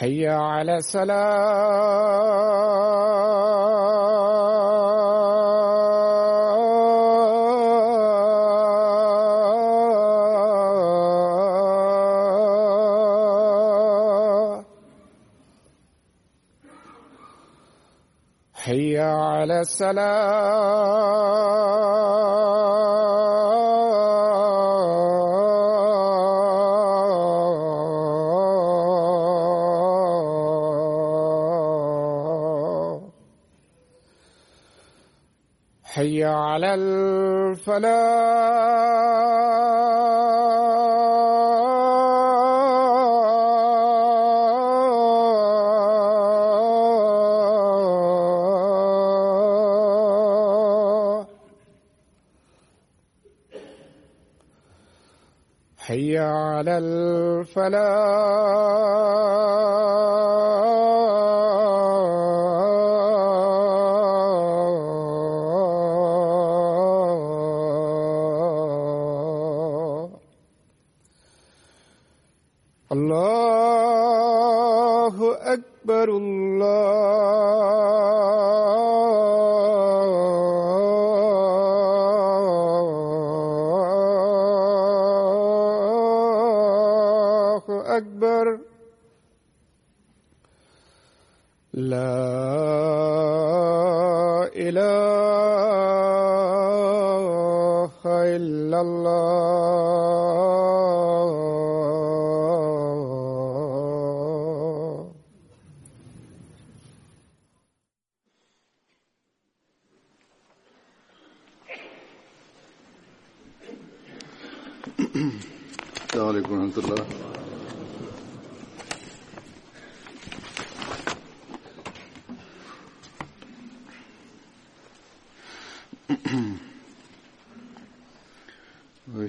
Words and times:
حي 0.00 0.28
على 0.28 0.80
سلام 0.80 1.14
حي 18.56 18.98
على 18.98 19.60
السلام 19.60 22.19
الفلاح 37.60 38.36
حي 55.78 56.18
على 56.18 56.78
الفلاح 56.78 58.19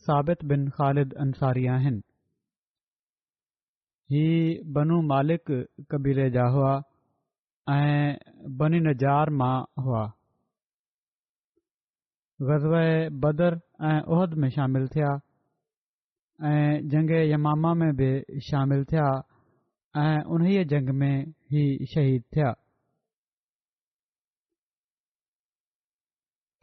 ثابت 0.05 0.43
بن 0.49 0.67
خالد 0.77 1.13
انصاری 1.25 1.65
بنو 4.75 5.01
مالک 5.11 5.51
قبیلے 5.89 6.29
جا 6.29 6.47
ہوا 6.55 6.73
بنی 8.59 8.79
نجار 8.89 9.27
میں 9.41 9.55
ہوا 9.85 10.05
غزو 12.47 12.75
بدر 13.21 13.53
عہد 13.91 14.35
میں 14.39 14.49
شامل 14.55 14.87
تھیا 14.93 15.11
جگ 16.91 17.09
یماما 17.31 17.73
میں 17.79 17.91
بھی 17.97 18.39
شامل 18.49 18.83
تھیا 18.89 19.07
انی 19.95 20.63
جنگ 20.69 20.89
میں 20.99 21.17
ہی 21.51 21.65
شہید 21.93 22.21
تھیا 22.33 22.51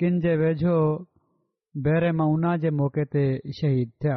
کنج 0.00 0.26
ویج 0.40 0.64
بیر 1.84 2.10
مؤنہ 2.18 2.56
کے 2.60 2.70
موقع 2.76 3.04
شہید 3.60 3.90
تھیا 4.00 4.16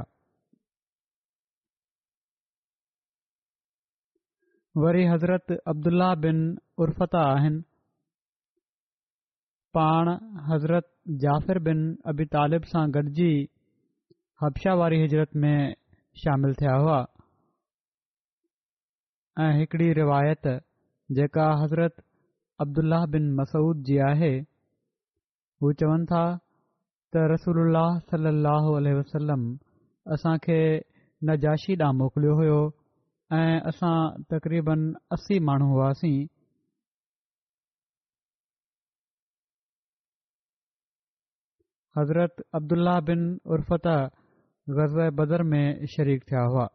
وی 4.82 5.08
حضرت 5.10 5.52
عبد 5.70 5.88
اللہ 5.88 6.14
بن 6.22 6.42
ارفتہ 6.84 7.26
پان 9.74 10.08
حضرت 10.52 10.88
جافر 11.22 11.60
بن 11.68 11.90
ابی 12.10 12.26
طالب 12.36 12.66
سے 12.72 12.86
گڑ 12.98 13.04
ج 13.18 13.44
हबशा 14.44 14.74
वारी 14.80 14.98
हिजरत 15.01 15.36
में 15.44 15.74
शामिल 16.22 16.54
थिया 16.60 16.72
हुआ 16.84 16.98
ऐं 19.42 19.51
हिकडी 19.60 19.88
रिवायत 20.00 20.48
जेका 21.18 21.45
हज़रत 21.62 22.01
अब्दुल्लाह 22.63 23.06
बिन 23.13 23.30
मसूद 23.36 23.84
जी 23.90 23.98
आहे 24.07 24.31
हू 25.63 25.72
चवनि 25.81 26.06
था 26.12 26.24
त 27.13 27.24
रसूल 27.34 27.78
सलाहु 28.10 28.74
वसलम 29.00 29.45
असांखे 30.16 30.60
नजाशी 31.30 31.75
ॾांहुं 31.80 31.98
मोकिलियो 32.00 32.34
हुयो 32.40 32.57
ऐं 33.40 33.60
असां 33.72 33.95
तक़रीबन 34.34 34.84
असी 35.18 35.38
माण्हू 35.51 35.69
हुआसीं 35.75 36.18
हज़रत 42.00 42.45
अब्दुलाह 42.62 43.00
बिन 43.12 43.24
उर्फ़त 43.56 43.88
غزہ 44.75 45.10
بدر 45.15 45.42
میں 45.44 45.68
شریک 45.95 46.25
تھیا 46.27 46.42
ہوا 46.51 46.68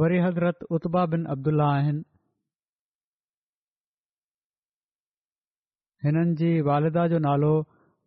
وری 0.00 0.20
حضرت 0.24 0.62
اتبا 0.70 1.04
بن 1.12 1.26
عبداللہ 1.30 1.62
آہن 1.78 1.98
ہنن 6.04 6.34
جی 6.40 6.60
والدہ 6.68 7.06
جو 7.10 7.18
نالو 7.28 7.60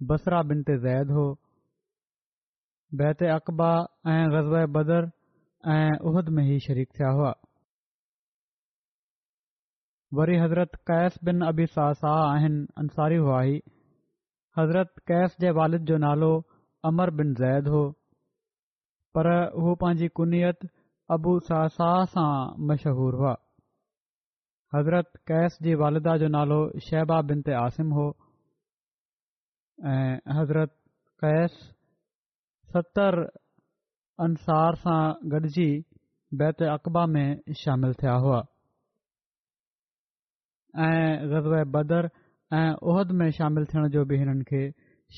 بسرا 0.09 0.41
بنت 0.49 0.69
زید 0.85 1.09
ہو 1.17 1.31
بیت 3.03 3.21
اقبا 3.35 3.69
غزوہ 4.37 4.65
بدر 4.75 5.03
احد 5.75 6.29
میں 6.37 6.43
ہی 6.45 6.57
شریک 6.67 6.93
تھیا 6.95 7.11
ہوا 7.19 7.33
وری 10.17 10.39
حضرت 10.41 10.83
قیس 10.87 11.19
بن 11.27 11.43
ابی 11.47 11.65
سا 11.73 11.93
سا 12.01 12.15
آہن 12.33 12.63
انصاری 12.79 13.17
ہوا 13.17 13.43
ہی 13.43 13.59
हज़रत 14.57 14.91
कैस 15.09 15.35
जे 15.41 15.49
वालिद 15.55 15.81
जो 15.91 15.95
नालो 16.01 16.31
अमर 16.89 17.09
बिन 17.21 17.33
ज़ैद 17.39 17.67
हो 17.73 17.81
पर 19.17 19.27
हू 19.63 19.73
पंहिंजी 19.81 20.07
कुनियत 20.19 20.67
अबू 21.15 21.33
सा 21.47 21.57
साह 21.75 21.95
सां 22.13 22.29
मशहूरु 22.69 23.17
हुआ 23.23 23.33
हज़रत 24.75 25.11
कैस 25.31 25.57
जी 25.67 25.75
वालदा 25.83 26.15
जो 26.23 26.27
नालो 26.37 26.61
शहबा 26.87 27.19
बिन 27.31 27.41
ते 27.49 27.53
आसिम 27.65 27.89
हो 27.99 28.07
ऐं 29.93 30.15
हज़रत 30.39 30.73
कैस 31.25 31.59
सतरि 32.75 33.27
अंसार 34.27 34.79
सां 34.85 34.99
गॾिजी 35.35 35.69
बैत 36.43 36.63
अक़बा 36.79 37.05
में 37.17 37.27
शामिलु 37.63 37.99
थिया 38.03 38.15
हुआ 38.25 38.43
ऐं 40.91 41.63
बदर 41.77 42.09
ऐं 42.53 42.71
उहिद 42.89 43.11
में 43.19 43.29
शामिल 43.37 43.65
थियण 43.65 43.87
जो 43.89 44.03
बि 44.05 44.17
हिननि 44.17 44.43
खे 44.49 44.59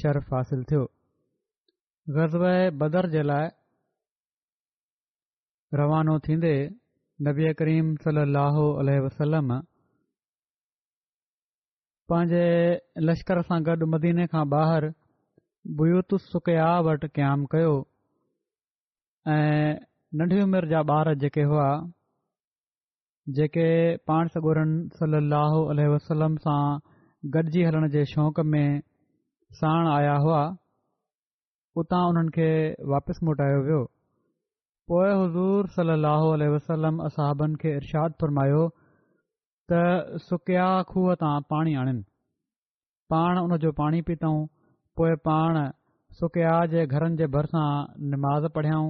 शर्फ़ 0.01 0.34
हासिल 0.34 0.63
थियो 0.69 0.84
ग़ज़ब 2.17 2.43
बदर 2.79 3.10
जे 3.15 3.24
लाइ 3.24 3.48
रवानो 5.77 6.17
थींदे 6.27 6.53
नबी 7.27 7.53
करीम 7.60 7.96
सल 8.05 8.17
अलो 8.22 8.67
अल 8.84 8.89
वसलम 9.05 9.50
पंहिंजे 12.12 12.46
लश्कर 13.07 13.41
सां 13.51 13.60
गॾु 13.67 13.86
मदीने 13.96 14.27
खां 14.36 14.46
ॿाहिरि 14.62 14.91
बुयुतु 15.81 16.17
सुकया 16.31 16.69
वटि 16.89 17.07
क़याम 17.15 17.46
कयो 17.53 17.75
ऐं 19.36 19.74
नंढे 20.19 20.41
उमिरि 20.50 20.67
जा 20.75 20.81
ॿार 20.96 21.13
जेके 21.27 21.41
हुआ 21.51 21.67
जेके 23.39 23.67
पाण 24.12 24.27
सगुरनि 24.39 24.79
सलो 25.00 25.19
लाहो 25.34 25.63
अल 25.75 25.84
वसलम 25.96 26.38
सां 26.48 26.62
गॾिजी 27.34 27.63
हलण 27.63 27.88
जे 27.93 28.03
शौक़ु 28.10 28.43
में 28.53 28.79
साणु 29.60 29.89
आया 29.93 30.13
हुआ 30.25 30.41
उतां 31.81 32.01
उन्हनि 32.10 32.31
खे 32.36 32.50
वापसि 32.91 33.25
मोटायो 33.27 33.62
वियो 33.65 33.79
पोइ 34.91 35.10
हज़ूर 35.22 35.67
सलाहु 35.77 36.29
वसलम 36.55 37.00
असाबनि 37.07 37.57
खे 37.63 37.74
इरशाद 37.79 38.13
फरमायो 38.24 38.62
त 39.72 39.81
सुक़िया 40.27 40.67
खूह 40.93 41.13
तां 41.25 41.34
पाणी 41.55 41.75
आणिन 41.84 42.00
पाण 43.15 43.41
उन 43.43 43.57
जो 43.65 43.72
पाणी 43.81 44.01
पीतऊं 44.12 44.39
पोइ 45.00 45.15
पाण 45.29 45.60
सुकिया 46.22 46.55
जे 46.75 46.86
घरनि 46.86 47.17
जे 47.24 47.27
भरिसां 47.38 47.67
निमाज़ 48.13 48.48
पढ़ियाऊं 48.60 48.89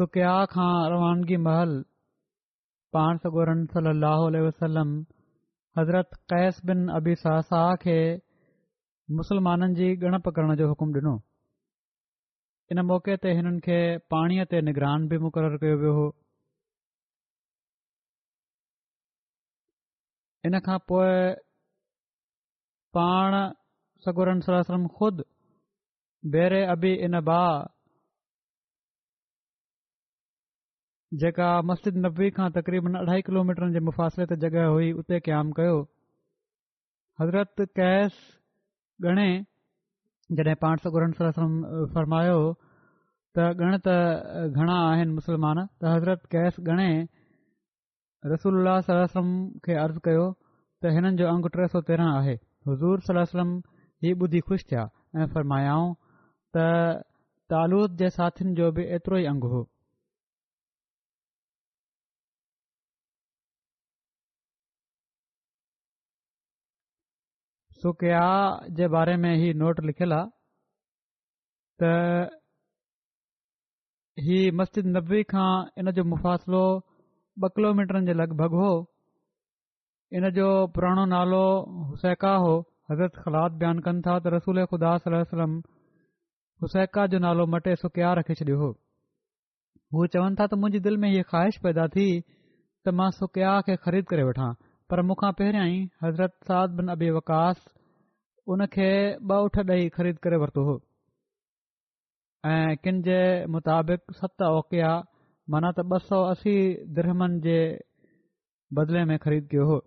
सुकिया 0.00 0.34
खां 0.56 0.72
रवानगी 0.96 1.36
महल 1.48 1.80
पाण 2.96 3.16
सागोरम 3.24 3.64
सली 3.72 4.40
वसलम 4.44 4.88
हज़रत 5.78 6.14
कैस 6.32 6.56
बिन 6.70 6.80
अबी 6.98 7.14
सासा 7.20 7.42
साह 7.50 7.68
खे 7.84 7.98
मुसलमाननि 9.18 9.74
जी 9.80 9.88
गणप 10.06 10.28
करण 10.38 10.54
जो 10.60 10.68
हुकुम 10.70 10.90
ॾिनो 10.96 11.12
हिन 12.72 12.80
मौक़े 12.90 13.14
ते 13.26 13.30
हिननि 13.40 13.60
खे 13.66 13.78
पाणीअ 14.14 14.44
ते 14.54 14.62
निगरान 14.68 15.06
बि 15.12 15.16
मुक़ररु 15.26 15.56
कयो 15.64 15.76
वियो 15.84 15.92
हो 16.00 16.08
इन 20.50 20.60
खां 20.68 20.78
पोइ 20.90 21.16
पाण 22.98 23.32
सॻोरन 24.06 24.40
सलम 24.48 24.86
ख़ुदि 24.98 25.24
बेरे 26.36 26.60
अबी 26.74 26.92
इन 27.08 27.20
बा 27.30 27.40
जेका 31.18 31.46
मस्जिद 31.68 31.96
नबी 32.04 32.26
खां 32.34 32.44
तकरीबन 32.56 32.98
अढाई 32.98 33.22
किलोमीटरनि 33.28 33.74
जे 33.76 33.80
मुफ़ासिले 33.86 34.24
ते 34.32 34.36
जॻहि 34.42 34.64
हुई 34.72 34.90
उते 35.02 35.18
क़याम 35.28 35.48
कयो 35.60 35.78
हज़रत 37.22 37.64
कैस 37.80 38.18
ॻणे 39.12 39.26
जॾहिं 40.40 40.54
पाण 40.64 40.76
सौ 40.84 40.90
घुर 40.92 41.06
सलम 41.20 41.52
फ़रमायो 41.94 42.34
त 43.38 43.44
ॻण 43.68 43.76
त 43.86 43.94
घणा 44.52 44.76
आहिनि 44.92 45.14
मुस्लमान 45.18 45.60
त 45.62 45.92
हज़रत 45.96 46.26
कैश 46.36 46.60
गणे 46.70 46.86
रसूल 48.34 48.70
सलम 48.90 49.32
खे 49.68 49.78
अर्ज़ु 49.86 50.02
कयो 50.08 50.26
त 50.36 50.94
हिननि 50.98 51.14
जो 51.22 51.28
अंग 51.32 51.50
टे 51.58 51.68
सौ 51.76 51.82
तेरहं 51.90 52.12
आहे 52.20 52.34
हज़ूर 52.72 53.04
सलाह 53.08 53.44
हीउ 54.06 54.20
ॿुधी 54.24 54.44
ख़ुशि 54.50 54.68
थिया 54.72 54.86
ऐं 55.22 55.28
फ़रमायाऊं 55.34 55.92
त 56.56 57.02
तालूद 57.56 57.96
जे 58.04 58.14
साथियुनि 58.20 58.58
जो 58.62 58.72
बि 58.80 58.88
एतिरो 58.98 59.18
ई 59.24 59.30
अंगु 59.34 59.54
हो 59.56 59.62
सुकिया 67.82 68.22
जे 68.78 68.86
बारे 68.94 69.16
में 69.20 69.32
ही 69.42 69.52
नोट 69.60 69.78
लिखियलु 69.88 70.14
आहे 70.14 70.28
त 71.82 72.40
हीउ 74.24 74.52
मस्जिद 74.58 74.86
नबी 74.96 75.22
खां 75.32 75.52
इन 75.80 75.90
जो 75.98 76.04
मुफ़ासिलो 76.12 76.64
ॿ 77.44 77.48
किलोमीटर 77.56 78.00
जे 78.08 78.14
लॻभॻि 78.20 78.48
हो 78.62 78.70
इन 80.20 80.28
जो 80.38 80.46
पुराणो 80.76 81.04
नालो 81.16 81.42
हुसैका 81.90 82.32
हो 82.46 82.52
हज़रत 82.90 83.14
ख़लात 83.24 83.52
बयानु 83.62 83.80
कनि 83.88 84.00
था 84.08 84.14
त 84.20 84.34
रसूल 84.38 84.58
ख़ुदा 84.72 84.90
सलम 85.08 85.52
हुसैका 86.64 87.06
जो 87.12 87.18
नालो 87.26 87.46
मटे 87.54 87.74
सुकिया 87.84 88.12
रखे 88.20 88.34
छॾियो 88.42 88.56
हो 88.64 88.68
हू 89.94 90.06
चवनि 90.14 90.34
था 90.42 90.46
त 90.46 90.62
मुंहिंजी 90.62 90.80
दिलि 90.88 90.98
में 91.06 91.10
हीअ 91.12 91.24
ख़्वाहिश 91.32 91.56
पैदा 91.68 91.86
थी 91.96 92.08
त 92.24 93.00
मां 93.00 93.10
सुकिया 93.20 93.60
खे 93.68 93.74
ख़रीद 93.86 94.04
करे 94.12 94.24
वठां 94.32 94.50
पर 94.90 95.00
मूंखां 95.08 95.28
पहिरियां 95.38 95.64
ई 95.72 95.82
हज़रत 96.04 96.32
साद 96.50 96.72
बिन 96.78 96.88
अबी 96.94 97.10
वकास 97.16 97.58
उन 98.54 98.64
खे 98.76 98.86
ॿ 99.32 99.34
ऊठ 99.48 99.58
ॾेई 99.66 99.90
ख़रीद 99.98 100.16
करे 100.26 100.38
वरितो 100.44 100.62
हो 100.68 100.72
ऐं 102.54 102.76
किन 102.86 102.98
जे 103.08 103.18
मुताबिक़ 103.56 104.16
सत 104.22 104.46
ओकिया 104.48 104.88
माना 105.54 105.70
त 105.78 105.84
ॿ 105.94 106.08
सौ 106.08 106.20
असी 106.36 106.54
दर्हमनि 106.98 107.40
जे 107.46 107.56
बदिले 108.80 109.04
में 109.12 109.16
ख़रीद 109.26 109.46
कयो 109.54 109.68
हो 109.70 109.78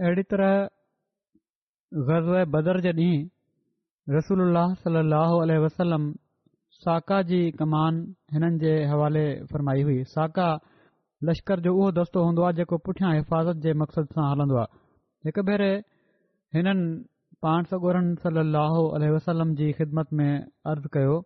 अहिड़ी 0.00 0.22
तरह 0.32 0.50
ग़ज़व 2.08 2.34
बदर 2.56 2.80
जे 2.80 2.90
ॾींहुं 2.92 4.16
रसूल 4.16 4.40
सल 4.82 4.96
लहो 5.10 5.38
अलसलम 5.44 6.04
साका 6.84 7.20
जी 7.30 7.40
कमान 7.60 7.96
हिननि 8.34 8.58
जे 8.64 8.72
हवाले 8.90 9.24
फरमाई 9.52 9.82
हुई 9.88 10.02
साका 10.10 10.46
लश्कर 11.30 11.60
जो 11.64 11.72
उहो 11.78 11.88
दस्तो 11.98 12.22
हूंदो 12.26 12.42
आहे 12.48 12.52
जेको 12.58 12.78
पुठियां 12.88 13.14
हिफ़ाज़त 13.16 13.60
जे 13.64 13.72
मक़सद 13.82 14.06
सां 14.18 14.28
हलंदो 14.30 14.56
आहे 14.60 14.78
हिकु 15.30 15.42
भेरे 15.50 15.70
हिननि 16.58 16.86
पाण 17.46 17.68
सॻोरनि 17.72 18.14
सलाहोल 18.26 19.08
वसलम 19.14 19.54
जी 19.62 19.72
ख़िदमत 19.80 20.12
में 20.22 20.32
अर्ज़ु 20.74 20.88
कयो 20.98 21.18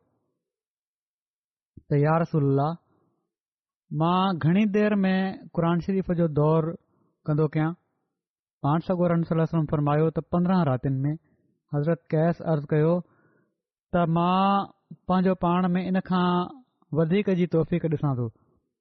त 1.90 2.02
या 2.06 2.16
रसला 2.24 2.70
मां 4.02 4.18
घणी 4.46 4.66
देरि 4.80 5.00
में 5.04 5.18
क़ुर 5.54 5.70
शरीफ़ 5.90 6.12
जो 6.24 6.28
दौर 6.42 6.72
कंदो 7.30 7.48
कयां 7.58 7.70
पाण 8.66 8.80
सॻोरनि 8.88 9.24
सलसल 9.28 9.64
फरमायो 9.70 10.08
त 10.16 10.22
पंद्रहं 10.32 10.64
रातिनि 10.66 10.98
में 11.04 11.14
हज़रत 11.74 12.00
कैस 12.14 12.42
अर्ज़ु 12.50 12.66
कयो 12.72 12.90
त 13.94 14.02
मां 14.18 14.66
पंहिंजो 15.10 15.34
पाण 15.44 15.68
में 15.76 15.82
इन 15.86 16.00
खां 16.08 16.26
वधीक 16.98 17.30
जी 17.40 17.46
तौफ़ीक़ 17.54 17.86
ॾिसां 17.96 18.12
थो 18.18 18.26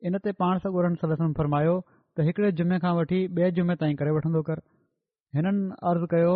इन 0.10 0.18
ते 0.28 0.32
पाण 0.44 0.60
सगोरनि 0.66 1.02
सलसलनि 1.04 1.34
फरमायो 1.40 1.74
त 1.86 2.26
हिकिड़े 2.30 2.52
जुमे 2.60 2.80
खां 2.86 2.92
वठी 3.00 3.22
ॿिए 3.22 3.50
जुमे 3.62 3.76
ताईं 3.84 3.96
करे 4.02 4.14
वठंदो 4.20 4.42
कर 4.52 4.62
हिननि 5.40 5.66
अर्ज़ु 5.94 6.12
कयो 6.14 6.36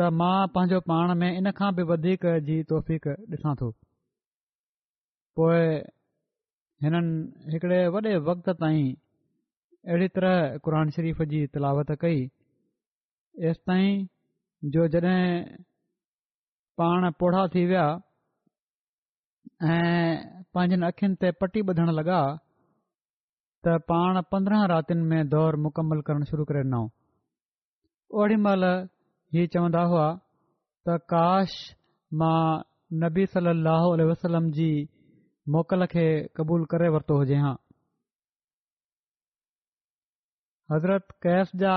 त 0.00 0.08
मां 0.22 0.36
पंहिंजो 0.56 0.80
पाण 0.92 1.14
में 1.24 1.28
इन 1.36 1.50
खां 1.60 1.70
बि 1.80 1.86
वधीक 1.92 2.26
जी 2.48 2.58
तौफ़ीक़ 2.72 3.10
ॾिसां 3.36 3.54
थो 3.64 3.70
पोइ 5.42 5.60
हिननि 6.88 7.52
हिकिड़े 7.56 7.80
वॾे 7.98 8.16
वक़्त 8.30 8.48
ताईं 8.64 8.82
अहिड़ी 9.92 10.08
तरह 10.18 10.58
क़ुर 10.64 10.80
शरीफ़ 10.98 11.22
जी 11.34 11.44
तिलावत 11.56 11.94
कई 12.06 12.26
एसिताईं 13.44 14.06
जो 14.72 14.86
जॾहिं 14.88 15.56
पाण 16.80 17.10
पोढा 17.20 17.46
थी 17.54 17.64
विया 17.70 17.86
ऐं 19.72 20.44
पंहिंजनि 20.54 20.86
अखियुनि 20.90 21.16
ते 21.22 21.30
पटी 21.40 21.62
बधण 21.70 21.90
लॻा 21.98 22.20
त 23.66 23.76
पाण 23.92 24.20
पंद्रहं 24.32 24.66
रातिनि 24.72 25.02
में 25.10 25.28
दौरु 25.34 25.58
मुकमल 25.66 26.00
करणु 26.08 26.24
शुरू 26.32 26.44
करे 26.48 26.62
ॾिनऊं 26.64 26.88
ओॾी 28.24 28.36
महिल 28.46 28.64
हीउ 29.36 29.46
चवंदा 29.52 29.82
हुआ 29.92 30.06
त 30.88 30.98
काश 31.12 31.58
मां 32.22 32.40
नबी 33.04 33.26
सलाहु 33.36 33.96
वसलम 34.10 34.50
जी 34.56 34.70
मोकल 35.54 35.86
खे 35.92 36.06
क़बूल 36.36 36.64
करे 36.74 36.88
वरितो 36.96 37.16
हुजे 37.22 37.36
हा 37.46 37.54
हज़रत 40.72 41.12
कैश 41.24 41.50
जा 41.64 41.74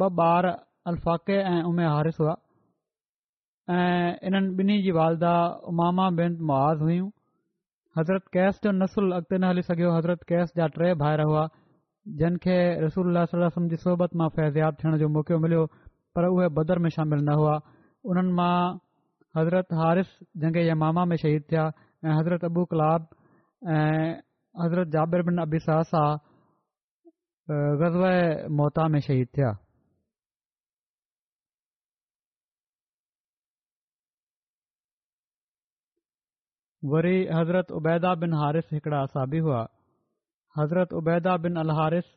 ॿ 0.00 0.02
ॿार 0.22 0.46
अल्फाक़े 0.90 1.34
ऐं 1.48 1.62
उमे 1.66 1.84
हारिस 1.88 2.16
हुआ 2.20 2.32
ऐं 3.70 4.16
इन्हनि 4.28 4.56
ॿिन्ही 4.62 4.78
जी 4.86 4.90
वालदा 4.96 5.34
उमामा 5.72 6.06
बिन 6.20 6.36
मुआज़ 6.48 6.82
हुयूं 6.86 7.06
हज़रत 7.98 8.26
कैस 8.36 8.58
जो 8.64 8.72
नसुल 8.80 9.12
अॻिते 9.20 9.38
न 9.38 9.44
हली 9.52 9.62
सघियो 9.70 9.92
हज़रत 9.98 10.22
कैस 10.32 10.52
जा 10.58 10.66
टे 10.78 10.92
भाइर 11.04 11.20
हुआ 11.30 11.46
जिन 12.24 12.36
खे 12.46 12.56
रसूल 12.86 13.20
जी 13.76 13.80
सोबत 13.84 14.16
मां 14.22 14.28
फ़ैज़ियाब 14.38 14.74
थियण 14.82 14.98
जो 15.04 15.08
मौको 15.20 15.38
मिलियो 15.46 15.64
पर 16.14 16.24
उहे 16.32 16.48
बदर 16.60 16.78
में 16.86 16.90
शामिल 16.98 17.24
न 17.30 17.38
हुआ 17.44 17.56
उन्हनि 18.12 18.32
मां 18.42 18.50
हज़रत 19.40 19.72
हारिफ़ 19.82 20.12
जंग 20.46 20.62
जा 20.70 20.92
में 21.04 21.16
शहीद 21.26 21.42
थिया 21.52 21.70
ऐं 22.04 22.18
हज़रत 22.20 22.44
अबू 22.54 22.64
कलाब 22.74 23.08
ऐं 23.80 24.14
हज़रत 24.66 24.88
जाबिदर 25.00 25.22
बिन 25.30 25.38
अबी 25.48 25.58
सा 25.72 25.82
साह 25.96 26.14
मोहता 27.50 28.94
में 28.96 29.00
शहीद 29.12 29.28
थिया 29.36 29.56
वरी 36.92 37.18
हज़रत 37.32 37.70
उबैदा 37.72 38.14
बिन 38.22 38.32
हारिस 38.38 38.64
हिकिड़ा 38.72 38.98
असाबी 39.02 39.38
हुआ 39.44 39.60
हज़रत 40.58 40.92
उबैदा 40.98 41.36
बिन 41.46 41.54
अल 41.62 41.70
हारिस 41.78 42.08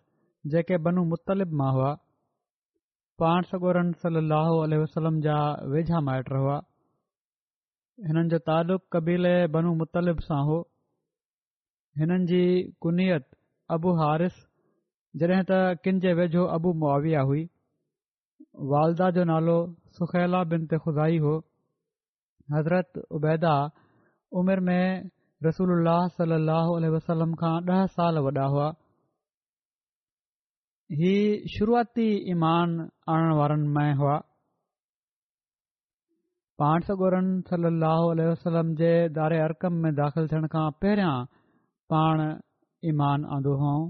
जेके 0.53 0.77
बनू 0.88 1.03
मुतलिब 1.12 1.53
मां 1.62 1.69
हुआ 1.75 1.91
पाण 3.24 3.47
सगोरन 3.51 3.91
सली 4.01 4.77
वसलम 4.81 5.19
जा 5.27 5.38
वेझा 5.75 6.01
माइट 6.09 6.31
हुआ 6.39 6.57
हिननि 8.09 8.27
जो 8.36 8.39
तालुक़ु 8.51 8.89
कबीले 8.97 9.33
बनू 9.55 9.74
मुतलिब 9.83 10.19
सां 10.27 10.41
हो 10.50 10.59
हिननि 12.03 12.27
जी 12.36 12.41
कुनियत 12.88 13.31
अबू 13.79 13.95
हारिस 14.03 14.43
जॾहिं 15.24 15.41
त 15.41 15.63
किन 15.86 16.03
जे 16.07 16.13
वेझो 16.21 16.45
अबू 16.59 16.75
मुआविया 16.86 17.24
हुई 17.33 17.47
वालदा 18.75 19.09
जो 19.19 19.29
नालो 19.33 19.57
सुखैला 20.01 20.43
बिन 20.55 20.67
ते 20.71 20.83
खखुज़ाई 20.86 21.25
हो 21.27 21.36
हज़रत 22.57 23.03
उबैदा 23.21 23.55
उमिर 24.39 24.60
में 24.69 25.01
रसूल 25.46 25.86
सल 26.17 26.31
अल 26.38 26.86
वसलम 26.96 27.34
खां 27.41 27.51
ॾह 27.74 27.84
साल 27.96 28.17
वॾा 28.27 28.46
हुआ 28.53 28.69
ही 31.01 31.12
शुरूआती 31.57 32.07
ईमान 32.31 32.74
आणण 33.13 33.34
वारनि 33.38 33.67
में 33.77 33.93
हुआ 34.01 34.17
पाण 36.63 36.81
सगोरन 36.89 37.29
सल 37.50 37.65
अल 37.72 38.22
वसलम 38.29 38.74
जे 38.81 38.91
दारे 39.19 39.39
अरकम 39.48 39.74
में 39.86 39.91
दाख़िल 40.01 40.27
थियण 40.27 40.48
खां 40.55 40.65
पहिरियां 40.81 41.15
पाण 41.93 42.24
ईमान 42.91 43.25
आंदो 43.38 43.55
हुउं 43.63 43.89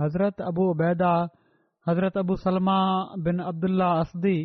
हज़रत 0.00 0.40
अबू 0.50 0.70
उबैदा 0.70 1.12
हज़रत 1.88 2.16
अबू 2.24 2.34
सलमा 2.46 2.78
बिन 3.28 3.40
अब्दुल्ला 3.52 3.88
असदी 4.04 4.36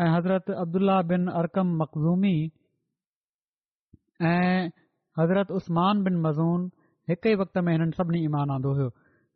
ऐं 0.00 0.08
हज़रत 0.14 0.50
अब्दुल्ला 0.50 1.00
बिन 1.10 1.26
अरकम 1.40 1.66
मक़ज़ूमी 1.80 2.38
ऐं 4.30 4.68
हज़रत 5.18 5.50
उस्मान 5.58 6.02
बिन 6.04 6.16
मज़ून 6.24 6.64
हिकु 7.10 7.28
ई 7.32 7.34
वक़्त 7.42 7.58
में 7.66 7.72
हिननि 7.72 7.92
सभिनी 7.98 8.22
ईमान 8.30 8.50
आंदो 8.54 8.72
हुयो 8.78 8.88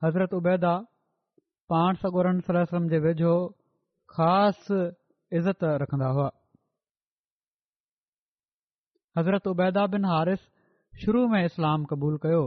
हज़रत 0.04 0.34
उबैदा 0.40 0.72
पाण 1.74 1.94
सगोरन 2.02 2.40
सलम 2.48 2.88
जे 2.94 2.98
वेझो 3.06 3.34
ख़ासि 4.16 4.78
इज़त 5.42 5.64
रखंदा 5.84 6.08
हुआ 6.18 6.28
हज़रत 9.18 9.46
उबैदा 9.54 9.86
बिन 9.96 10.04
हारिस 10.14 10.40
शुरू 11.04 11.26
में 11.34 11.44
इस्लाम 11.44 11.84
क़बूल 11.94 12.16
कयो 12.28 12.44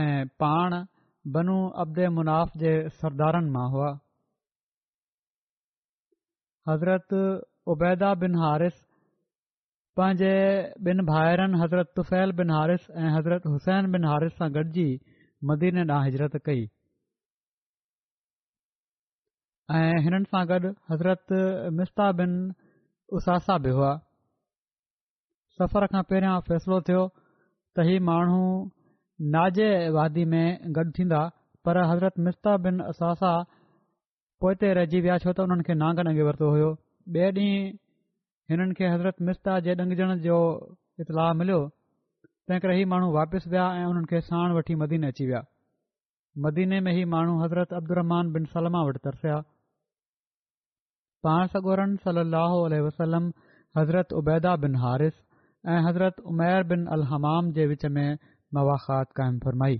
ऐं 0.00 0.26
पाण 0.44 0.82
बनू 1.38 1.58
अब्दे 1.84 2.08
मुनाफ़ 2.20 2.58
जे 2.58 2.72
सरदारनि 3.00 3.50
मां 3.58 3.68
हुआ 3.70 3.98
हज़रत 6.68 7.12
उबैदा 7.72 8.12
बिन 8.22 8.34
हारिस 8.40 8.74
पंहिंजे 9.98 10.32
ॿिनि 10.90 11.04
भाइरनि 11.10 11.58
हज़रत 11.60 11.92
तुफ़ैल 11.98 12.32
बिन 12.40 12.50
हारिस 12.54 12.88
ऐं 13.02 13.10
हज़रत 13.16 13.46
हुसैन 13.52 13.90
बिन 13.92 14.04
हारिस 14.10 14.34
सां 14.40 14.48
गॾिजी 14.56 14.86
मदीन 15.50 15.78
ॾांहुं 15.84 16.02
हिजरत 16.06 16.36
कई 16.48 16.64
ऐं 19.78 20.02
हिननि 20.06 20.30
सां 20.34 20.42
गॾु 20.52 20.72
हज़रत 20.94 21.34
मिस्ता 21.80 22.10
बिन 22.20 22.34
उसासा 23.20 23.56
बि 23.66 23.72
हुआ 23.78 23.92
सफ़र 25.60 25.86
खां 25.96 26.02
पहिरियां 26.12 26.34
फैसलो 26.50 26.80
थियो 26.90 27.02
त 27.76 27.86
ही 27.90 27.98
माण्हू 28.10 28.40
नाजे 29.36 29.70
वादी 29.96 30.24
में 30.34 30.44
गॾु 30.80 30.86
थींदा 31.00 31.22
पर 31.68 31.82
हज़रत 31.92 32.18
मिस्ता 32.28 32.56
बिन 32.68 32.84
उसासासासासासासासासासासा 32.90 33.58
पोइ 34.42 34.54
ते 34.60 34.68
रहिजी 34.76 34.98
विया 35.04 35.16
छो 35.22 35.30
त 35.32 35.44
हुननि 35.46 35.64
खे 35.68 35.74
नांग 35.78 35.98
ॾंगे 36.10 36.22
वरितो 36.26 36.46
हुयो 36.52 36.68
ॿिए 37.14 37.24
ॾींहुं 37.38 37.64
हिननि 38.52 38.76
खे 38.78 38.86
हज़रत 38.92 39.18
मिस्ता 39.28 39.56
जे 39.66 39.74
ॾंगजण 39.82 40.12
जो 40.26 40.36
इतलाउ 41.04 41.34
मिलियो 41.40 41.58
तंहिं 42.50 42.60
करे 42.64 42.76
ई 42.78 42.84
माण्हू 42.92 43.10
वापसि 43.16 43.50
विया 43.54 43.66
ऐं 43.80 43.82
हुननि 43.90 44.06
खे 44.12 44.20
साण 44.28 44.54
वठी 44.58 44.74
मदीने 44.82 45.10
अची 45.14 45.26
विया 45.30 45.40
मदीने 46.46 46.78
में 46.86 46.92
ई 46.92 47.02
माण्हू 47.16 47.34
हज़रत 47.42 47.72
अब्दुरमान 47.80 48.30
बिन 48.38 48.44
सलमा 48.54 48.80
वटि 48.92 49.00
तरसिया 49.08 49.36
पाण 51.28 51.46
सगोरनि 51.56 52.00
सलाहु 52.06 52.64
वसलम 52.88 53.28
हज़रत 53.80 54.12
उबैदा 54.22 54.54
बिन 54.64 54.76
हारिस 54.84 55.20
ऐं 55.74 55.80
हज़रत 55.90 56.20
उमैर 56.32 56.62
बिन 56.72 56.86
अल 56.98 57.06
जे 57.60 57.66
विच 57.76 57.86
में 58.00 58.08
मवाख़ात 58.58 59.12
क़ाइमु 59.22 59.38
फरमाई 59.48 59.78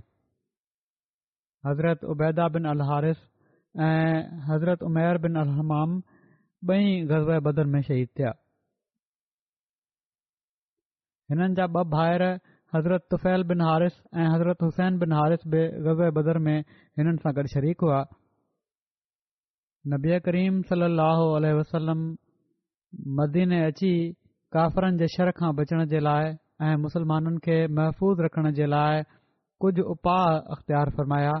हज़रत 1.71 2.03
उबैदा 2.15 2.47
बिन 2.57 2.73
अल 2.75 2.89
ऐं 3.79 4.23
हज़रत 4.47 4.81
उमेर 4.83 5.17
बिन 5.23 5.35
रहमाम 5.37 5.91
ॿई 6.69 6.95
गज़ब 7.09 7.43
बदर 7.43 7.65
में 7.73 7.81
शहीद 7.81 8.07
थिया 8.19 8.29
हिननि 11.31 11.53
जा 11.59 11.65
ॿ 11.75 11.83
भाइर 11.91 12.23
हज़रत 12.75 13.05
तुफ़ैल 13.11 13.43
बिन 13.51 13.61
हारिस 13.65 13.93
ऐं 14.15 14.25
हज़रत 14.33 14.61
हुसैन 14.63 14.97
बिन 15.03 15.11
हारिस 15.19 15.45
बि 15.53 15.61
गज़ब 15.87 16.11
बदर 16.19 16.37
में 16.47 16.57
हिननि 16.99 17.23
सां 17.25 17.33
गॾु 17.37 17.53
शरीक 17.53 17.81
हुआ 17.87 17.99
नबी 19.93 20.19
करीम 20.27 20.61
सली 20.71 21.53
वसलम 21.59 22.03
मदीने 23.23 23.61
अची 23.71 23.93
काफ़रनि 24.57 24.97
जे 25.03 25.07
शर 25.15 25.31
खां 25.39 25.53
बचण 25.61 25.85
जे 25.95 25.99
लाइ 26.09 26.33
ऐं 26.71 26.75
मुस्लमाननि 26.85 27.39
खे 27.47 27.57
महफ़ूज़ 27.79 28.21
रखण 28.27 28.51
जे 28.59 28.65
लाइ 28.75 29.03
कुझु 29.63 29.83
उपा 29.95 30.19
अख़्तियार 30.57 30.89
फ़रमाया 30.99 31.31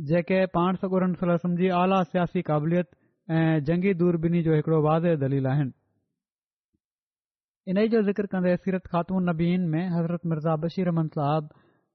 जेके 0.00 0.44
पाण 0.54 0.76
सगोरन 0.82 1.12
सल 1.20 1.36
सम्झी 1.42 1.68
आला 1.80 2.02
सियासी 2.04 2.42
क़ाबिलियत 2.42 2.88
ऐं 3.30 3.58
जंगी 3.64 3.92
दूरबीनी 3.94 4.42
जो 4.42 4.54
हिकिड़ो 4.54 4.80
वाज़े 4.82 5.16
दलील 5.16 5.46
आहिनि 5.46 5.70
इन्हीअ 7.70 7.88
जो 7.90 8.02
ज़िक्र 8.06 8.26
कंदे 8.32 8.56
सीरत 8.64 8.86
ख़ातून 8.86 9.28
नबीन 9.28 9.68
में 9.74 9.86
हज़रत 9.90 10.26
मिर्ज़ा 10.32 10.54
बशीर 10.56 10.64
बशीरहमन 10.66 11.06
साहब 11.16 11.48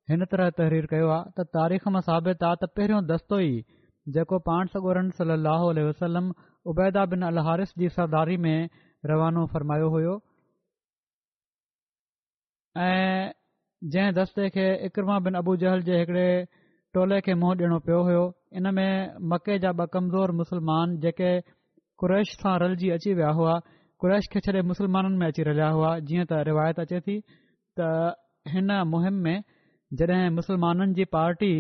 हिन 0.10 0.26
तरह 0.32 0.50
तहरीर 0.60 0.86
कयो 0.94 1.10
आहे 1.18 1.32
त 1.40 1.46
तारीख़ 1.58 1.88
मां 1.98 2.02
साबित 2.08 2.44
आहे 2.44 2.56
त 2.64 2.70
पहिरियों 2.80 3.04
दस्तो 3.12 3.40
ई 3.40 3.64
जेको 4.16 4.40
पाण 4.48 4.68
सगोरन 4.76 5.10
सली 5.20 5.84
वसलम 5.90 6.32
उबैदा 6.74 7.06
बिन 7.12 7.22
अल 7.28 7.36
अलहारिस 7.38 7.74
जी 7.84 7.90
सरदारी 8.00 8.38
में 8.46 8.70
रवानो 9.12 9.46
फ़रमायो 9.54 9.90
हुयो 9.98 10.16
ऐं 12.86 13.32
जंहिं 13.92 14.14
दस्ते 14.22 14.50
खे 14.58 14.68
इकरमा 14.90 15.20
बिन 15.30 15.36
अबू 15.44 15.56
जहल 15.66 15.82
जे 15.92 16.00
हिकड़े 16.00 16.28
टोले 16.96 17.18
खे 17.26 17.34
मुंहुं 17.40 17.56
ॾियणो 17.62 17.78
पियो 17.88 17.98
हो 18.06 18.22
इन 18.60 18.68
में 18.76 19.18
मके 19.34 19.58
जा 19.66 19.72
ब 19.78 19.86
कमज़ोर 19.96 20.32
मुसलमान 20.38 20.96
जेके 21.04 21.30
कुरैश 22.04 22.32
सां 22.44 22.54
रलजी 22.64 22.90
अची 22.96 23.14
विया 23.20 23.28
हुआ 23.40 23.52
कुरैश 24.04 24.30
खे 24.36 24.40
छॾे 24.48 24.62
मुसलमाननि 24.70 25.18
में 25.24 25.28
अची 25.28 25.44
रलिया 25.50 25.68
हुआ 25.76 25.92
जीअं 26.10 26.26
त 26.34 26.40
रिवायत 26.50 26.80
अचे 26.86 27.02
थी 27.10 27.18
त 27.80 27.92
हिन 28.56 28.74
मुहिम 28.96 29.22
में 29.28 29.38
जॾहिं 30.02 30.34
मुसलमाननि 30.40 30.98
जी 31.02 31.06
पार्टी 31.18 31.52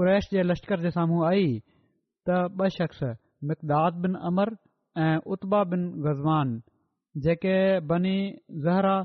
कुरैश 0.00 0.28
जे 0.36 0.42
लश्कर 0.52 0.84
जे 0.86 0.92
साम्हूं 1.00 1.24
आई 1.32 1.48
त 2.28 2.44
ॿ 2.60 2.70
शख़्स 2.78 3.04
मिकदाद 3.52 4.02
बिन 4.06 4.22
अमर 4.32 4.54
ऐं 5.06 5.16
उत्बा 5.36 5.64
बिन 5.74 5.88
गज़वान 6.08 6.56
जेके 7.28 7.56
बनी 7.94 8.16
ज़हरा 8.66 8.96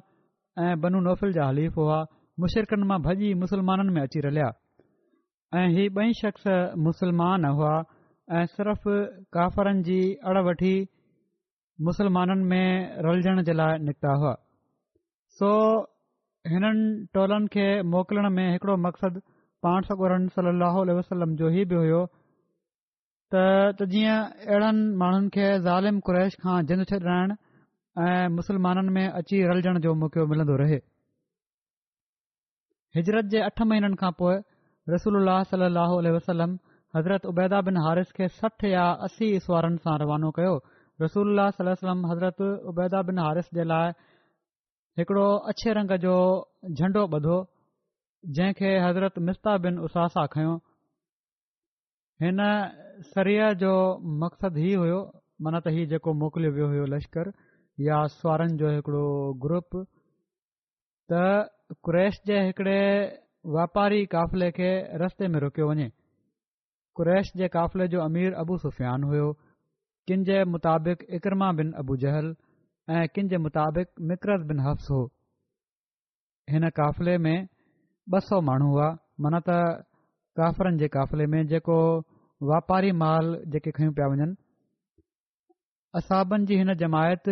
ऐं 0.70 0.76
बनू 0.86 1.06
नौफ़िल 1.12 1.40
जा 1.42 1.48
हलीफ़ 1.54 1.84
हुआ 1.84 2.02
मुशिरकनि 2.46 2.94
मां 2.94 3.02
भॼी 3.10 3.34
मुसलमाननि 3.46 3.96
में 3.98 4.02
अची 4.08 4.26
रलिया 4.30 4.52
ऐं 5.58 5.68
ही 5.76 5.88
बई 5.94 6.12
शख़्स 6.18 6.44
मुसलमान 6.88 7.46
हुआ 7.46 7.70
ऐं 8.40 8.46
सिर्फ़ 8.56 8.84
काफ़रनि 9.36 9.82
जी 9.84 9.96
अड़ 10.32 10.42
वठी 10.48 10.74
मुसलमाननि 11.88 12.44
में 12.52 13.02
रलजण 13.06 13.42
जे 13.48 13.54
लाइ 13.54 13.80
निकिता 13.86 14.12
हुआ 14.24 14.34
सो 15.40 15.50
हिननि 16.54 17.08
टोलनि 17.14 17.48
खे 17.56 17.66
मोकिलण 17.94 18.30
में 18.36 18.46
हिकड़ो 18.52 18.76
मक़सदु 18.86 19.20
पाण 19.66 19.88
सगोरन 19.90 20.28
सली 20.38 20.54
लह 20.60 20.78
वसलम 21.00 21.36
जो 21.42 21.50
हीउ 21.58 21.66
बि 21.72 21.76
हुयो 21.82 22.02
त 23.34 23.90
जीअं 23.94 24.20
अहिड़नि 24.50 24.86
माण्हुनि 25.02 25.30
खे 25.38 25.48
ज़ालिम 25.70 26.00
क़ुरैश 26.12 26.36
खां 26.46 26.58
जिंद 26.74 26.84
छॾाइण 26.94 27.36
ऐं 28.06 28.28
मुसलमाननि 28.38 28.92
में 29.00 29.08
अची 29.10 29.42
रलजण 29.54 29.80
जो 29.88 29.94
मौको 30.04 30.26
मिलंदो 30.36 30.56
रहे 30.64 30.80
हिजरत 33.00 33.34
जे 33.36 33.42
अठ 33.50 33.62
महीननि 33.74 33.96
खां 34.04 34.12
पोइ 34.24 34.38
रसूल 34.94 35.30
सलम 35.50 36.54
हज़रत 36.96 37.26
उबैदा 37.32 37.58
बिन 37.66 37.76
हारिस 37.86 38.10
खे 38.18 38.26
सठ 38.36 38.64
या 38.72 38.84
असी 39.08 39.28
सुवारनि 39.46 39.78
सां 39.86 39.94
रवानो 40.02 40.30
कयो 40.38 40.54
रसूल 41.04 41.28
वलम 41.58 42.00
हज़रत 42.12 42.40
उबैदा 42.72 43.02
बिन 43.10 43.20
हारिस 43.24 43.50
जे 43.58 43.64
लाइ 43.72 43.92
हिकड़ो 45.02 45.26
अछे 45.54 45.76
रंग 45.80 45.94
जो 46.06 46.16
झंडो 46.72 47.04
ॿधो 47.18 47.36
जंहिंखे 48.38 48.72
हज़रत 48.86 49.20
मिस्ता 49.28 49.52
बिन 49.68 49.78
उषा 49.90 50.08
सां 50.16 50.24
खयों 50.38 50.56
हिन 52.26 52.40
सरीअ 53.12 53.52
जो 53.66 53.72
मक़सदु 54.26 54.66
ही 54.66 54.74
हुयो 54.86 55.00
मन 55.46 55.58
त 55.66 55.74
ही 55.78 55.86
जेको 55.96 56.14
मोकिलियो 56.26 56.52
वियो 56.58 56.68
हुयो 56.76 56.86
लश्कर 56.98 57.32
या 57.92 58.02
सुवारनि 58.18 58.58
जो 58.64 58.74
हिकिड़ो 58.80 59.06
ग्रुप 59.48 59.78
त 61.14 61.22
क्रेश 61.88 62.20
जे 62.30 62.38
हिकड़े 62.50 62.78
वापारी 63.46 64.06
क़ 64.06 64.10
काफ़िले 64.12 64.50
खे 64.52 64.72
रस्ते 65.04 65.28
में 65.32 65.40
रोकियो 65.40 65.68
वञे 65.70 65.88
कुरैश 66.96 67.32
जे 67.38 67.48
क़ाफ़िले 67.48 67.88
जो 67.92 68.00
अमीर 68.02 68.34
अबू 68.40 68.58
सुफियान 68.58 69.04
हुयो 69.04 69.32
किन 70.08 70.24
जे 70.28 70.44
मुताबिक़ 70.54 71.04
इकरमा 71.16 71.52
बिन 71.60 71.72
अबू 71.82 71.96
जहल 72.04 72.36
ऐं 72.96 73.06
किन 73.16 73.28
जे 73.32 73.38
मुताबिक़ 73.40 73.90
मिकरस 74.10 74.42
बिन 74.50 74.60
हफ़्स 74.66 74.90
हुओ 74.92 75.06
हिन 76.52 76.70
काफ़िले 76.82 77.18
में 77.18 77.48
ॿ 78.14 78.20
सौ 78.28 78.42
माण्हू 78.50 78.70
हुआ 78.76 78.90
मन 79.24 79.40
त 79.50 79.56
काफ़िलनि 80.40 80.78
जे 80.80 80.88
क़ाफ़िले 81.00 81.26
में 81.36 81.44
जेको 81.48 81.78
वापारी 82.52 82.92
माल 83.04 83.36
जेके 83.56 83.72
खयूं 83.80 83.94
पिया 83.96 84.08
वञनि 84.16 84.32
असाबनि 86.02 86.46
जी 86.52 86.58
हिन 86.64 86.74
जमायत 86.84 87.30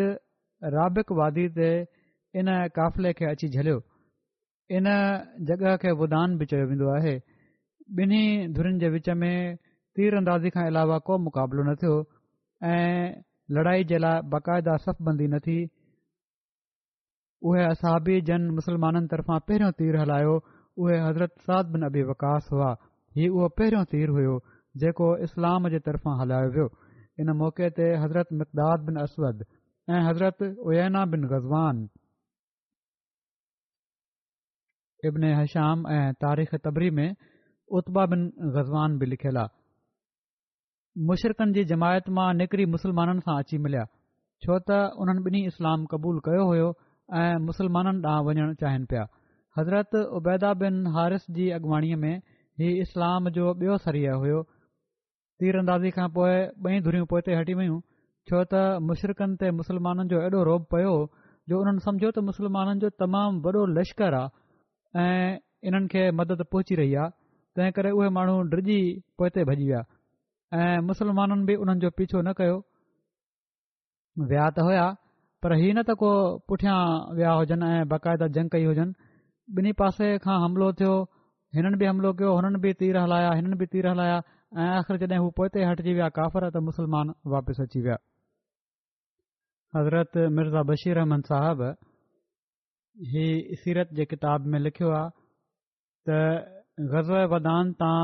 राबिक़ 0.79 1.11
वादी 1.21 1.47
ते 1.61 1.69
इन 2.39 2.47
क़ाफ़िले 2.79 3.13
खे 3.19 3.25
अची 3.31 3.49
झलियो 3.49 3.79
इन 4.75 4.87
जॻह 5.49 5.75
खे 5.83 5.91
वुदान 5.99 6.35
बि 6.39 6.45
चयो 6.51 6.65
वेंदो 6.69 6.87
आहे 6.95 7.13
ॿिन्ही 8.05 8.23
धुरनि 8.55 8.79
जे 8.79 8.89
विच 8.95 9.07
में 9.21 9.55
तीर 9.99 10.15
अंदाज़ी 10.19 10.49
खां 10.55 10.65
अलावा 10.71 10.97
को 11.09 11.17
मुक़ाबिलो 11.27 11.63
न 11.67 11.75
थियो 11.83 11.95
ऐं 12.71 13.21
लड़ाई 13.57 13.83
जे 13.91 13.97
लाइ 14.05 14.19
बाक़ायदा 14.33 14.75
सफ़बंदी 14.87 15.27
न 15.33 15.39
थी 15.45 15.57
उहे 17.49 17.63
असाबी 17.65 18.19
जन 18.29 18.49
मुसलमाननि 18.59 19.07
तरफ़ां 19.15 19.39
पहिरियों 19.51 19.71
तीर 19.81 19.95
हलायो 20.01 20.33
उहे 20.83 20.97
हज़रत 21.07 21.33
साद 21.47 21.71
बिन 21.75 21.85
अबी 21.89 22.03
वकास 22.11 22.49
हुआ 22.53 22.71
हीउ 23.19 23.37
उहो 23.39 23.47
पहिरियों 23.61 23.83
तीर 23.93 24.09
हुयो 24.19 24.33
जेको 24.83 25.07
इस्लाम 25.29 25.69
जे 25.75 25.79
तरफ़ां 25.87 26.17
हलायो 26.23 26.51
वियो 26.59 26.67
इन 27.23 27.31
मौक़े 27.43 27.69
ते 27.79 27.85
हज़रत 28.03 28.35
मक़दाद 28.41 28.83
बिन 28.89 28.99
असवद 29.07 29.45
ऐं 29.45 30.03
हज़रत 30.09 30.43
उयना 30.59 31.05
बिन 31.15 31.27
गज़वान 31.35 31.87
इब्न 35.05 35.23
हश्याम 35.39 35.85
ऐं 35.93 36.11
तारीख़ 36.23 36.55
तबरी 36.65 36.89
में 36.97 37.11
उत्बा 37.79 38.05
बिन 38.11 38.21
ग़ज़वान 38.53 38.97
बि 38.99 39.05
लिखियलु 39.05 39.39
आहे 39.39 41.03
मुशरक़नि 41.09 41.51
जी 41.57 41.63
जमायत 41.71 42.07
मां 42.17 42.29
निकिरी 42.37 42.65
मुसलमाननि 42.75 43.21
सां 43.27 43.35
अची 43.43 43.57
मिलिया 43.65 43.83
छो 44.45 44.57
त 44.69 44.77
उन्हनि 45.03 45.21
ॿिन्ही 45.27 45.41
इस्लाम 45.51 45.85
क़बूलु 45.91 46.19
कयो 46.27 46.45
हुयो 46.51 46.69
ऐं 47.19 47.35
मुस्लमाननि 47.49 48.01
ॾांहुं 48.13 48.25
वञणु 48.29 48.55
चाहिनि 48.63 48.85
पिया 48.93 49.03
हज़रत 49.59 49.97
उबैदा 50.21 50.53
बिन 50.63 50.81
हारिस 50.97 51.29
जी 51.37 51.49
अॻुवाणीअ 51.59 51.99
में 52.05 52.15
हीउ 52.63 52.81
इस्लाम 52.87 53.29
जो 53.37 53.53
बि॒यो 53.61 53.77
सरी 53.85 54.03
हुयो 54.23 54.41
तीर 55.39 55.89
खां 55.99 56.07
पोइ 56.17 56.33
ॿई 56.65 56.81
धुरियूं 56.89 57.05
पोइ 57.13 57.21
त 57.29 57.37
हटी 57.43 57.53
वयूं 57.61 57.79
छो 58.31 58.43
त 58.55 58.65
मुशरक़नि 58.89 59.37
ते 59.45 59.53
मुस्लमाननि 59.61 60.07
जो 60.15 60.25
ऐडो 60.31 60.43
रोब 60.51 60.65
पियो 60.75 60.93
जो 61.49 61.61
उन्हनि 61.61 61.85
सम्झो 61.89 62.09
त 62.19 62.25
मुसलमाननि 62.33 62.85
जो 62.87 62.93
तमामु 63.05 63.45
वॾो 63.45 63.65
आहे 63.67 64.25
ऐं 65.01 65.37
इन्हनि 65.69 65.87
खे 65.91 66.03
मदद 66.19 66.41
पहुची 66.51 66.75
रही 66.75 66.93
आहे 67.01 67.09
तंहिं 67.57 67.71
करे 67.75 67.89
उहे 67.97 68.09
माण्हू 68.17 68.35
डिॼी 68.53 68.77
पोइते 69.17 69.43
भॼी 69.49 69.55
विया 69.65 69.81
ऐं 70.59 70.79
मुसलमाननि 70.89 71.43
बि 71.47 71.55
उन्हनि 71.63 71.79
जो 71.81 71.89
पीछो 71.97 72.21
न 72.25 72.33
कयो 72.39 72.57
विया 74.29 74.49
त 74.57 74.65
हुया 74.67 74.85
पर 75.43 75.53
हीउ 75.61 75.73
न 75.77 75.81
त 75.89 75.93
को 76.01 76.09
पुठियां 76.49 76.77
विया 77.17 77.31
हुजनि 77.39 77.67
ऐं 77.77 77.83
बाक़ायदा 77.93 78.27
जंग 78.35 78.49
कई 78.55 78.65
हुजनि 78.69 78.91
ॿिन्ही 79.57 79.71
पासे 79.81 80.07
खां 80.25 80.37
हमिलो 80.43 80.71
थियो 80.79 80.93
हिननि 81.57 81.77
बि 81.81 81.85
हमिलो 81.91 82.11
कयो 82.21 82.31
हुननि 82.37 82.57
बि 82.65 82.73
थी 82.79 82.91
रहिया 82.97 83.31
हिननि 83.37 83.55
बि 83.63 83.67
थी 83.73 83.79
रहिल 83.87 84.01
ऐं 84.07 84.69
आख़िर 84.81 84.97
जॾहिं 85.03 85.19
हू 85.25 85.29
पोइ 85.41 85.47
ताईं 85.53 85.67
हटिजी 85.69 85.93
विया 85.99 86.09
काफ़र 86.17 86.49
त 86.49 86.55
मुसलमान 86.71 87.13
वापसि 87.35 87.61
अची 87.69 87.79
विया 87.87 87.97
हज़रत 89.77 90.11
मिर्ज़ा 90.37 90.61
बशीर 90.71 90.97
ही 93.05 93.23
सीरत 93.63 93.89
जे 93.93 94.05
किताब 94.11 94.45
में 94.51 94.57
लिखियो 94.59 94.89
आहे 94.99 95.09
त 96.09 96.53
वदान 97.33 97.71
तां 97.81 97.97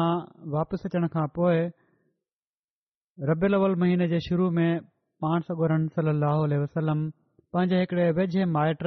वापसि 0.56 0.88
अचण 0.90 1.08
खां 1.16 1.24
पोइ 1.38 1.64
रबियलवल 3.30 3.76
महीने 3.84 4.08
जे 4.14 4.20
शुरू 4.28 4.50
में 4.60 4.68
पाण 5.26 5.42
सगुरन 5.50 5.88
सली 5.98 6.14
लहल 6.20 6.54
वसलम 6.64 7.02
पंहिंजे 7.54 7.80
हिकड़े 7.80 8.10
वेझे 8.20 8.46
माइट 8.54 8.86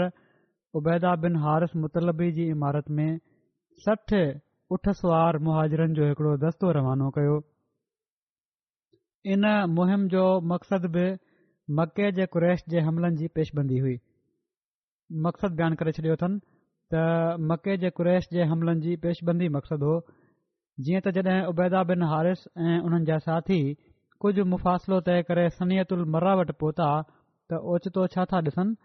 उबैदा 0.81 1.15
बिन 1.27 1.37
हारिस 1.47 1.75
मुतलबी 1.87 2.31
जी 2.39 2.49
इमारत 2.55 2.91
में 3.01 3.09
सठि 3.87 4.23
उठ 4.77 4.89
सुवार 5.03 5.39
मुहाजिरनि 5.51 5.95
जो 6.01 6.09
हिकड़ो 6.09 6.37
दस्तो 6.47 6.71
रवानो 6.81 7.11
कयो 7.19 7.39
इन 9.37 9.47
मुहिम 9.79 10.09
जो 10.17 10.25
मक़सदु 10.55 10.89
बि 10.99 11.07
मके 11.81 12.27
कुरैश 12.37 12.65
जे 12.75 12.81
हमलनि 12.91 13.17
जी 13.23 13.29
पेशबंदी 13.39 13.79
हुई 13.87 13.99
मकसद 15.27 15.55
बयानु 15.57 15.77
करे 15.81 15.93
छॾियो 15.97 16.15
अथनि 16.19 16.39
त 16.93 17.39
मके 17.51 17.77
जे 17.83 17.91
कुरैश 17.95 18.27
जे 18.33 18.43
हमलनि 18.53 18.81
जी 18.87 18.95
पेशबंदी 19.03 19.49
मक़सदु 19.57 19.87
हो 19.87 19.95
जीअं 20.87 21.01
त 21.07 21.13
जॾहिं 21.19 21.47
उबैदा 21.53 21.83
बिन 21.91 22.03
हारिस 22.13 22.43
ऐं 22.59 22.79
हुननि 22.87 23.05
जा 23.11 23.19
साथी 23.27 23.61
कुझु 24.25 24.43
मुफ़ासिलो 24.55 25.01
طے 25.07 25.17
करे 25.31 25.47
सनीयतल 25.59 26.05
मर्रा 26.15 26.35
वटि 26.43 26.53
पहुता 26.63 26.89
त 27.49 27.63
ओचितो 27.73 28.07
छा 28.15 28.25
था 28.33 28.41
ॾिसनि 28.51 28.77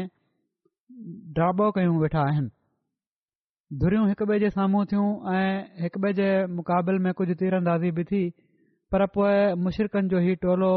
ड्राबो 1.38 1.70
कयूं 1.78 1.96
वेठा 2.04 2.20
आहिनि 2.30 3.80
धुरियूं 3.85 4.06
हिकु 4.11 4.24
ॿिए 4.30 4.38
जे 4.46 4.50
साम्हूं 4.61 4.85
थियूं 4.92 5.09
ऐं 5.40 5.48
हिकु 5.87 5.98
ॿिए 6.09 6.12
जे 6.20 6.28
मुक़ाबिले 6.61 6.98
में 7.09 7.12
कुझु 7.18 8.24
पर 8.92 9.05
पोइ 9.14 9.55
मुशिरकनि 9.62 10.09
जो 10.12 10.18
ही 10.22 10.35
टोलो 10.42 10.70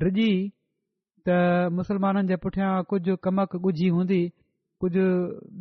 डिॼी 0.00 0.30
त 1.26 1.28
मुसलमाननि 1.76 2.28
जे 2.30 2.36
पुठियां 2.44 2.72
कुझु 2.92 3.16
कमक 3.24 3.50
ॻुझी 3.64 3.88
हूंदी 3.96 4.22
कुझु 4.84 5.04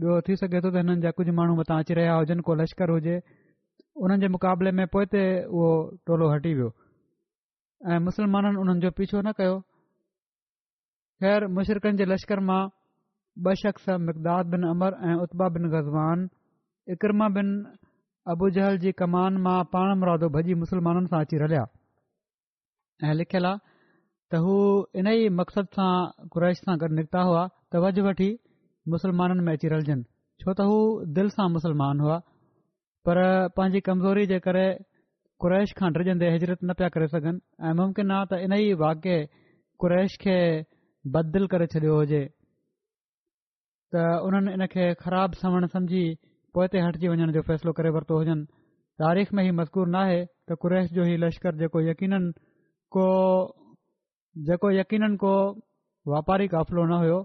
ॿियो 0.03 0.15
थी 0.27 0.35
सघे 0.41 0.59
थो 0.63 0.69
त 0.75 0.75
हिननि 0.83 0.95
जा 1.05 1.11
कुझु 1.17 1.31
माण्हू 1.39 1.55
मथां 1.59 1.77
अची 1.83 1.93
रहिया 1.99 2.13
हुजनि 2.19 2.41
को 2.47 2.51
लश्कर 2.61 2.87
हुजे 2.95 3.15
हुननि 4.01 4.21
जे 4.23 4.27
मुक़ाबले 4.35 4.71
में 4.79 4.85
पोइ 4.93 5.05
ते 5.13 5.23
उहो 5.47 5.69
टोलो 6.05 6.25
हटी 6.33 6.51
वियो 6.59 6.69
ऐं 7.87 7.99
मुस्लमाननि 8.07 8.57
उन्हनि 8.63 8.79
जो 8.85 8.89
पीछो 8.99 9.17
न 9.27 9.31
कयो 9.39 9.55
ख़ैर 11.23 11.41
मुशिरिकनि 11.59 11.95
जे 12.03 12.11
लश्कर 12.13 12.39
मां 12.51 12.61
ॿ 13.45 13.55
शख़्स 13.63 13.87
मिकदाद 14.09 14.43
बिन 14.51 14.61
अमर 14.75 14.91
ऐं 15.07 15.15
उत्बा 15.23 15.45
बिन 15.55 15.63
गज़वान 15.75 16.29
इकरमा 16.95 17.27
बिन 17.39 17.47
अबू 18.33 18.47
जहल 18.53 18.77
जी 18.83 18.91
कमान 18.99 19.35
मां 19.47 19.57
पाण 19.73 19.89
मुरादो 20.03 20.27
भॼी 20.35 20.53
मुसलमाननि 20.61 21.09
सां 21.09 21.17
अची 21.25 21.41
रलिया 21.41 21.65
ऐं 23.09 23.13
लिखियलु 23.17 23.47
आहे 23.49 23.61
त 24.33 24.39
हू 24.45 24.55
इन 25.01 25.09
ई 25.11 25.27
मक़सद 25.41 25.69
सां 25.77 25.89
क़ुरैश 26.35 26.63
सां 26.63 26.77
गॾु 26.83 26.89
निकिता 27.01 27.21
हुआ 27.29 27.43
त 27.49 27.83
वज 27.85 27.99
वठी 28.07 28.29
मुसलमाननि 28.95 29.45
में 29.49 29.53
अची 29.55 29.71
रलजनि 29.75 30.05
छो 30.43 30.49
त 30.61 30.65
हू 30.71 30.79
दिलि 31.19 31.35
सां 31.37 31.47
मुसलमान 31.59 32.01
हुआ 32.05 32.17
पर 33.09 33.21
पंहिंजी 33.59 33.83
कमज़ोरी 33.91 34.25
जे 34.33 34.39
करे 34.47 34.65
कुरैश 35.45 35.77
खां 35.81 35.91
ड्रिजंदे 35.97 36.33
हिजरत 36.37 36.59
न 36.65 36.73
पिया 36.79 36.89
करे 36.97 37.11
सघनि 37.13 37.45
ऐं 37.69 37.75
मुमकिन 37.81 38.17
आहे 38.19 38.31
त 38.33 38.41
इन 38.47 38.57
ई 38.65 38.73
वाक्य 38.85 39.21
कुरैश 39.83 40.17
खे 40.25 40.37
बदिल 41.17 41.47
करे 41.53 41.69
छॾियो 41.75 42.01
हुजे 42.03 42.23
त 42.31 44.09
उन्हनि 44.29 44.59
इन 44.59 44.67
खे 44.75 44.93
ख़राब 45.07 45.41
सवणु 45.45 45.73
समझी 45.79 46.05
पोइ 46.55 46.67
ते 46.73 46.79
हटिजी 46.83 47.07
वञण 47.11 47.31
जो 47.35 47.41
फ़ैसिलो 47.47 47.71
करे 47.77 47.89
वरितो 47.95 48.17
हुजनि 48.17 48.43
तारीख़ 49.03 49.29
में 49.35 49.43
हीउ 49.43 49.53
मज़कूर 49.59 49.87
न 49.95 49.99
त 50.49 50.55
कुरेश 50.63 50.91
जो 50.97 51.03
ई 51.03 51.15
लश्कर 51.23 51.55
जेको 51.61 51.79
यकीननि 51.87 52.31
को 52.95 53.05
जेको 54.49 54.69
यकीननि 54.79 55.17
को 55.23 55.33
वापारी 56.13 56.47
क़ाफ़िलो 56.55 56.83
न 56.85 56.99
हुयो 57.03 57.19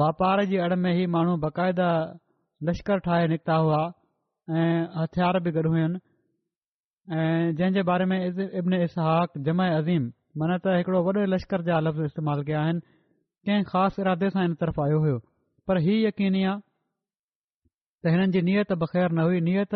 वापार 0.00 0.44
जी 0.52 0.56
अड़ 0.68 0.74
में 0.86 0.90
ई 0.96 1.04
माण्हू 1.16 1.34
बाक़ायदा 1.44 1.88
लश्कर 2.68 3.04
ठाहे 3.08 3.24
निकिता 3.34 3.54
हुआ 3.66 3.82
ऐं 4.64 4.68
हथियार 4.96 5.40
बि 5.46 5.50
गॾु 5.60 5.68
हुयुनि 5.70 5.98
ऐं 7.20 7.54
जंहिं 7.60 7.84
बारे 7.90 8.04
में 8.10 8.16
इब्न 8.26 8.82
इसहक़ 8.88 9.38
जमाय 9.48 9.76
अज़ीम 9.82 10.04
माना 10.40 10.56
त 10.64 10.78
हिकिड़ो 10.80 10.98
वॾे 11.10 11.24
लश्कर 11.36 11.60
जा 11.70 11.76
लफ़्ज़ 11.86 12.06
इस्तेमालु 12.12 12.42
कया 12.50 12.60
आहिनि 12.66 12.80
कंहिं 13.46 13.64
ख़ासि 13.72 13.96
इरादे 14.04 14.28
सां 14.36 14.42
हिन 14.48 14.54
तर्फ़ु 14.62 14.80
आयो 14.84 15.18
पर 15.68 15.76
यकीनी 15.84 16.42
आहे 16.52 16.62
त 18.04 18.12
हिननि 18.12 18.32
जी 18.36 18.40
नीयत 18.46 18.72
बख़ैर 18.80 19.06
न 19.06 19.18
हुई 19.26 19.38
नीयत 19.48 19.74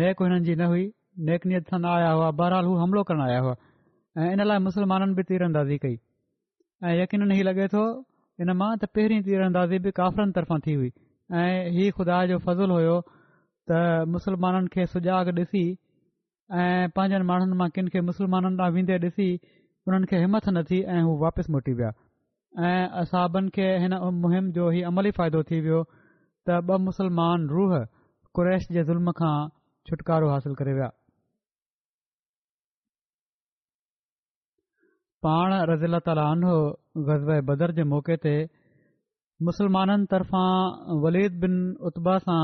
नेक 0.00 0.18
हिननि 0.24 0.40
जी 0.48 0.54
न 0.58 0.62
हुई 0.72 0.82
नेक 1.30 1.46
नियत 1.52 1.70
सां 1.72 1.78
न 1.82 1.88
आया 1.92 2.10
हुआ 2.18 2.28
बहरहाल 2.40 2.66
हू 2.70 2.74
हमिलो 2.80 3.02
करणु 3.08 3.24
आया 3.26 3.40
हुआ 3.46 3.54
ऐं 4.18 4.28
इन 4.34 4.40
लाइ 4.50 4.58
मुस्लमाननि 4.66 5.14
बि 5.20 5.24
तीरंदाज़ी 5.30 5.76
कई 5.86 5.96
ऐं 6.90 6.92
यकीन 6.98 7.34
हीउ 7.34 7.44
लॻे 7.48 7.66
थो 7.74 7.82
इन 8.44 8.54
मां 8.60 8.70
त 8.76 8.90
पहिरीं 8.98 9.20
तीरंदाज़ी 9.30 9.78
बि 9.88 9.94
काफ़रनि 9.98 10.32
तर्फ़ां 10.38 10.58
थी 10.68 10.78
हुई 10.78 10.92
ऐं 11.42 11.50
इहा 11.72 11.98
खुदा 11.98 12.20
जो 12.34 12.38
फज़लु 12.46 12.74
हुयो 12.80 12.96
त 13.08 14.08
मुसलमाननि 14.16 14.68
खे 14.76 14.82
सुजाॻ 14.94 15.22
ॾिसी 15.42 15.66
ऐं 16.62 16.96
पंहिंजनि 16.98 17.26
माण्हुनि 17.34 17.54
मां 17.64 17.68
किन 17.78 17.86
खे 17.96 18.06
मुस्लमाननि 18.14 18.56
मां 18.64 18.68
वेंदे 18.80 18.94
ॾिसी 19.08 19.28
हुननि 19.48 20.14
खे 20.14 20.26
हिमथ 20.26 20.46
न 20.54 20.62
थी 20.72 20.78
ऐं 20.98 21.02
हू 21.10 21.20
वापसि 21.26 21.50
मोटी 21.58 21.72
विया 21.82 21.90
ऐं 22.72 22.84
असांबनि 23.04 23.48
खे 23.58 23.66
हिन 23.86 23.92
मुहिम 24.26 24.44
जो 24.58 24.70
ई 24.78 24.90
अमली 24.94 25.10
फ़ाइदो 25.22 25.40
थी 25.52 25.58
वियो 25.68 25.80
त 26.48 26.52
ॿ 26.74 26.80
मुसलमान 26.88 27.40
रूह 27.54 27.72
कुरैश 28.36 28.62
जे 28.76 28.82
ज़ुल्म 28.90 29.12
खां 29.16 29.32
छुटकारो 29.88 30.28
हासिल 30.34 30.54
करे 30.60 30.72
विया 30.78 30.88
पाण 35.26 35.56
रज़ीला 35.70 36.00
ताला 36.08 36.24
अनो 36.38 36.52
ग़ज़ब 37.08 37.32
बदर 37.50 37.74
जे 37.80 37.86
मौक़े 37.92 38.16
ते 38.24 38.34
मुसलमाननि 39.48 40.08
तरफ़ां 40.14 40.96
वलीद 41.06 41.38
बिन 41.46 41.58
उत्बा 41.90 42.16
सां 42.26 42.40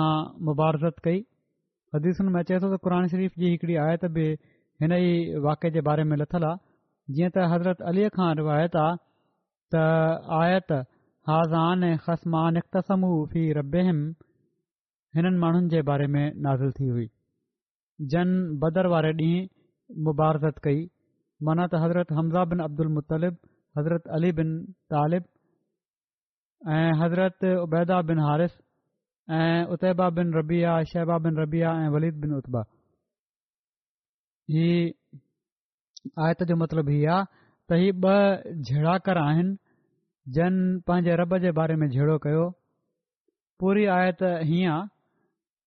मुबारसत 0.49 1.01
कई 1.09 1.23
हदीसुनि 1.97 2.35
में 2.37 2.41
अचे 2.45 2.59
थो 2.65 2.73
त 2.75 2.83
क़रान 2.89 3.13
शरीफ़ 3.15 3.41
जी 3.45 3.55
हिकड़ी 3.55 3.79
आयत 3.87 4.09
बि 4.19 4.27
हिन 4.85 4.97
ई 5.03 5.41
वाके 5.49 5.73
जे 5.79 5.87
बारे 5.93 6.05
में 6.13 6.17
लथल 6.25 6.49
आहे 6.51 7.15
जीअं 7.19 7.35
त 7.35 7.53
हज़रत 7.55 7.87
अलीअ 7.93 8.17
खां 8.19 8.31
रिवायत 8.43 8.81
आहे 8.85 8.97
त 9.75 9.89
आयत 10.43 10.79
हाज़ान 11.29 11.85
ऐं 11.85 11.97
ख़समान 12.07 12.57
इख़्तसमू 12.61 13.11
फी 13.35 13.43
रबेहम 13.59 13.99
हिम 14.01 15.21
हिननि 15.21 15.39
माण्हुनि 15.45 15.69
जे 15.75 15.81
बारे 15.89 16.07
में 16.17 16.25
नाज़िल 16.47 16.73
थी 16.79 16.89
हुई 16.89 17.09
जन 18.15 18.29
बदर 18.65 18.87
वारे 18.95 19.13
ॾींहुं 19.21 20.03
मुबारत 20.09 20.59
कई 20.67 20.83
मनत 21.51 21.75
हज़रत 21.85 22.13
हमज़ा 22.19 22.45
बिन 22.53 22.61
अब्दुल 22.67 22.89
मुतलिब 22.99 23.37
हज़रत 23.81 24.07
अली 24.19 24.33
बिन 24.43 24.53
तालिब 24.97 25.25
ऐं 26.75 26.93
हज़रत 27.03 27.45
उबैदा 27.63 28.01
बिन 28.13 28.19
हारिस 28.29 28.53
ऐं 29.41 29.65
उतैबा 29.79 30.11
बिन 30.23 30.35
रबिया 30.43 30.79
शहबा 30.95 31.19
बिन 31.31 31.37
रबिया 31.47 31.73
ऐं 31.85 31.89
वलीद 31.99 32.21
बिन 32.27 32.35
उतबा 32.43 32.63
ही 34.61 34.69
आयत 36.29 36.43
जो 36.55 36.63
मतिलबु 36.69 36.91
हीअ 37.01 37.13
आहे 37.19 37.45
त 37.71 37.85
हीअ 37.85 38.01
ॿ 38.09 38.65
झड़ाकर 38.71 39.27
आहिनि 39.29 39.57
जन 40.33 40.55
पंहिंजे 40.89 41.15
रॿ 41.21 41.39
जे 41.41 41.51
बारे 41.57 41.75
में 41.77 41.89
झेड़ो 41.89 42.19
कयो 42.23 42.45
पूरी 43.61 43.85
आयति 43.97 44.29
हीअं 44.51 44.87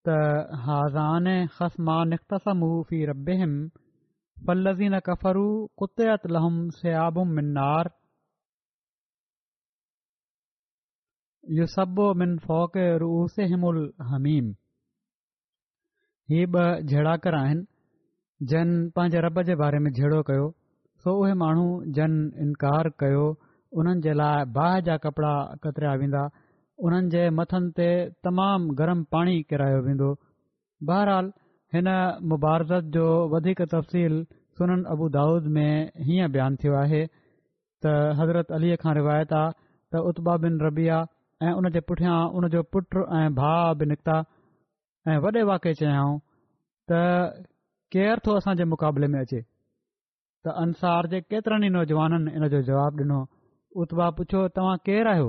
त 0.07 0.15
हाज़ाने 0.67 1.35
ख़समा 1.57 2.03
निख़्तस 2.13 2.47
मुम 2.61 3.61
फलज़ीन 4.47 4.99
कफरू 5.05 5.45
कुतम 5.77 6.57
शे 6.79 6.91
आबुम 7.03 7.29
मिनार 7.35 7.89
यू 11.59 11.65
सब 11.75 11.99
मिन 12.17 12.37
फोके 12.45 12.89
हिमल 13.53 13.89
हमीम 14.11 14.51
ही 16.31 16.45
ॿ 16.45 16.85
जहिड़ाकर 16.89 17.35
आहिनि 17.35 17.65
जन 18.51 18.69
पंहिंजे 18.95 19.19
रॿ 19.27 19.41
जे 19.49 19.55
बारे 19.63 19.79
में 19.83 19.91
झेड़ो 19.91 20.21
कयो 20.29 20.49
सो 21.03 21.13
उहे 21.21 21.33
माण्हू 21.43 21.67
जन 21.97 22.17
इनकार 22.45 22.89
कयो 22.99 23.23
उन्हनि 23.75 24.01
जे 24.01 24.13
लाइ 24.17 24.43
बाहि 24.57 24.81
जा 24.87 24.95
कपिड़ा 25.03 25.33
कतरिया 25.63 25.93
वेंदा 26.01 26.21
उन्हनि 26.87 27.09
जे 27.13 27.23
मथनि 27.39 27.71
ते 27.79 27.89
तमामु 28.27 28.73
गरम 28.81 29.03
पाणी 29.15 29.35
किरायो 29.49 29.79
वेंदो 29.87 30.09
बहरहाल 30.91 31.31
हिन 31.75 31.89
मुबारज़त 32.31 32.83
जो 32.95 33.07
वधीक 33.33 33.61
तफ़सील 33.75 34.15
सुनन 34.57 34.83
अबू 34.95 35.09
दाऊद 35.17 35.47
में 35.57 35.91
हीअं 36.07 36.31
बयानु 36.35 36.55
थियो 36.63 36.73
आहे 36.83 37.01
त 37.85 37.95
हज़रत 38.19 38.51
अलीअ 38.59 38.77
खां 38.83 38.93
रिवायत 39.01 39.33
आहे 39.41 39.55
त 39.91 40.03
उता 40.11 40.37
बिन 40.45 40.59
रबिया 40.67 40.97
आहे 40.99 41.49
ऐं 41.49 41.53
उन 41.59 41.69
जे 41.75 41.79
पुठियां 41.91 42.15
उन 42.39 42.47
जो 42.55 42.63
पुट 42.75 42.97
ऐं 43.19 43.27
भाउ 43.41 43.75
बि 43.81 43.85
निकिता 43.93 44.17
ऐं 45.11 45.17
वॾे 45.25 45.43
वाके 45.51 45.73
चयाऊं 45.81 46.17
त 46.91 47.01
केर 47.95 48.19
थो 48.27 48.35
असांजे 48.41 48.63
मुक़ाबले 48.73 49.07
में 49.13 49.19
अचे 49.19 49.41
त 50.45 50.53
अंसार 50.63 51.07
जे 51.15 51.19
केतिरनि 51.33 51.67
ई 51.67 51.69
नौजवाननि 51.77 52.31
इन 52.39 52.47
जो 52.55 52.61
जवाब 52.71 52.93
ॾिनो 53.01 53.19
उता 53.83 54.05
पुछियो 54.17 54.41
तव्हां 54.57 54.75
केरु 54.89 55.09
आहियो 55.13 55.25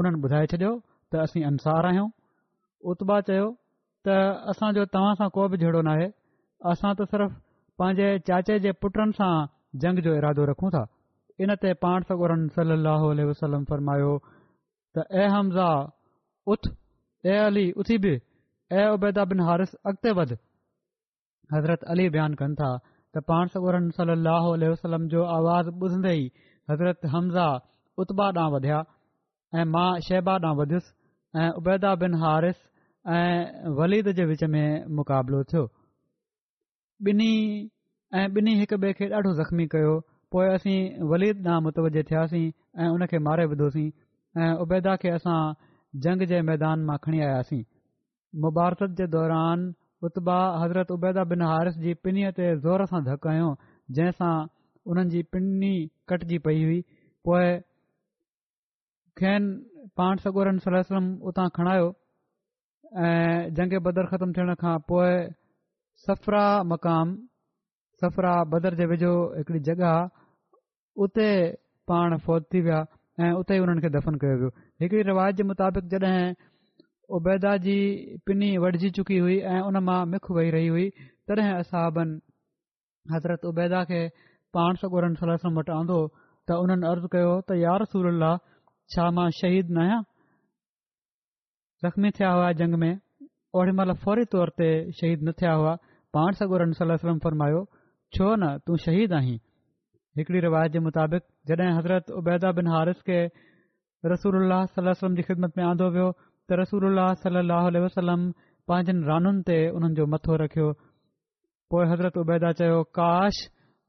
उन्हनि 0.00 0.18
ॿुधाए 0.28 0.46
छॾियो 0.52 0.70
त 1.14 1.24
असीं 1.24 1.42
अंसार 1.50 1.86
आहियूं 1.90 2.06
उता 2.92 3.18
चयो 3.28 3.44
त 4.08 4.16
असांजो 4.52 4.84
तव्हां 4.94 5.12
सां 5.20 5.28
को 5.36 5.46
बि 5.52 5.60
जहिड़ो 5.62 5.82
नाहे 5.88 6.08
असां 6.72 6.90
त 7.02 7.06
सिर्फ़ 7.12 7.36
पंहिंजे 7.82 8.08
चाचे 8.30 8.56
जे 8.64 8.72
पुटनि 8.84 9.16
सां 9.20 9.30
जंग 9.84 10.02
जो 10.08 10.14
इरादो 10.22 10.46
रखूं 10.52 10.70
था 10.76 10.82
इन 11.46 11.54
ते 11.66 11.72
पाण 11.86 12.08
सगोरनि 12.08 12.50
सलाह 12.56 13.62
फ़रमायो 13.74 14.10
त 14.96 15.06
ऐ 15.20 15.28
हमज़ा 15.34 15.68
उथ 16.56 16.70
ए 16.72 17.36
अली 17.44 17.64
उथी 17.84 17.98
बि 18.06 18.14
ऐ 18.80 18.88
उबैदा 18.96 19.28
बिन 19.34 19.44
हारिस 19.50 19.76
अॻिते 19.92 20.16
वध 20.22 20.36
हज़रत 21.56 21.86
अली 21.96 22.08
बयानु 22.18 22.42
कनि 22.42 22.60
था 22.62 22.74
त 22.82 23.24
पाण 23.32 23.56
सगोरन 23.56 23.88
सलाहु 24.02 24.52
उल्हम 24.58 25.08
जो 25.16 25.24
आवाज़ 25.38 25.72
ॿुधंदे 25.78 26.14
ई 26.24 26.28
हज़रत 26.70 27.04
हमज़ा 27.14 27.46
उता 27.98 28.26
ॾांहुं 28.26 28.52
वधिया 28.54 28.78
ऐं 29.58 29.64
मां 29.74 29.88
शहबा 30.06 30.32
ॾांहुं 30.44 30.56
वधियुसि 30.60 30.92
ऐं 31.42 31.50
उबैदा 31.60 31.94
बिन 32.02 32.14
हारिस 32.22 32.58
ऐं 33.16 33.74
वलीद 33.78 34.08
जे 34.18 34.24
विच 34.32 34.42
में 34.54 34.68
मुक़ाबिलो 34.98 35.42
थियो 35.52 35.64
ॿिन्ही 37.10 37.34
ऐं 38.18 38.26
ॿिन्ही 38.38 38.54
हिकु 38.62 38.76
ॿिए 38.84 38.92
खे 38.98 39.06
ॾाढो 39.18 39.32
ज़ख़्मी 39.42 39.66
कयो 39.76 39.94
पोइ 40.34 40.46
असीं 40.56 40.78
वलीद 41.12 41.38
ॾांहुं 41.46 41.62
मुतवजे 41.68 42.02
थियासीं 42.10 42.44
ऐं 42.82 42.88
उन 42.96 43.06
खे 43.14 43.18
मारे 43.28 43.46
विधोसीं 43.54 43.86
ऐं 44.42 44.52
उबैदा 44.66 44.96
खे 45.04 45.08
असां 45.20 45.38
जंग 46.06 46.26
जे 46.34 46.42
मैदान 46.50 46.84
मां 46.90 46.98
खणी 47.06 47.20
आयासीं 47.28 47.62
मुबारकत 48.46 48.98
जे 49.00 49.06
दौरान 49.16 49.64
उत्बा 50.10 50.38
हज़रत 50.64 50.90
उबैदा 50.98 51.24
बिन 51.32 51.42
हारिस 51.52 51.78
जी 51.86 51.94
पिनीअ 52.06 52.34
ते 52.40 52.52
ज़ोर 52.66 52.84
सां 52.92 53.02
धकायो 53.12 53.46
जंहिंसां 53.98 54.34
हुननि 54.88 55.10
जी 55.12 55.22
पिनी 55.34 55.72
कटिजी 56.10 56.38
पई 56.46 56.62
हुई 56.64 56.80
पोए 57.26 57.46
खेनि 59.20 59.88
पाण 59.98 60.16
सगोरनि 60.24 61.04
उतां 61.30 61.46
खणायो 61.58 61.88
ऐं 63.06 63.54
जंग 63.58 63.72
बदर 63.86 64.04
ख़तम 64.10 64.28
थियण 64.36 64.54
खां 64.64 64.74
पोइ 64.90 65.12
सफरा 66.06 66.44
मक़ाम 66.72 67.14
सफरा 68.02 68.34
बदर 68.52 68.74
जे 68.80 68.86
वेझो 68.92 69.12
हिकड़ी 69.38 69.60
जॻह 69.68 69.90
उते 71.06 71.28
पाण 71.92 72.16
फौत 72.26 72.42
थी 72.54 72.60
विया 72.66 72.80
ऐं 73.24 73.32
उते 73.40 73.56
ई 73.56 73.64
हुननि 73.64 73.80
खे 73.86 73.90
दफ़न 73.96 74.16
कयो 74.24 74.36
वियो 74.42 74.50
हिकिड़ी 74.84 75.02
रिवायत 75.10 75.36
जे 75.40 75.48
मुताबिक़ 75.50 75.88
जॾहिं 75.94 76.22
उबैदा 77.18 77.56
जी 77.66 77.76
पिनी 78.26 78.50
वढजी 78.66 78.90
चुकी 79.00 79.18
हुई 79.26 79.36
ऐं 79.54 79.60
उन 79.70 79.82
मां 79.88 79.98
मिख 80.14 80.30
वही 80.38 80.50
रही 80.56 80.68
हुई 80.76 80.88
तॾहिं 81.28 81.52
असाबनि 81.64 82.18
हज़रत 83.14 83.44
उबैदा 83.52 83.82
खे 83.92 84.00
पाण 84.56 84.76
सगोर 84.82 85.04
सलम 85.20 85.58
वटि 85.60 85.72
आंदो 85.78 85.96
त 86.48 86.56
उन्हनि 86.64 86.86
अर्ज़ु 86.90 87.08
कयो 87.14 87.32
त 87.48 87.56
यार 87.62 87.82
रसूल 87.84 88.26
छा 88.94 89.06
मां 89.16 89.24
शहीद 89.38 89.70
न 89.76 89.80
आहियां 89.80 89.98
ज़ख़्मी 91.84 92.10
थिया 92.18 92.30
हुआ 92.36 92.46
जंग 92.60 92.76
में 92.84 92.92
ओड़ी 93.60 93.74
महिल 93.80 93.92
फौरी 94.04 94.24
तौर 94.34 94.52
ते 94.60 94.68
शहीद 95.00 95.26
न 95.28 95.34
थिया 95.40 95.52
हुआ 95.62 95.74
पाण 96.18 96.38
सगोरम 96.40 97.18
फरमायो 97.26 97.58
छो 98.18 98.28
न 98.44 98.48
तूं 98.70 98.76
शहीद 98.86 99.14
आहीं 99.18 99.34
हिकिड़ी 100.20 100.42
रिवायत 100.46 100.74
जे 100.76 100.82
मुताबिक़ 100.86 101.26
जॾहिं 101.50 101.74
हज़रत 101.80 102.12
उबैदा 102.20 102.52
बिन 102.60 102.70
हारिस 102.74 103.02
खे 103.10 103.18
रसूल 104.14 104.54
सलम 104.78 105.18
जी 105.20 105.26
ख़िदमत 105.32 105.60
में 105.60 105.64
आंदो 105.72 105.90
वियो 105.98 106.06
त 106.22 106.58
रसूल 106.62 106.86
अल्ल 106.92 107.84
सलाह 107.98 108.24
पंहिंजनि 108.72 109.06
रानुनि 109.10 109.44
ते 109.52 109.58
उन्हनि 109.80 109.98
जो 110.00 110.08
मथो 110.14 110.40
रखियो 110.44 110.70
पोइ 111.76 111.90
हज़रत 111.92 112.18
उबैदा 112.24 112.54
चयो 112.62 112.78
काश 113.00 113.42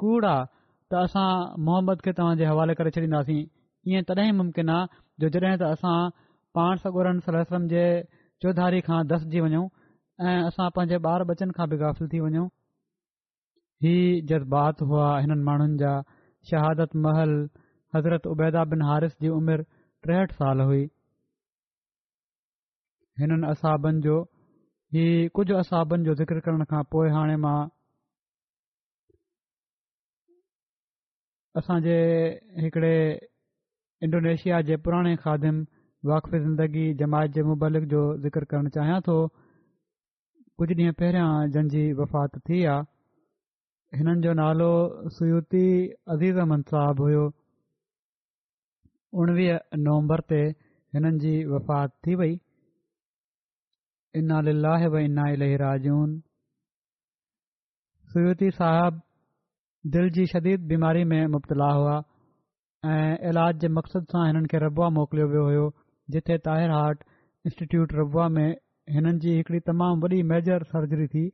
कूड़ 0.00 0.24
आहे 0.28 0.44
त 0.90 0.94
असां 0.98 1.30
मोहम्मद 1.68 2.00
खे 2.04 2.12
तव्हांजे 2.18 2.44
हवाले 2.48 2.74
करे 2.80 2.90
छॾींदासीं 2.96 3.40
ईअं 3.92 4.02
तॾहिं 4.10 4.32
मुमकिन 4.40 4.68
आहे 4.74 4.86
जो 5.20 5.28
जॾहिं 5.38 5.56
त 5.62 5.70
असां 5.76 5.96
पाण 6.58 6.76
सगोरम 6.84 7.66
जे 7.74 7.84
चौधारी 8.42 8.80
खां 8.86 8.98
दसि 9.12 9.40
वञूं 9.46 9.64
ऐं 10.28 10.34
असां 10.48 10.68
पंहिंजे 10.76 10.98
ॿार 11.12 11.22
बचनि 11.30 11.54
खां 11.58 11.66
बि 11.70 11.76
गाफ़िल 11.84 12.08
थी 12.12 12.20
वञूं 12.26 12.44
ही 13.86 13.94
जज़्बात 14.32 14.82
हुआ 14.90 15.06
हिननि 15.24 15.44
माण्हुनि 15.48 15.78
जा 15.82 15.94
शहादत 16.50 16.94
महल 17.06 17.34
हज़रत 17.96 18.26
उबैदा 18.34 18.64
बिन 18.74 18.82
हारिस 18.90 19.16
जी 19.24 19.28
उमिरि 19.38 19.64
टेहठि 20.08 20.38
साल 20.42 20.60
हुई 20.68 20.84
हिननि 23.22 23.50
असाबनि 23.54 24.02
जो 24.08 24.16
हीउ 24.96 25.28
कुझु 25.38 25.54
असाबनि 25.62 26.04
जो 26.10 26.14
ज़िक्र 26.22 26.40
करण 26.48 26.64
खां 26.74 26.82
पोइ 26.96 27.10
हाणे 27.18 27.36
मां 27.46 27.56
असांजे 31.62 31.96
हिकड़े 32.64 32.94
इंडोनेशिया 34.06 34.60
जे 34.66 34.76
पुराणे 34.86 35.16
खादिम 35.26 35.58
वाक़फ़ 36.06 36.30
ज़िंदगी 36.42 36.82
जमायत 36.94 37.30
जे 37.34 37.42
मुबालिक 37.42 37.84
जो 37.90 38.00
ज़िकर 38.22 38.44
करण 38.50 38.68
चाहियां 38.74 39.00
थो 39.06 39.14
कुझु 40.58 40.74
ॾींहं 40.74 40.92
पहिरियां 40.98 41.50
जंहिंजी 41.54 41.82
वफ़ात 42.00 42.36
थी 42.48 42.58
आहे 42.72 43.98
हिननि 43.98 44.22
जो 44.26 44.32
नालो 44.40 44.68
सुयुती 45.16 45.64
अज़ीज़ 46.14 46.38
अहमद 46.38 46.62
साहिबु 46.74 47.02
हुयो 47.04 47.24
उणवीह 49.22 49.58
नवंबर 49.88 50.20
ते 50.34 50.40
हिननि 50.98 51.18
जी 51.24 51.32
वफ़ात 51.54 51.96
थी 52.06 52.14
वई 52.22 52.38
इना 54.22 54.40
लाहे 54.50 55.04
इना 55.04 55.26
इलाजन 55.38 56.14
सुती 58.14 58.50
साहिब 58.60 59.02
दिल 59.98 60.08
जी 60.14 60.26
श 60.34 60.42
बीमारी 60.72 61.04
में 61.16 61.26
मुबतला 61.34 61.72
हुआ 61.78 61.98
ऐं 62.94 63.18
इलाज 63.34 63.58
जे 63.66 63.74
मक़सद 63.82 64.06
सां 64.16 64.26
हिननि 64.30 64.48
खे 64.54 64.58
रबो 64.66 64.90
मोकिलियो 65.00 65.28
वियो 65.34 65.62
हो 65.66 65.68
जिथे 66.14 66.36
ताहिर 66.46 66.70
हाट 66.76 67.02
इंस्टीट्यूट 67.50 67.92
रबा 67.96 68.28
में 68.36 68.48
हिननि 68.94 69.12
जी 69.24 69.32
हिकड़ी 69.38 69.60
तमामु 69.70 69.98
वॾी 70.14 70.20
मेजर 70.32 70.62
सर्जरी 70.74 71.06
थी 71.14 71.24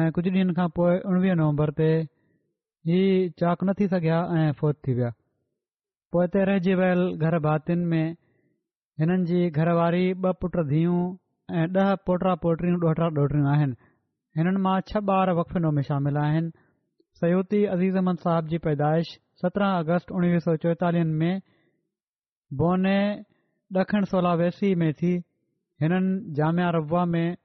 ऐं 0.00 0.08
कुझु 0.18 0.30
ॾींहनि 0.34 0.56
खां 0.58 0.66
पोइ 0.78 0.98
उणिवीह 1.12 1.36
नवंबर 1.42 1.72
ते 1.80 1.86
हीउ 2.90 3.30
चाक 3.42 3.64
न 3.68 3.74
थी 3.80 3.88
सघिया 3.94 4.18
ऐं 4.40 4.50
फोत 4.60 4.80
थी 4.88 4.96
विया 4.98 5.10
पोइ 6.16 6.26
हिते 6.26 6.44
रहिजी 6.50 6.74
वियल 6.82 7.02
घर 7.28 7.38
भातियुनि 7.48 7.88
में 7.94 8.14
हिननि 9.02 9.26
जी 9.32 9.40
घरवारी 9.62 10.04
ॿ 10.28 10.40
पुट 10.44 10.60
धीअ 10.74 11.00
ऐं 11.62 11.66
ॾह 11.84 11.94
पोटरा 12.10 12.34
पोटियूं 12.44 12.78
ॾोहटरा 12.84 13.08
ॾोहरियूं 13.20 13.48
आहिनि 13.56 13.80
हिननि 14.40 14.64
मां 14.68 14.76
छह 14.92 15.06
ॿार 15.18 15.34
वकफिनो 15.40 15.74
में 15.78 15.82
शामिल 15.90 16.20
आहिनि 16.28 16.52
सयोती 17.22 17.64
अज़ीज़ 17.74 17.94
अहमद 18.02 18.22
साहिब 18.26 18.48
जी 18.54 18.58
पैदाश 18.68 19.16
सत्रहं 19.44 19.80
अगस्त 19.84 20.10
उणिवीह 20.20 20.42
सौ 20.48 20.56
चोएतालीहनि 20.66 21.20
में 21.24 21.40
बोने 22.54 22.98
ॾखिण 23.78 24.04
सोलावेसी 24.06 24.74
में 24.80 24.92
थी 24.94 25.12
हिननि 25.82 26.34
जामिया 26.34 26.68
रब्वा 26.76 27.04
में 27.04 27.36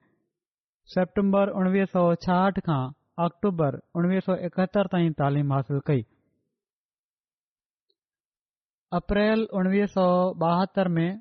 सैप्टेम्बर 0.93 1.49
उणिवीह 1.61 1.85
सौ 1.93 2.03
छाहठि 2.25 2.61
खां 2.67 2.81
अक्टूबर 3.25 3.79
उणिवीह 3.95 4.19
सौ 4.25 4.35
एकहतरि 4.47 4.89
ताईं 4.91 5.11
तालीम 5.21 5.53
हासिलु 5.53 5.79
कई 5.87 6.03
अप्रैल 8.99 9.43
उणिवीह 9.61 9.85
सौ 9.97 10.05
ॿाहतरि 10.43 10.93
में 10.97 11.19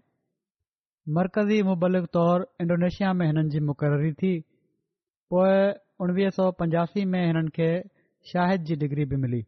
मरकज़ी 1.17 1.63
मुबलिक 1.71 2.05
तौरु 2.15 2.45
इंडोनेशिया 2.63 3.13
में 3.21 3.27
हिननि 3.27 3.49
जी 3.55 3.61
मुक़ररी 3.71 4.13
थी 4.23 4.35
पोइ 5.35 5.55
उणिवीह 6.05 6.31
सौ 6.41 6.51
पंजासी 6.61 7.05
में 7.15 7.25
हिननि 7.27 7.51
खे 7.57 7.71
शाहिद 8.33 8.65
जी 8.65 8.77
डिग्री 8.85 9.05
बि 9.11 9.17
मिली 9.25 9.43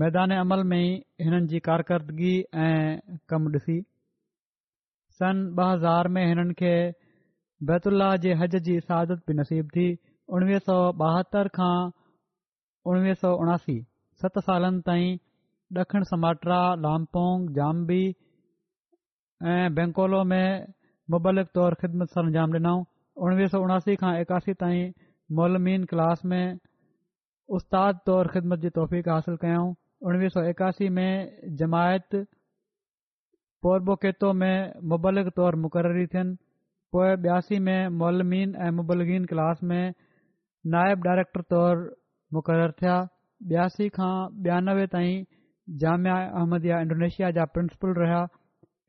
मैदान 0.00 0.30
अमल 0.34 0.62
में 0.70 0.82
हिननि 1.22 1.46
जी 1.50 1.58
कारकर्दगी 1.66 2.32
ऐं 2.62 2.98
कम 3.28 3.44
ॾिसी 3.54 3.78
सन 5.18 5.42
ॿ 5.58 5.66
हज़ार 5.72 6.08
में 6.16 6.26
हिननि 6.26 6.54
खे 6.60 6.72
बैतुल्ला 7.68 8.08
जे 8.24 8.32
हज 8.40 8.56
जी 8.68 8.78
सहादत 8.80 9.22
बि 9.28 9.34
नसीब 9.40 9.68
थी 9.76 9.86
उणिवीह 10.38 10.58
सौ 10.66 10.78
ॿाहतरि 11.02 11.48
खां 11.58 11.70
उणिवीह 12.90 13.14
सौ 13.22 13.32
उणासी 13.44 13.78
सत 14.22 14.38
सालनि 14.48 14.80
ताईं 14.90 15.16
ॾखिण 15.84 16.02
समाट्रा 16.12 16.58
लांपोंग 16.86 17.48
जाम्बी 17.60 18.02
ऐं 19.54 19.74
बैंकोलो 19.74 20.22
में 20.34 20.46
मुबलिक 21.16 21.48
तौरु 21.60 21.80
ख़िदमत 21.84 22.10
सां 22.16 22.24
अंजाम 22.26 22.58
ॾिनऊं 22.60 22.84
उणिवीह 23.28 23.54
सौ 23.54 23.62
उणासी 23.68 23.96
खां 24.02 24.16
एकासी 24.24 24.54
ताईं 24.64 25.84
क्लास 25.94 26.24
में 26.34 26.42
उस्ताद 27.54 27.98
तौरु 28.06 28.28
ख़िदमत 28.34 28.58
जी 28.60 28.70
तौफ़क़ासिल 28.78 29.36
कयऊं 29.44 29.66
उणिवीह 30.10 30.28
सौ 30.34 30.40
1981 30.44 30.88
में 30.96 31.54
जमायत 31.58 32.14
पोर्बोकेतो 33.62 34.32
में 34.40 34.72
मुबलक 34.92 35.28
तौरु 35.36 35.58
मुक़ररी 35.66 36.06
थियनि 36.14 36.34
पोइ 36.92 37.12
ॿियासी 37.18 37.58
में 37.68 37.78
मौलमीन 37.98 38.54
ऐं 38.66 38.70
मुबलगीन 38.78 39.24
क्लास 39.32 39.60
में 39.70 39.92
नाइबु 40.74 41.02
डायरेक्टर 41.08 41.42
तौरु 41.54 41.86
मुक़ररु 42.36 42.72
थिया 42.82 42.96
ॿियासी 43.52 43.88
खां 43.98 44.12
ॿियानवे 44.46 44.86
ताईं 44.96 45.24
जामिया 45.84 46.16
अहमद 46.26 46.66
इंडोनेशिया 46.82 47.30
जा 47.38 47.44
प्रिंसिपल 47.58 47.94
रहिया 48.00 48.22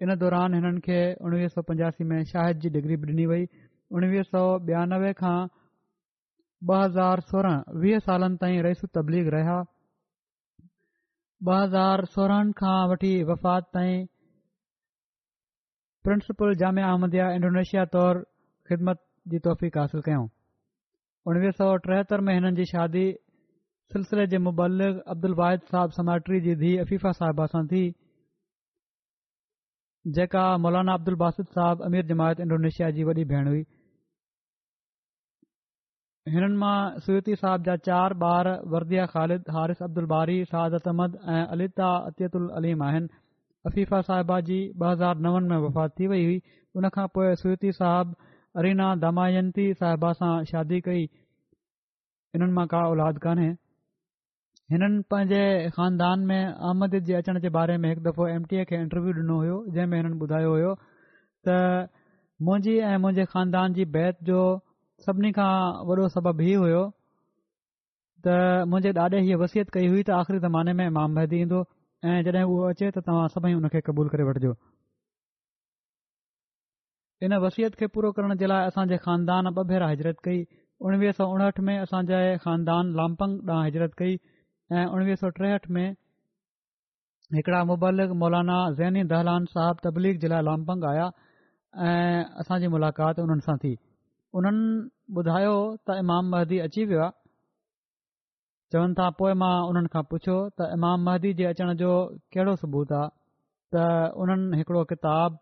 इन 0.05 0.15
दौरान 0.25 0.53
हिननि 0.59 0.81
खे 0.89 0.99
उणिवीह 1.27 1.53
सौ 1.57 1.61
पंजासी 1.69 2.03
में 2.09 2.19
शाहिद 2.33 2.59
जी 2.65 2.69
डिग्री 2.79 2.97
बि 3.05 3.13
ॾिनी 3.13 3.25
वई 3.33 3.47
उणिवीह 3.97 4.23
सौ 4.33 4.43
ॿियानवे 4.57 5.13
खां 5.21 5.37
ॿ 6.65 6.77
हज़ार 6.83 7.19
सोरहं 7.31 7.73
वीह 7.81 7.99
सालनि 8.03 8.37
ताईं 8.43 8.55
रईस 8.65 8.79
तबलीग 8.97 9.27
रहिया 9.33 9.57
ॿ 9.57 11.59
हज़ार 11.63 12.01
सोरहनि 12.15 12.55
खां 12.61 12.77
वठी 12.91 13.11
वफ़ात 13.29 13.67
ताईं 13.77 14.07
प्रिंसिपल 16.07 16.55
जामिया 16.63 16.87
अहमदिया 16.95 17.29
इंडोनेशिया 17.41 17.85
तौर 17.97 18.21
ख़िदमत 18.71 19.03
जी 19.33 19.39
तौफ़ीक़ 19.49 19.79
कयऊं 20.09 20.25
उणिवीह 21.33 21.53
सौ 21.61 21.69
टेहतरि 21.85 22.25
में 22.25 22.31
हिननि 22.33 22.55
जी 22.63 22.65
शादी 22.73 23.05
सिलसिले 23.93 24.27
जे 24.33 24.37
मुबलिक 24.49 24.99
अब्दुल 25.15 25.39
वाहिद 25.43 25.69
साहिब 25.73 25.95
समाट्री 26.01 26.41
जी 26.49 26.59
धीउ 26.65 26.89
फ़ीफ़ा 26.93 27.11
साहिबा 27.21 27.47
सां 27.55 27.63
थी 27.75 27.83
जेका 30.19 30.49
मौलाना 30.65 30.97
अब्दुल 31.01 31.21
बासुद 31.25 31.53
साहिब 31.59 31.87
अमीर 31.91 32.11
जमायत 32.13 32.45
इंडोनेशिया 32.49 32.91
जी 32.99 33.09
वॾी 33.11 33.17
भेण 33.35 33.47
हुई 33.53 33.65
हिननि 36.31 36.55
मां 36.61 36.75
सुती 37.03 37.35
साहिब 37.41 37.61
जा 37.65 37.73
चारि 37.87 38.15
ॿार 38.29 38.47
वरदिया 38.71 39.03
ख़ालिद 39.11 39.51
हारिस 39.57 39.81
अब्दुल 39.85 40.05
बारी 40.13 40.33
सादत 40.53 40.87
अहमद 40.91 41.13
ऐं 41.33 41.43
अलिता 41.55 41.89
अतियतुल 42.09 42.47
अलीम 42.59 42.81
आहिनि 42.87 43.19
अफ़ीफ़ा 43.71 43.99
साहिबा 44.07 44.39
जी 44.49 44.57
ॿ 44.63 44.81
हज़ार 44.91 45.21
नव 45.27 45.37
में 45.51 45.57
वफ़ात 45.67 45.93
थी 45.99 46.07
वई 46.13 46.25
हुई 46.31 46.41
उन 46.81 46.89
खां 46.97 47.05
पोइ 47.19 47.35
सुती 47.43 47.71
साहिबु 47.79 48.19
अरीना 48.63 48.89
दमायंती 49.05 49.67
साहिबा 49.83 50.11
सां 50.23 50.31
शादी 50.51 50.81
कई 50.89 51.07
हिननि 51.13 52.51
मां 52.59 52.67
का 52.75 52.83
औलाद 52.97 53.23
कान्हे 53.29 53.47
हिननि 54.75 55.01
पंहिंजे 55.15 55.41
ख़ानदान 55.81 56.27
में 56.33 56.39
आहमिद 56.43 56.99
जे 57.11 57.15
अचण 57.23 57.39
जे 57.47 57.53
बारे 57.61 57.77
में 57.85 57.89
हिकु 57.93 58.05
दफ़ो 58.11 58.27
एम 58.35 58.49
टी 58.53 58.61
ए 58.63 58.69
खे 58.73 58.81
इंटरव्यू 58.87 59.17
ॾिनो 59.23 59.39
हुयो 59.47 59.59
जंहिं 59.77 59.89
में 59.95 59.99
हिननि 60.01 60.23
ॿुधायो 60.29 60.53
हुयो 60.59 60.75
त 61.47 61.59
मुंहिंजी 62.49 62.77
ऐं 62.93 62.95
मुंहिंजे 63.05 63.29
ख़ानदान 63.35 63.79
जी 63.81 63.91
बैत 63.99 64.23
जो 64.31 64.41
सभिनी 65.05 65.31
खां 65.37 65.49
वॾो 65.87 66.05
सबबु 66.13 66.43
हीउ 66.45 66.61
हुयो 66.61 66.83
त 68.27 68.37
मुंहिंजे 68.69 68.93
ॾाॾे 69.03 69.19
हीअ 69.27 69.37
वसियत 69.41 69.69
कई 69.75 69.87
हुई 69.95 70.03
त 70.07 70.15
आख़िरी 70.19 70.39
ज़माने 70.45 70.73
में 70.79 70.85
इमाम 70.85 71.13
महदी 71.17 71.41
ईंदो 71.45 71.59
ऐं 72.13 72.15
जॾहिं 72.27 72.41
उहो 72.45 72.63
अचे 72.69 72.89
त 72.95 73.03
तव्हां 73.09 73.27
सभई 73.35 73.53
हुन 73.57 73.67
क़बूल 73.89 74.09
करे 74.15 74.23
वठिजो 74.29 74.55
इन 77.27 77.37
वसियत 77.45 77.77
खे 77.81 77.89
पूरो 77.97 78.11
करण 78.19 78.35
जे 78.41 78.49
लाइ 78.53 78.65
असांजे 78.73 78.97
ख़ानदान 79.05 79.51
ॿ 79.51 79.67
भेरा 79.73 79.89
हिजरत 79.93 80.19
कई 80.29 80.41
उणिवीह 80.87 81.15
सौ 81.19 81.29
उणहठि 81.37 81.67
में 81.69 81.73
असांजे 81.77 82.19
ख़ानदान 82.45 82.91
लामपंग 83.01 83.47
ॾांहुं 83.53 83.65
हिजरत 83.69 83.95
कई 84.03 84.17
ऐं 84.77 84.85
उणिवीह 84.97 85.19
सौ 85.23 85.29
टेहठि 85.39 85.73
में 85.77 85.85
हिकड़ा 87.37 87.63
मुबलक 87.73 88.09
मौलाना 88.25 88.59
ज़ैनी 88.81 89.03
दहलान 89.13 89.45
साहब 89.57 89.85
तबलीग 89.89 90.19
जे 90.25 90.33
लाइ 90.33 90.45
लामपंग 90.51 90.83
आया 90.93 91.09
ऐं 91.89 92.23
असांजी 92.43 92.73
मुलाक़ात 92.77 93.19
उन्हनि 93.25 93.47
सां 93.49 93.57
थी 93.65 93.73
उन्हनि 94.39 95.15
ॿुधायो 95.19 95.53
त 95.87 95.95
इमाम 96.03 96.27
महदी 96.31 96.57
अची 96.65 96.83
वियो 96.89 97.01
आहे 97.01 97.11
चवनि 98.73 98.93
था 98.99 99.09
पोइ 99.19 99.33
मां 99.41 99.53
उन्हनि 99.69 99.89
खां 99.93 100.03
पुछियो 100.11 100.35
त 100.57 100.67
इमाम 100.77 101.05
महदी 101.07 101.31
जे 101.39 101.45
अचण 101.51 101.71
जो 101.81 101.89
कहिड़ो 102.35 102.53
सबूत 102.63 102.91
आहे 102.99 103.09
त 103.75 103.85
उन्हनि 104.23 104.57
हिकिड़ो 104.59 104.83
किताब 104.93 105.37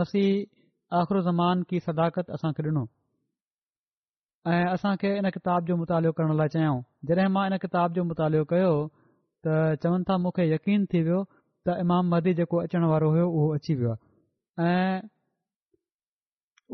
मसीह 0.00 0.30
आख़िर 1.00 1.20
ज़मान 1.28 1.62
की 1.72 1.80
सदाकत 1.88 2.30
असांखे 2.36 2.62
ॾिनो 2.68 2.84
ऐं 4.54 4.64
असांखे 4.74 5.10
इन 5.18 5.30
किताब 5.36 5.66
जो 5.68 5.76
मुतालो 5.82 6.10
करण 6.18 6.36
लाइ 6.40 6.48
चाहियूं 6.54 6.80
जॾहिं 7.10 7.28
मां 7.36 7.46
इन 7.50 7.56
किताब 7.64 7.92
जो 7.96 8.04
मुतालो 8.10 8.44
कयो 8.52 8.70
त 9.46 9.54
चवनि 9.82 10.04
था 10.10 10.16
मूंखे 10.24 10.44
यकीन 10.54 10.86
थी 10.92 11.02
वियो 11.08 11.20
त 11.68 11.76
इमाम 11.86 12.08
महदी 12.14 12.34
जेको 12.40 12.62
अचण 12.66 12.84
वारो 12.92 13.10
हुयो 13.16 13.26
उहो 13.38 13.48
अची 13.56 13.74
वियो 13.80 13.92
आहे 14.64 14.84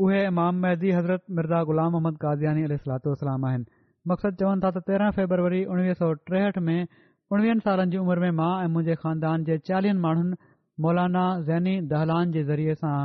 उहे 0.04 0.24
इमाम 0.26 0.54
महदी 0.62 0.90
हज़रत 0.90 1.22
मिर्ज़ा 1.36 1.62
गुलाम 1.68 1.92
मोहम्मद 1.92 2.16
قاضیانی 2.24 2.62
علیہ 2.64 2.78
उस्लाम 3.10 3.44
आहिनि 3.46 3.64
मक़सदु 4.08 4.36
चवनि 4.40 4.60
था 4.64 4.70
त 4.76 4.82
तेरहं 4.88 5.10
फेबरवरी 5.18 5.64
उणिवीह 5.74 5.94
सौ 6.00 6.12
टेहठि 6.30 6.60
में 6.66 6.88
उणिवीहनि 7.32 7.60
सालनि 7.68 7.90
जी 7.92 7.98
उमिरि 8.02 8.20
में 8.26 8.36
मां 8.40 8.50
ऐं 8.64 8.68
मुंहिंजे 8.74 8.94
ख़ानदान 9.04 9.44
जे 9.48 9.58
चालीहनि 9.68 10.00
माण्हुनि 10.04 10.36
मौलाना 10.84 11.24
ज़ैनी 11.48 11.74
दहलान 11.92 12.36
जे 12.36 12.44
ज़रिये 12.50 12.74
सां 12.82 12.96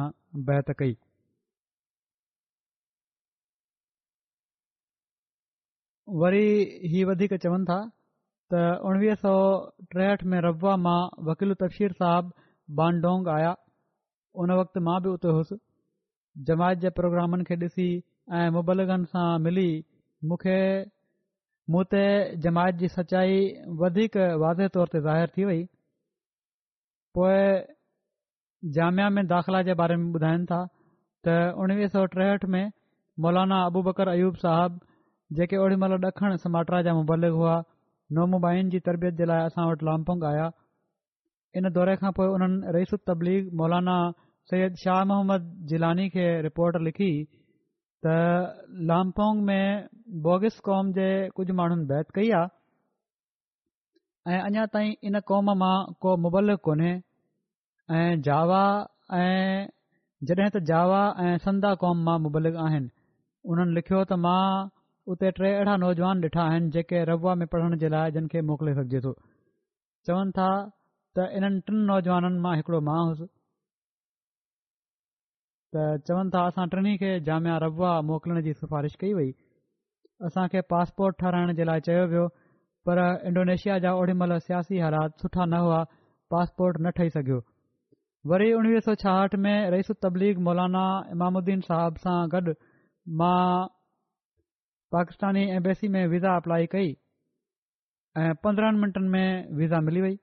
बैत 0.51 0.71
कई 0.81 0.97
वरी 6.21 6.45
इहे 6.89 7.03
वधीक 7.11 7.33
चवनि 7.47 7.71
था 7.71 7.79
त 8.53 8.61
उणिवीह 8.91 9.15
सौ 9.25 9.35
टेहठि 9.97 10.29
में 10.35 10.39
रबा 10.49 10.75
मां 10.87 10.99
वकील 11.31 11.55
तफ़ीर 11.65 11.97
साहिब 12.03 12.31
बांडोंग 12.81 13.33
आया 13.39 13.55
उन 14.45 14.57
मां 14.89 15.01
बि 15.07 15.17
उते 15.17 15.35
हुउसि 15.39 15.61
जमायत 16.47 16.77
जे 16.79 16.89
प्रोग्रामनि 16.99 17.43
खे 17.47 17.55
ॾिसी 17.63 17.85
ऐं 18.39 18.49
मुबलगनि 18.57 19.07
सां 19.13 19.31
मिली 19.47 19.65
मूंखे 20.31 20.59
मूं 21.75 21.81
ते 21.93 22.03
जमायत 22.45 22.75
जी 22.83 22.87
सचाई 22.93 23.33
वधीक 23.81 24.15
वाज़े 24.43 24.67
तौर 24.77 24.91
ते 24.93 25.01
ज़ाहिर 25.07 25.33
थी 25.37 25.45
वई 25.49 25.59
पोइ 27.17 27.41
जामिया 28.77 29.09
में 29.17 29.23
दाख़िला 29.33 29.61
जे 29.69 29.73
बारे 29.83 29.95
में 30.03 30.07
ॿुधाइनि 30.19 30.45
था 30.53 30.61
त 31.27 31.53
उणिवीह 31.65 31.91
सौ 31.97 32.05
टेहठि 32.15 32.47
में 32.55 32.63
मौलाना 33.27 33.61
अबू 33.71 33.81
बकर 33.89 34.09
अयूब 34.15 34.35
साहब 34.45 34.79
जेके 35.41 35.57
ओॾी 35.65 35.75
महिल 35.85 36.05
ॾखण 36.11 36.35
समाटरा 36.47 36.81
जा 36.89 36.93
मुबलिक 37.03 37.37
हुआ 37.41 37.57
नोमुबाइन 38.19 38.69
जी 38.69 38.79
तरबियत 38.89 39.13
जे 39.21 39.25
लाइ 39.33 39.43
असां 39.51 39.67
वटि 39.71 39.85
लामपोंग 39.91 40.23
आया 40.33 40.49
इन 41.61 41.71
दौरे 41.79 41.95
खां 42.03 42.11
पोइ 42.21 42.27
उन्हनि 42.39 42.77
रईस 42.79 42.93
तबलीग 43.11 43.53
मौलाना 43.63 43.97
سید 44.49 44.73
शाह 44.83 45.03
मोहम्मद 45.09 45.43
جیلانی 45.69 46.07
کے 46.13 46.25
रिपोर्ट 46.43 46.77
लिखी 46.87 47.09
त 48.05 48.77
لامپونگ 48.89 49.41
में 49.49 49.87
बोगिस 50.27 50.59
कौम 50.67 50.91
जे 50.97 51.07
کچھ 51.35 51.51
माण्हुनि 51.59 51.85
बैत 51.91 52.11
कई 52.15 52.29
आहे 52.39 54.37
ऐं 54.37 54.93
इन 55.09 55.19
क़ौम 55.29 55.51
मां 55.59 55.77
को 56.01 56.15
मुबलिक 56.23 56.59
कोन्हे 56.67 56.93
जावा 58.29 58.63
ऐं 59.19 59.67
जॾहिं 60.29 60.63
जावा 60.71 60.99
ऐं 61.25 61.37
संदा 61.45 61.73
कौम 61.83 62.03
मां 62.09 62.17
मुबलिक़ 62.27 62.57
आहिनि 62.65 62.89
उन्हनि 63.53 63.75
लिखियो 63.77 64.03
त 64.05 64.19
मां 64.25 65.17
टे 65.21 65.31
अहिड़ा 65.51 65.75
नौजवान 65.85 66.23
ॾिठा 66.29 66.43
आहिनि 66.51 66.69
जेके 66.77 67.03
रव 67.13 67.33
में 67.43 67.47
पढ़ण 67.55 67.77
जे 67.85 67.89
लाइ 67.97 68.11
जिन 68.17 68.27
खे 68.33 68.41
मोकिले 68.49 68.75
सघिजे 68.81 69.05
थो 69.05 70.19
था 70.39 70.51
त 71.19 72.27
मां 72.47 72.55
त 75.75 76.03
चवनि 76.07 76.29
था 76.35 76.39
असां 76.51 76.65
टिनी 76.71 76.93
खे 77.01 77.11
जामिया 77.27 77.55
रबा 77.63 77.91
मोकिलण 78.07 78.39
जी 78.47 78.53
सिफारिश 78.61 78.95
कई 79.03 79.11
वई 79.17 79.29
असांखे 80.27 80.61
पासपोर्ट 80.73 81.15
ठाराइण 81.21 81.53
जे 81.59 81.65
लाइ 81.69 81.79
चयो 81.87 82.01
वियो 82.13 82.25
पर 82.85 82.97
इंडोनेशिया 83.29 83.77
जा 83.85 83.91
ओॾीमहिल 84.03 84.33
सियासी 84.47 84.79
हालात 84.85 85.11
सुठा 85.21 85.45
न 85.51 85.61
हुआ 85.65 85.81
पासपोर्ट 86.33 86.75
न 86.81 86.91
ठही 86.97 87.09
सघियो 87.17 87.39
वरी 88.31 88.47
उणिवीह 88.53 88.79
सौ 88.87 88.95
छाहठि 89.03 89.37
में 89.45 89.55
रईसु 89.73 89.93
तबलीग 90.05 90.39
मौलाना 90.47 90.83
इमामुद्दीन 91.17 91.59
साहिब 91.71 91.95
सां 92.07 92.19
गॾु 92.33 92.53
मां 93.21 93.43
पाकिस्तानी 94.95 95.43
एम्बेसी 95.59 95.87
में 95.95 96.03
विज़ा 96.15 96.33
अप्लाई 96.41 96.65
कई 96.75 96.89
ऐं 98.23 98.33
पंद्रहनि 98.45 98.79
मिंटनि 98.81 99.09
में 99.15 99.27
विज़ा 99.61 99.79
मिली 99.87 100.01
वई 100.07 100.15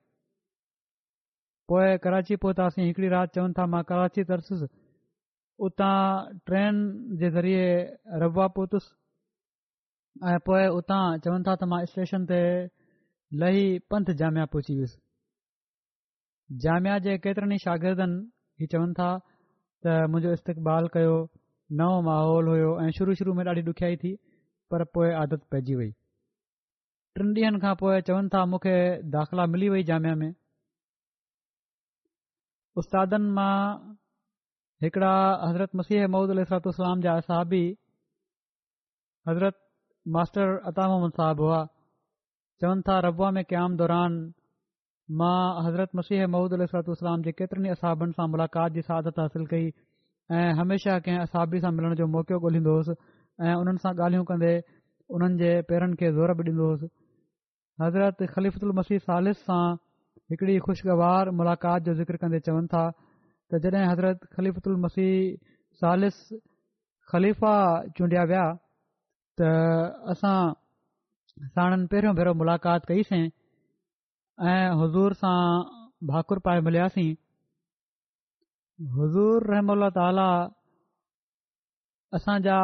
पोइ 1.71 1.97
कराची 2.05 2.35
पहुतासीं 2.45 2.83
हिकड़ी 2.89 3.07
राति 3.17 3.31
चवनि 3.39 3.53
था 3.59 3.65
मां 3.73 3.83
कराची 3.93 4.23
उता 5.67 5.87
ट्रेन 6.47 6.73
जे 7.21 7.29
ज़रिए 7.37 7.63
रबा 8.21 8.47
पहुतुसि 8.55 8.95
ऐं 10.33 10.37
पोइ 10.47 10.67
उतां 10.79 11.01
चवनि 11.25 11.43
था 11.47 11.55
त 11.61 11.67
मां 11.71 11.79
स्टेशन 11.93 12.25
ते 12.29 12.37
लही 13.41 13.65
पंथ 13.93 14.11
जामिया 14.21 14.45
पहुची 14.53 14.75
वियुसि 14.77 14.99
जामिया 16.65 16.95
जे 17.07 17.17
केतिरनि 17.27 17.55
ई 17.59 17.63
शागिर्दनि 17.65 18.15
हीउ 18.61 18.71
चवनि 18.75 18.93
था 18.99 19.09
त 19.83 19.99
मुंहिंजो 20.13 20.33
इस्तक़बाल 20.39 20.87
कयो 20.97 21.15
नओं 21.83 21.97
माहौल 22.09 22.47
हुयो 22.53 22.71
ऐं 22.87 22.89
शुरू 22.99 23.11
शुरू 23.21 23.33
में 23.39 23.45
ॾाढी 23.47 23.63
ॾुखियाई 23.73 23.95
थी 24.03 24.11
पर 24.71 24.79
पोइ 24.97 25.09
आदत 25.25 25.41
पइजी 25.51 25.75
वई 25.81 25.89
टिनि 27.17 27.39
ॾींहनि 27.43 27.59
खां 27.65 27.73
पोइ 27.85 28.01
चवनि 28.11 28.27
था 28.35 28.39
मूंखे 28.53 28.75
दाख़िला 29.17 29.45
मिली 29.55 29.67
वई 29.75 29.83
जामिया 29.93 30.15
में 30.23 30.29
उस्तादनि 32.81 33.29
मां 33.39 33.53
हिकिड़ा 34.83 35.13
हज़रत 35.49 35.69
मसीह 35.75 36.05
महमूद 36.07 36.29
अल्हतलाम 36.33 36.99
जा 37.05 37.13
असाबी 37.21 37.63
हज़रत 39.29 39.55
मास्टर 40.15 40.53
अता 40.71 40.85
मोहम्मद 40.91 41.11
साहिबु 41.21 41.43
हुआ 41.43 41.57
चवनि 42.63 42.81
था 42.89 42.99
रबुआ 43.07 43.31
में 43.37 43.43
क़याम 43.49 43.75
दौरान 43.81 44.13
मां 45.21 45.35
हज़रत 45.65 45.89
मसीह 46.01 46.23
महमूद 46.27 46.53
अल्ह 46.59 46.65
सलातलाम 46.75 47.21
जे 47.25 47.31
केतिरनि 47.41 47.67
ई 47.69 47.73
असाबनि 47.79 48.15
सां 48.21 48.27
मुलाक़ात 48.37 48.71
जी 48.77 48.81
सादत 48.91 49.19
हासिल 49.23 49.45
कई 49.55 49.67
ऐं 50.39 50.47
हमेशा 50.61 50.95
कंहिं 51.09 51.25
असाबी 51.27 51.59
सां 51.67 51.73
मिलण 51.81 51.95
जो 52.03 52.07
मौक़ो 52.15 52.39
ॻोल्हींदो 52.47 52.77
हुउसि 52.77 52.95
ऐं 53.47 53.57
उन्हनि 53.65 53.83
सां 53.87 53.93
ॻाल्हियूं 53.99 54.23
कंदे 54.31 54.53
उन्हनि 55.19 55.39
जे 55.43 55.51
पेरनि 55.73 55.95
खे 56.03 56.11
ज़ोर 56.21 56.33
बि 56.41 56.47
ॾींदो 56.53 56.65
हुयुसि 56.69 56.87
हज़रत 57.85 58.17
ख़लीफ़ुल 58.39 58.71
मसीह 58.79 58.97
सालिस 59.11 59.43
सां 59.51 59.61
हिकिड़ी 60.33 60.57
खु़शगवार 60.71 61.33
मुलाक़ात 61.43 61.81
जो 61.91 61.99
ज़िक्र 62.01 62.23
कंदे 62.25 62.39
चवनि 62.49 62.67
था 62.77 62.87
त 63.49 63.59
जॾहिं 63.61 63.89
हज़रत 63.89 64.67
उल 64.67 64.75
मसीह 64.81 65.13
सालिस 65.81 66.17
ख़लीफ़ा 67.13 67.53
चूंडिया 67.97 68.23
विया 68.31 68.43
त 69.41 70.05
असां 70.13 70.37
साणनि 71.57 71.85
पहिरियों 71.93 72.13
भेरो 72.19 72.33
मुलाक़ात 72.43 72.81
कईसीं 72.91 73.23
ऐं 74.49 74.69
हज़ूर 74.83 75.13
सां 75.23 75.33
भाकुर 76.11 76.39
पाए 76.47 76.61
मिलियासीं 76.69 77.09
हज़ूर 78.99 79.49
रहम 79.53 80.47
असांजा 82.17 82.57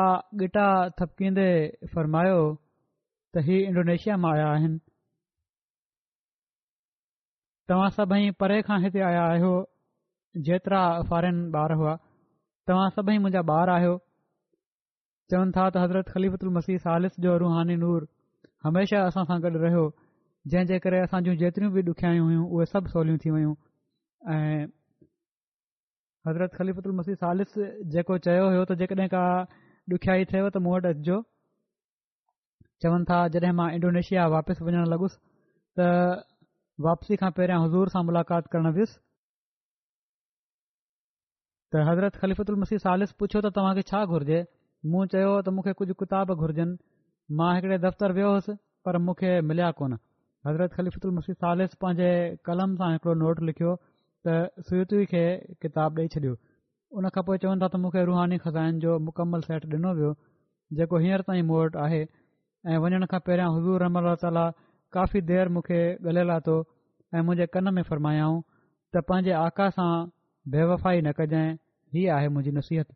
ॻिटा 0.44 0.68
थपकींदे 1.00 1.48
फ़रमायो 1.94 2.42
त 3.34 3.42
ही 3.48 3.58
इंडोनेशिया 3.72 4.16
मां 4.24 4.32
आया 4.36 4.48
आहिनि 4.54 4.78
तव्हां 7.70 7.90
सभई 7.98 8.32
परे 8.42 8.58
खां 8.70 8.82
हिते 8.84 9.02
आया 9.10 9.24
आहियो 9.28 9.52
जेतिरा 10.48 10.80
फारेन 11.10 11.38
ॿार 11.58 11.72
हुआ 11.82 11.96
तव्हां 12.68 12.90
सभई 12.96 13.18
मुंहिंजा 13.26 13.42
ॿार 13.56 13.70
आहियो 13.76 13.98
चवनि 15.32 15.52
था 15.58 15.70
त 15.76 15.84
हज़रत 15.84 16.10
ख़लीफ़त 16.16 16.44
मसीह 16.56 16.78
सालिस 16.88 17.20
जो 17.26 17.38
रुहानी 17.44 17.76
नूर 17.84 18.08
हमेशह 18.68 19.04
असां 19.12 19.24
सां 19.30 19.38
गॾु 19.46 19.52
रहियो 19.66 19.84
जंहिं 20.54 20.68
जे 20.72 20.80
करे 20.86 21.00
असां 21.06 21.22
जूं 21.28 21.36
जेतिरियूं 21.44 21.74
बि 21.78 21.84
ॾुखियाई 21.92 22.18
हुयूं 22.26 22.48
उहे 22.58 22.66
सभु 22.74 22.92
सवलियूं 22.96 23.22
थी 23.26 23.32
वियूं 23.36 23.54
ऐं 24.36 24.68
हज़रत 26.28 26.60
ख़लीफ़ल 26.60 26.92
मसीह 27.00 27.20
सालिस 27.24 27.56
जेको 27.96 28.18
चयो 28.28 28.44
हुयो 28.50 28.66
त 28.74 28.78
जेकॾहिं 28.84 29.08
का 29.16 29.24
ॾुखियाई 30.00 30.30
थव 30.34 30.50
त 30.50 30.64
मूं 30.68 30.76
वटि 30.78 30.92
अचिजो 30.96 31.22
चवनि 32.84 33.10
था 33.14 33.22
जॾहिं 33.38 33.56
मां 33.64 33.72
इंडोनेशिया 33.80 34.28
वापसि 34.36 34.70
वञण 34.70 34.94
लॻुसि 34.98 35.18
त 35.80 35.90
वापसी 36.90 37.22
खां 37.24 37.34
पहिरियां 37.42 37.64
हज़ूर 37.68 37.94
सां 37.98 38.04
मुलाक़ात 38.12 38.62
वियुसि 38.80 39.05
त 41.76 41.84
हज़रत 41.88 42.49
मसीह 42.63 42.78
सालिस 42.84 43.11
पुछियो 43.21 43.41
त 43.45 43.51
तव्हांखे 43.55 43.82
छा 43.91 44.03
घुर्जे 44.15 44.38
मूं 44.91 45.05
चयो 45.13 45.32
त 45.45 45.53
मूंखे 45.55 45.73
कुझु 45.80 45.93
किताब 46.01 46.34
घुरजनि 46.36 46.76
मां 47.39 47.49
हिकिड़े 47.55 47.78
दफ़्तर 47.86 48.11
वियो 48.17 48.30
हुउसि 48.34 48.53
पर 48.88 48.97
मूंखे 49.07 49.32
मिलिया 49.49 49.69
कोन 49.80 49.97
हज़रत 50.47 51.05
मसीह 51.19 51.36
सालिस 51.45 51.73
पंहिंजे 51.86 52.09
कलम 52.49 52.76
सां 52.82 52.91
नोट 53.23 53.41
लिखियो 53.49 53.73
त 54.28 54.67
सूती 54.69 55.05
खे 55.15 55.23
किताब 55.65 55.91
ॾेई 56.03 56.07
छॾियो 56.15 56.34
उन 56.99 57.09
खां 57.17 57.23
पोइ 57.32 57.38
चवनि 57.45 57.59
था 57.65 57.69
त 57.76 57.84
मूंखे 57.84 58.01
रुहानी 58.11 58.38
ख़ज़ान 58.45 58.80
जो 58.88 58.91
मुकमल 59.09 59.41
सेट 59.49 59.63
ॾिनो 59.73 59.91
वियो 59.99 60.11
जेको 60.80 60.95
हींअर 61.07 61.21
ताईं 61.30 61.43
मूं 61.51 61.57
वटि 61.63 61.78
आहे 61.88 62.01
ऐं 62.71 62.78
वञण 62.86 63.05
खां 63.15 63.19
पहिरियां 63.28 63.80
रमल 63.86 64.05
ताला 64.23 64.45
काफ़ी 64.99 65.19
देरि 65.34 65.49
मूंखे 65.57 65.80
ॻल्हियलु 66.13 66.38
थो 66.47 66.55
ऐं 67.17 67.21
मुंहिंजे 67.30 67.47
कन 67.57 67.73
में 67.78 67.84
फरमायाऊं 67.91 68.39
त 68.93 69.05
पंहिंजे 69.13 69.34
आका 69.43 69.69
सां 69.78 69.91
बेवफ़ाई 70.53 71.01
न 71.05 71.11
कजांइ 71.21 71.53
आहे 72.18 72.28
मुंहिंजी 72.36 72.52
नसीहत 72.58 72.88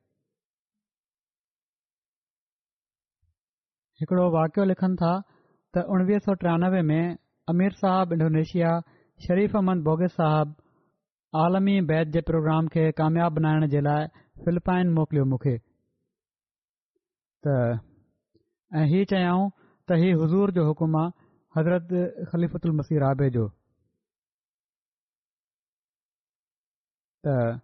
हिकिड़ो 4.02 4.26
वाक़ियो 4.36 4.66
लिखनि 4.70 4.96
था 5.02 5.12
त 5.76 5.84
उणिवीह 5.96 6.20
सौ 6.26 6.34
टियानवे 6.44 6.82
में 6.92 7.04
अमीर 7.54 7.74
साहब 7.82 8.14
इंडोनेशिया 8.18 8.72
शरीफ़ 9.26 9.58
अहमद 9.58 9.84
बोगे 9.90 10.08
साहब 10.16 10.56
आलमी 11.44 11.76
बैत 11.92 12.08
जे 12.16 12.22
प्रोग्राम 12.32 12.68
खे 12.76 12.86
कामयाब 13.02 13.34
बनाइण 13.40 13.68
जे 13.76 13.82
लाइ 13.90 14.08
फिलिपाइन 14.46 14.94
मोकिलियो 15.00 15.26
मूंखे 15.34 15.56
त 17.48 17.56
ऐं 18.80 18.86
हीउ 18.94 19.06
चयाऊं 19.14 19.46
त 19.90 19.98
हीउ 20.04 20.20
हुज़ूर 20.22 20.52
जो 20.58 20.66
हुकुम 20.70 20.96
आहे 21.04 21.12
हज़रत 21.58 21.88
ख़लीफ़ुल 22.34 22.72
मसीर 22.82 23.04
आबे 23.12 23.30
जो 23.38 23.48
त 27.26 27.64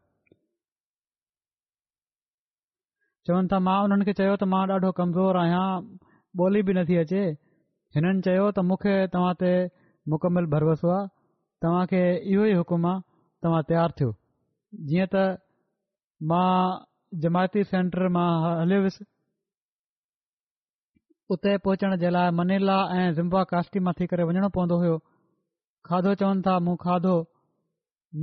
चवनि 3.28 3.48
था 3.52 3.60
मां 3.68 3.78
हुननि 3.84 4.06
खे 4.08 4.14
चयो 4.20 4.34
त 4.36 4.44
मां 4.54 4.62
ॾाढो 4.74 4.90
कमज़ोर 5.02 5.38
आहियां 5.44 5.68
ॿोली 6.46 6.62
बि 6.68 6.74
नथी 6.78 6.98
अचे 7.04 7.22
हिननि 7.98 8.22
चयो 8.28 8.44
त 8.58 8.66
मूंखे 8.72 8.94
तव्हां 9.16 9.34
ते 9.44 9.52
मुकमिल 10.14 10.50
भरोसो 10.54 10.90
आहे 10.96 11.08
तव्हांखे 11.66 12.02
इहो 12.34 12.44
ई 12.52 12.58
हुकुम 12.60 12.86
आहे 12.92 13.46
तव्हां 13.46 13.62
तयार 13.72 13.96
थियो 14.02 14.12
जीअं 14.92 15.10
त 15.16 15.24
मां 16.32 16.46
जमायती 17.26 17.64
सेंटर 17.72 18.08
मां 18.20 18.28
हलियो 18.46 18.80
हुयुसि 18.86 19.08
उते 21.36 21.58
पहुचण 21.66 21.96
जे 22.06 22.10
लाइ 22.18 22.32
मनैला 22.42 22.78
ऐं 23.00 23.08
ज़िम्बा 23.20 23.44
काश्ती 23.54 23.86
मां 23.90 23.96
थी 24.02 24.12
करे 24.14 24.30
वञणो 24.32 24.50
पवंदो 24.60 24.80
हुयो 24.84 24.98
खाधो 25.90 26.14
चवनि 26.24 26.48
था 26.50 26.60
मूं 26.68 26.78
खाधो 26.88 27.16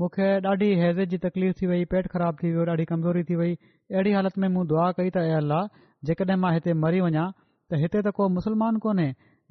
मूंखे 0.00 0.26
ॾाढी 0.48 0.66
हैजे 0.80 1.04
जी 1.12 1.16
तकलीफ़ 1.22 1.56
थी 1.60 1.66
वई 1.66 1.84
पेट 1.94 2.06
खराब 2.12 2.36
थी 2.42 2.50
वियो 2.50 2.64
ॾाढी 2.74 2.84
कमज़ोरी 2.90 3.22
थी 3.30 3.34
वई 3.36 3.54
अहिड़ी 3.54 4.12
हालत 4.12 4.36
में 4.44 4.48
मूं 4.54 4.66
दुआ 4.68 4.84
कई 5.00 5.10
त 5.16 5.18
आयल 5.22 5.50
आहे 5.56 5.82
जेकॾहिं 6.10 6.36
मां 6.44 6.52
हिते 6.54 6.74
मरी 6.84 7.00
वञा 7.06 7.24
त 7.72 7.80
हिते 7.82 8.02
त 8.06 8.12
को 8.20 8.28
मुस्लमान 8.36 8.78
कोन्हे 8.84 9.06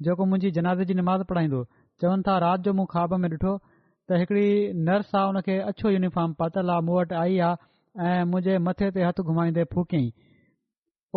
जेको 0.08 0.26
मुंहिंजी 0.30 0.50
जनाज़ 0.56 0.82
जी 0.88 0.94
निमाज़ 1.00 1.22
पढ़ाईंदो 1.32 1.62
चवनि 2.04 2.26
था 2.30 2.34
राति 2.46 2.70
जो 2.70 2.74
मूं 2.80 2.86
ख़्वाब 2.94 3.14
में 3.26 3.28
ॾिठो 3.36 3.54
त 4.08 4.18
हिकड़ी 4.24 4.48
नर्स 4.90 5.14
आहे 5.20 5.30
हुन 5.30 5.40
खे 5.50 5.60
अछो 5.74 5.94
यूनिफॉर्म 5.98 6.34
पातल 6.42 6.74
आहे 6.78 6.86
मूं 6.88 6.98
वटि 6.98 7.18
आई 7.20 7.38
आहे 7.50 8.10
ऐं 8.10 8.26
मुंहिंजे 8.32 8.58
मथे 8.66 8.90
ते 8.98 9.06
हथु 9.10 9.26
घुमाईंदे 9.34 9.66
फूकियईं 9.76 10.10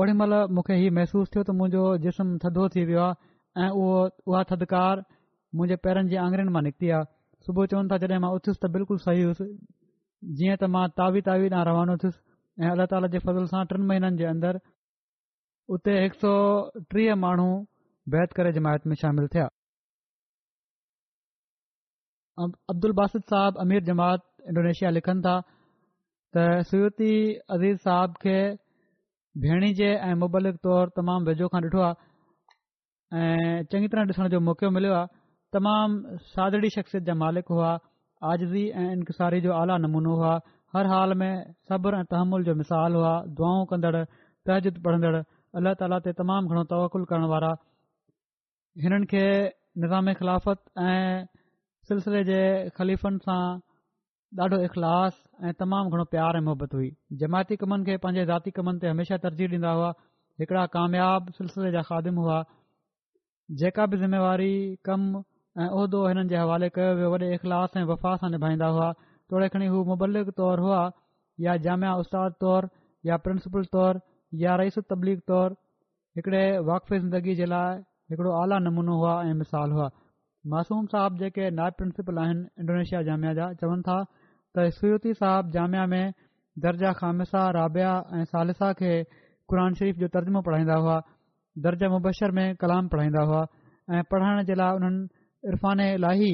ओड़ी 0.04 0.18
महिल 0.22 0.56
मूंखे 0.60 0.80
हीउ 0.84 0.94
महसूसु 1.00 1.36
थियो 1.38 1.46
त 1.50 1.58
मुंहिंजो 1.64 1.86
जिस्म 2.06 2.38
थधो 2.46 2.70
थी 2.78 2.86
वियो 2.94 3.04
आहे 3.08 3.66
ऐं 3.66 3.70
उहो 3.84 3.98
उहा 4.30 4.48
थधिकार 4.54 5.04
मुंहिंजे 5.58 5.84
पेरनि 5.88 6.16
जे 6.16 6.24
आङुरियुनि 6.28 6.58
मां 6.58 6.64
निकिती 6.70 6.94
आहे 6.96 7.14
सुबुह 7.46 7.66
चवनि 7.72 7.90
था 7.90 7.98
जॾहिं 8.04 8.22
मां 8.24 8.30
उथियुसि 8.36 8.60
त 8.64 8.70
बिल्कुलु 8.76 9.02
सही 9.06 9.22
हुयुसि 9.26 9.46
जीअं 10.38 10.56
त 10.62 10.70
मां 10.76 10.84
तावी 11.00 11.22
तावी 11.28 11.50
ॾांहुं 11.54 11.66
रवानो 11.70 11.96
थियुसि 12.04 12.20
ऐं 12.64 12.70
अलाह 12.76 12.88
ताला 12.94 13.10
जे 13.16 13.20
फज़ल 13.28 13.46
सां 13.54 13.62
टिन 13.74 13.82
महिननि 13.92 14.20
जे 14.22 14.26
अंदरि 14.34 14.62
उते 15.78 15.94
हिकु 16.04 16.20
सौ 16.24 16.32
टीह 16.96 17.18
माण्हू 17.26 17.50
बैत 18.16 18.34
करे 18.40 18.54
जमायत 18.58 18.88
में 18.92 18.96
शामिल 19.04 19.28
थिया 19.36 19.46
अब्दुल 22.76 22.96
बासित 23.02 23.28
साहिब 23.34 23.60
अमीर 23.66 23.84
जमात 23.90 24.26
इन्डोनेशिया 24.54 24.94
लिखनि 24.96 25.24
था 25.28 25.36
त 26.38 26.46
सुवती 26.72 27.12
अज़ीज़ 27.58 27.78
साहिब 27.86 28.16
खे 28.26 28.38
भेण 29.46 29.68
जे 29.82 29.92
ऐं 30.10 30.14
मुबलिक 30.26 30.58
तौर 30.70 30.94
तमामु 31.02 31.32
वेझो 31.32 31.52
खां 31.58 31.62
ॾिठो 31.68 31.86
आहे 31.90 33.20
ऐं 33.20 33.70
चङी 33.76 33.94
तरह 33.96 34.12
ॾिसण 34.16 34.34
जो 34.36 34.40
मौको 34.50 34.72
मिलियो 34.80 34.94
आहे 35.02 35.08
تمام 35.56 35.92
सादड़ी 36.36 36.70
शख़्सियत 36.76 37.04
جا 37.08 37.14
मालिक 37.24 37.46
हुआ 37.56 37.70
आज़ी 38.32 38.64
ऐं 38.80 38.92
इंक़सारी 38.94 39.40
जो 39.42 39.52
आला 39.62 39.78
नमूनो 39.84 40.14
हुआ 40.22 40.34
हर 40.76 40.86
हाल 40.94 41.14
में 41.20 41.34
सब्र 41.70 41.98
ऐं 42.00 42.06
तहमुल 42.14 42.44
جو 42.46 42.56
मिसाल 42.62 42.94
हुआ 42.96 43.14
दुआऊं 43.38 43.66
कंदड़ 43.72 44.04
तहजद 44.06 44.82
पढ़ंदड़ 44.88 45.22
अल्ला 45.60 45.74
ताला 45.82 46.00
ते 46.08 46.12
تمام 46.22 46.48
घणो 46.48 46.64
तवकुलु 46.72 47.06
करण 47.12 47.24
وارا 47.34 47.52
हिननि 48.86 49.06
निज़ाम 49.84 50.14
ख़िलाफ़त 50.14 50.64
ऐं 50.88 51.26
सिलसिले 51.90 52.24
जे 52.30 52.42
ख़लीफ़ 52.78 53.08
सां 53.28 53.44
ॾाढो 54.42 54.60
इख़लास 54.64 55.18
ऐं 55.46 55.54
तमामु 55.62 55.96
घणो 55.96 56.04
प्यार 56.16 56.38
ऐं 56.38 56.68
हुई 56.74 56.90
जमायती 57.22 57.56
कमनि 57.64 57.84
खे 57.90 57.96
पंहिंजे 58.06 58.26
ज़ाती 58.32 58.50
कमनि 58.60 58.80
ते 58.84 58.88
हमेशा 58.94 59.18
तरजीह 59.26 59.50
ॾींदा 59.58 59.72
हुआ 59.80 59.90
हिकड़ा 60.42 60.66
कामयाब 60.76 61.30
सिलसिले 61.40 61.72
जा 61.76 61.82
खादम 61.90 62.16
हुआ 62.24 62.38
जेका 63.64 63.86
बि 63.94 63.98
ज़िमेवारी 64.04 64.54
ऐं 65.64 65.68
उहिदो 65.78 66.00
हिननि 66.08 66.30
जे 66.30 66.38
हवाले 66.38 66.68
कयो 66.78 66.94
वियो 66.96 67.10
वॾे 67.12 67.28
इख़लास 67.34 67.76
ऐं 67.80 67.84
वफ़ा 67.92 68.12
सां 68.24 68.30
निभाईंदा 68.32 68.68
हुआ 68.78 68.88
तोड़े 69.32 69.48
खणी 69.54 69.68
हू 69.74 69.84
मुबलिक 69.90 70.30
तौरु 70.40 70.64
हुआ 70.66 70.82
या 71.46 71.56
जामिया 71.68 71.94
उस्ताद 72.04 72.34
तौरु 72.46 72.68
या 73.12 73.18
प्रिंसिपल 73.28 73.64
तौरु 73.78 74.00
या 74.42 74.56
रईस 74.64 74.80
तबलीग 74.92 75.20
तौरु 75.32 75.56
हिकिड़े 76.20 76.44
वाक़फ़ी 76.72 77.00
ज़िंदगी 77.06 77.36
जे 77.40 77.46
लाइ 77.54 77.80
हिकड़ो 78.12 78.32
आला 78.42 78.60
नमूनो 78.68 78.96
हुआ 79.06 79.14
ऐं 79.30 79.34
मिसाल 79.46 79.72
हुआ 79.80 79.90
मासूम 80.56 80.86
साहब 80.98 81.18
जेके 81.24 81.50
नायब 81.62 81.74
प्रिंसिपल 81.82 82.18
आहिनि 82.28 82.64
इंडोनेशिया 82.64 83.02
जामिया 83.10 83.34
जा 83.42 83.52
चवनि 83.64 83.82
था 83.90 84.00
त 84.58 84.68
सिती 84.84 85.14
साहब 85.24 85.50
जामिया 85.58 85.86
में 85.96 86.14
दर्जा 86.70 86.92
खामिसा 87.02 87.50
राबिया 87.62 87.94
ऐं 88.20 88.24
सालिसा 88.36 88.74
खे 88.84 88.94
क़ुर 89.08 89.68
शरीफ़ 89.80 89.98
जो 90.06 90.16
तर्जुमो 90.20 90.42
पढ़ाईंदा 90.50 90.76
हुआ 90.86 91.02
दर्जा 91.68 91.90
मुबशर 92.00 92.32
में 92.40 92.48
कलाम 92.64 92.88
पढ़ाईंदा 92.96 93.22
हुआ 93.32 93.46
ऐं 93.98 94.04
पढ़ाइण 94.14 94.44
जे 94.52 94.56
लाइ 94.64 94.76
उन्हनि 94.82 95.08
इरफ़ान 95.50 95.80
इलाही 95.98 96.32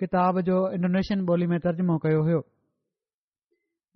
किताब 0.00 0.40
जो 0.48 0.56
इंडोनेशियन 0.74 1.20
ॿोली 1.30 1.46
में 1.52 1.58
तर्जुमो 1.66 1.96
कयो 2.06 2.20
हुयो 2.28 2.40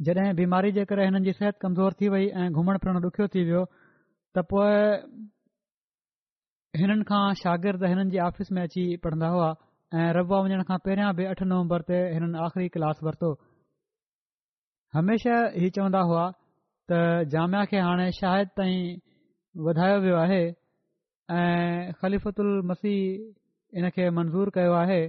जॾहिं 0.09 0.35
बीमारी 0.41 0.71
जे 0.79 0.85
करे 0.91 1.03
हिननि 1.07 1.21
जी 1.29 1.33
सिहत 1.39 1.57
कमज़ोर 1.65 1.93
थी 2.01 2.07
वई 2.15 2.25
ऐं 2.43 2.47
घुमणु 2.55 2.79
फिरणु 2.85 3.01
ॾुखियो 3.09 3.27
थी 3.35 3.41
वियो 3.51 3.63
त 4.35 4.37
पोइ 4.53 4.79
हिननि 6.83 7.05
खां 7.11 7.25
शागिर्दु 7.43 7.87
हिननि 7.93 8.11
जी 8.15 8.19
आफ़िस 8.29 8.49
में 8.57 8.63
अची 8.63 8.85
पढ़ंदा 9.07 9.29
हुआ 9.35 9.49
ऐं 10.01 10.09
रबा 10.21 10.39
वञण 10.47 10.63
खां 10.71 10.79
पहिरियां 10.89 11.11
बि 11.21 11.25
अठ 11.35 11.41
नवंबर 11.53 11.81
ते 11.93 11.97
हिननि 12.17 12.37
आख़िरी 12.47 12.69
क्लास 12.79 12.97
वरितो 13.09 13.31
हमेशा 14.99 15.37
ही 15.61 15.69
चवंदा 15.79 16.03
हुआ 16.11 16.25
त 16.91 17.07
जामिया 17.37 17.63
खे 17.71 17.79
हाणे 17.87 18.07
शायदि 18.21 18.51
ताईं 18.59 18.83
वधायो 19.69 19.97
वियो 20.09 20.17
आहे 20.27 20.43
ऐं 21.39 21.93
ख़लीफ़ल 22.03 22.49
मसीह 22.73 23.01
इन 23.77 23.89
खे 23.91 24.09
मंज़ूर 24.16 24.51
कयो 24.55 24.72
आहे 24.81 25.03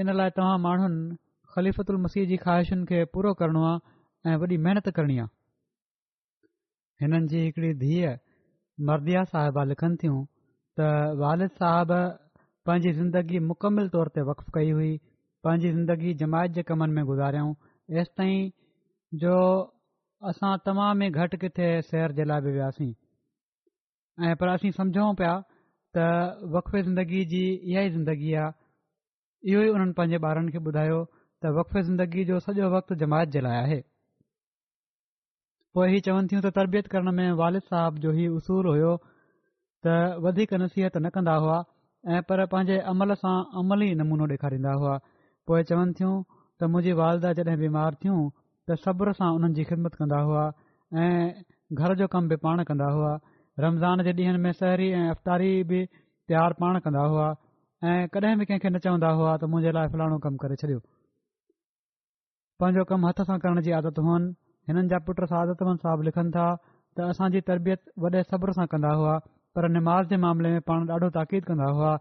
इन 0.00 0.10
लाइ 0.16 0.30
तव्हां 0.36 0.58
माण्हुनि 0.66 1.14
ख़लीफ़त 1.54 1.90
मसीह 2.02 2.26
जी 2.32 2.36
ख़्वाहिशुनि 2.44 2.84
खे 2.90 2.98
पूरो 3.14 3.32
करणो 3.40 3.62
आहे 3.70 4.32
ऐं 4.32 4.36
वॾी 4.40 4.56
महिनत 4.66 4.88
करणी 4.96 5.18
आहे 5.18 5.28
हिननि 7.02 7.26
जी 7.32 7.38
हिकड़ी 7.44 7.72
धीअ 7.82 8.14
मर्दिया 8.90 9.24
साहिबा 9.32 9.62
लिखनि 9.72 9.96
थियूं 10.02 10.20
त 10.80 11.16
वालिद 11.22 11.50
साहिब 11.62 11.90
पंहिंजी 12.70 12.90
ज़िंदगी 13.00 13.38
मुकमिल 13.50 13.88
तौर 13.96 14.08
ते 14.14 14.22
वक़फ़ 14.30 14.50
कई 14.60 14.70
हुई 14.78 14.92
पंहिंजी 15.44 15.70
ज़िंदगी 15.76 16.14
जमायत 16.24 16.52
जे 16.56 16.62
कमनि 16.72 16.92
में 17.00 17.04
गुज़ारियऊं 17.12 17.52
एसि 18.00 18.12
ताईं 18.18 18.50
जो 19.24 19.34
असां 20.32 20.56
तमामु 20.70 21.04
ई 21.04 21.10
घटि 21.22 21.36
किथे 21.44 21.68
सैर 21.92 22.16
जे 22.20 22.24
लाइ 22.32 22.40
बि 22.48 22.52
वियासीं 22.60 22.92
ऐं 24.28 24.34
पर 24.42 24.48
असीं 24.54 24.70
समुझूं 24.80 25.12
पिया 25.22 25.34
त 25.96 26.40
वखफ़ 26.56 26.76
ज़िंदगी 26.86 27.24
जी 27.30 27.42
इहा 27.52 27.80
ई 27.86 27.90
ज़िंदगी 27.92 28.32
आहे 28.40 28.52
इहो 29.52 29.62
उन्हनि 29.74 29.92
पंहिंजे 29.98 30.18
ॿारनि 30.26 30.50
खे 30.54 30.58
ॿुधायो 30.66 30.98
त 31.42 31.50
वकफ 31.56 31.76
ज़िंदगी 31.86 32.24
जो 32.28 32.38
सॼो 32.46 32.68
वक़्तु 32.76 32.94
जमायत 33.00 33.28
जे 33.36 33.40
लाइ 33.46 33.56
आहे 33.62 33.78
पोइ 35.74 35.96
ई 35.96 36.00
चवनि 36.08 36.28
थियूं 36.32 36.42
त 36.46 36.52
तरबियत 36.58 36.86
करण 36.92 37.12
में 37.16 37.32
वालिद 37.42 37.62
साहब 37.74 37.98
जो 38.06 38.12
ई 38.14 38.26
उसूल 38.40 38.68
हुयो 38.72 38.92
त 39.86 39.96
वधीक 40.28 40.54
नसीहत 40.64 40.96
न 41.06 41.10
कंदा 41.16 41.34
हुआ 41.44 41.58
ऐं 42.16 42.22
पर 42.30 42.44
पंहिंजे 42.54 42.78
अमल 42.94 43.14
सां 43.24 43.34
अमल 43.62 43.82
ई 43.88 43.92
नमूनो 44.02 44.28
ॾेखारींदा 44.34 44.74
हुआ 44.84 44.96
पोइ 45.50 45.62
चवनि 45.72 45.98
थियूं 46.00 46.12
त 46.24 46.70
मुंहिंजी 46.76 46.92
वालदा 47.02 47.32
जॾहिं 47.40 47.58
बीमार 47.66 47.98
थियूं 48.04 48.20
त 48.30 48.78
सब्र 48.86 49.18
सां 49.22 49.34
उन्हनि 49.40 49.64
ख़िदमत 49.72 49.98
कंदा 50.04 50.22
हुआ 50.30 50.46
ऐं 51.06 51.10
घर 51.82 51.96
जो 52.02 52.08
कम 52.16 52.32
बि 52.34 52.36
पाण 52.46 52.62
कंदा 52.72 52.90
हुआ 52.98 53.12
रमज़ान 53.58 54.02
जे 54.04 54.12
ॾींहनि 54.12 54.38
में 54.42 54.52
सहरी 54.52 54.88
ऐं 54.96 55.08
अफ़्तारी 55.10 55.52
बि 55.70 55.78
तयारु 56.28 56.54
पाण 56.60 56.78
कंदा 56.84 57.00
हुआ 57.12 57.24
ऐं 57.84 58.08
कॾहिं 58.16 58.36
बि 58.38 58.44
कंहिंखे 58.46 58.68
न 58.70 58.78
चवंदा 58.84 59.08
हुआ 59.20 59.32
त 59.36 59.44
मुंहिंजे 59.54 59.72
लाइ 59.78 59.88
फलाणो 59.94 60.18
कमु 60.26 60.36
करे 60.42 60.56
छॾियो 60.60 60.78
पंहिंजो 62.64 62.84
कमु 62.92 63.08
हथ 63.10 63.22
सां 63.30 63.38
करण 63.44 63.60
जी 63.68 63.74
आदत 63.80 63.98
हुअनि 64.06 64.30
हिननि 64.70 64.88
जा 64.94 65.00
पुट 65.08 65.24
सादतमंद 65.32 65.82
साहब 65.86 66.06
लिखनि 66.08 66.32
था 66.38 66.46
त 67.00 67.08
असांजी 67.16 67.40
तरबियत 67.50 67.92
वॾे 68.06 68.22
सब्र 68.30 68.54
सां 68.60 68.66
कंदा 68.76 68.94
हुआ 69.02 69.18
पर 69.58 69.68
निमाज़ 69.78 70.08
जे 70.14 70.20
मामले 70.28 70.54
में 70.56 70.60
पाण 70.72 70.86
ॾाढो 70.98 71.10
ताक़ीद 71.20 71.50
कंदा 71.52 71.70
हुआ 71.78 71.92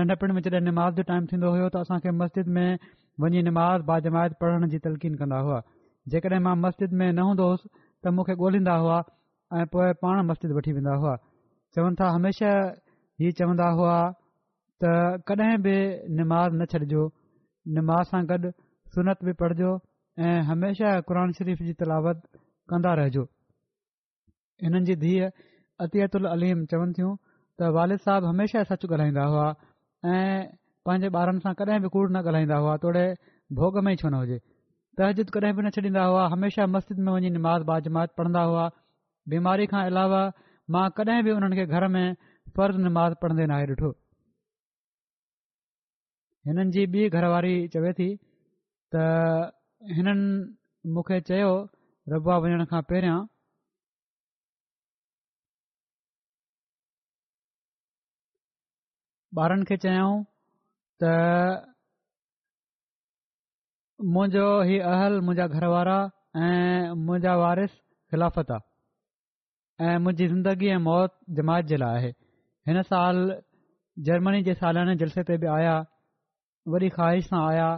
नंढपिण 0.00 0.32
में 0.38 0.42
जॾहिं 0.48 0.64
निमाज़ 0.70 0.94
जो 1.00 1.08
टाइम 1.12 1.28
थींदो 1.32 1.50
हुयो 1.56 1.68
त 1.78 1.84
असांखे 1.86 2.16
मस्जिद 2.24 2.54
में 2.58 2.88
वञी 3.24 3.42
निमाज़ 3.50 3.88
बाजमायत 3.92 4.40
पढ़ण 4.44 4.72
जी 4.76 4.84
तलक़ीन 4.88 5.18
कंदा 5.24 5.42
हुआ 5.48 5.60
जेकॾहिं 6.16 6.40
मां 6.48 6.56
मस्जिद 6.66 6.98
में 7.02 7.08
न 7.12 7.28
हूंदो 7.30 7.46
हुउसि 7.52 7.74
त 8.04 8.18
मूंखे 8.18 8.42
ॻोल्हींदा 8.46 8.74
हुआ 8.84 9.02
ऐं 9.56 9.64
पोइ 9.72 9.92
पाण 10.04 10.20
मस्जिद 10.28 10.52
वठी 10.52 10.72
वेंदा 10.76 10.94
हुआ 11.00 11.14
चवनि 11.74 11.96
था 12.00 12.08
हमेशह 12.14 12.54
ई 13.24 13.30
चवंदा 13.38 13.68
हुआ 13.76 13.94
त 14.84 14.90
कॾहिं 15.28 15.58
बि 15.64 15.72
निमाज़ 16.18 16.52
न 16.56 16.64
छॾिजो 16.72 17.02
निमाज़ 17.78 18.08
सां 18.10 18.20
गॾु 18.32 18.50
सुनत 18.94 19.24
बि 19.28 19.32
पढ़जो 19.42 19.70
ऐं 20.28 20.40
हमेशह 20.50 21.00
क़ुर 21.10 21.20
शरीफ़ 21.38 21.62
जी 21.68 21.72
तलावत 21.82 22.20
कंदा 22.72 22.92
रहिजो 23.00 23.22
हिननि 24.66 24.84
जी 24.90 24.96
धीअ 25.04 25.28
अतिअतुल 25.84 26.26
अलीम 26.32 26.64
चवनि 26.74 26.92
थियूं 27.00 27.12
त 27.58 27.70
वालिद 27.78 28.04
साहब 28.08 28.26
हमेशह 28.32 28.64
सच 28.72 28.84
ॻाल्हाईंदा 28.90 29.24
हुआ 29.34 29.46
ऐं 30.16 30.26
पंहिंजे 30.90 31.12
ॿारनि 31.22 31.40
सां 31.48 31.54
कॾहिं 31.62 31.78
बि 31.86 31.92
कूड़ 31.96 32.08
न 32.12 32.20
ॻाल्हाईंदा 32.26 32.56
हुआ 32.66 32.76
तोड़े 32.84 33.06
भोग 33.62 33.80
में 33.88 33.92
ई 33.92 33.96
छो 34.04 34.08
न 34.12 34.20
हुजे 34.24 34.38
तहजिद 35.02 35.32
कॾहिं 35.38 35.54
बि 35.60 35.66
न 35.68 35.74
छॾींदा 35.80 36.04
हुआ 36.12 36.28
हमेशह 36.36 36.70
मस्जिद 36.76 37.02
में 37.08 37.10
वञी 37.12 37.30
निमाज़ 37.40 37.66
बाजमात 37.72 38.14
पढ़ंदा 38.20 38.42
हुआ 38.52 38.68
बीमारी 39.32 39.66
खां 39.72 39.82
अलावा 39.90 40.20
मां 40.74 40.84
कॾहिं 40.98 41.22
बि 41.26 41.30
हुननि 41.36 41.56
खे 41.58 41.66
घर 41.76 41.86
में 41.94 42.04
फ़र्ज़ 42.56 42.76
नमाज़ 42.86 43.14
पढ़ंदे 43.22 43.44
नाहे 43.52 43.66
ॾिठो 43.76 43.90
हिननि 46.50 46.64
जी 46.76 46.84
ॿी 46.96 47.04
घरवारी 47.18 47.54
चवे 47.74 47.92
थी 47.98 48.08
त 48.94 49.02
हिननि 49.96 50.92
मूंखे 50.96 51.20
चयो 51.30 51.50
रबा 52.12 52.38
वञण 52.44 52.64
खां 52.74 52.82
पहिरियां 52.92 53.18
ॿारनि 59.42 59.64
खे 59.68 59.76
चयाऊं 59.84 60.14
त 61.02 61.10
मुंहिंजो 64.14 64.44
हीउ 64.70 64.82
अहल 64.92 65.18
मुंहिंजा 65.26 65.46
घर 65.58 65.64
वारा 65.74 65.96
ऐं 66.48 66.94
मुंहिंजा 67.04 67.34
वारिस 67.42 67.72
ख़िलाफ़त 68.14 68.52
आहे 68.56 68.67
ऐं 69.80 69.98
मुंहिंजी 70.04 70.26
ज़िंदगीअ 70.28 70.74
ऐं 70.74 70.78
मौत 70.82 71.12
जमात 71.38 71.64
जे 71.70 71.76
लाइ 71.80 71.96
आहे 71.96 72.08
हिन 72.68 72.82
साल 72.86 73.18
जर्मनी 74.06 74.42
जे 74.48 74.54
सालाने 74.62 74.94
जलसे 75.02 75.22
ते 75.28 75.36
बि 75.44 75.46
आया 75.56 75.74
वॾी 76.74 76.88
ख़्वाहिश 76.96 77.28
सां 77.34 77.42
आया 77.50 77.68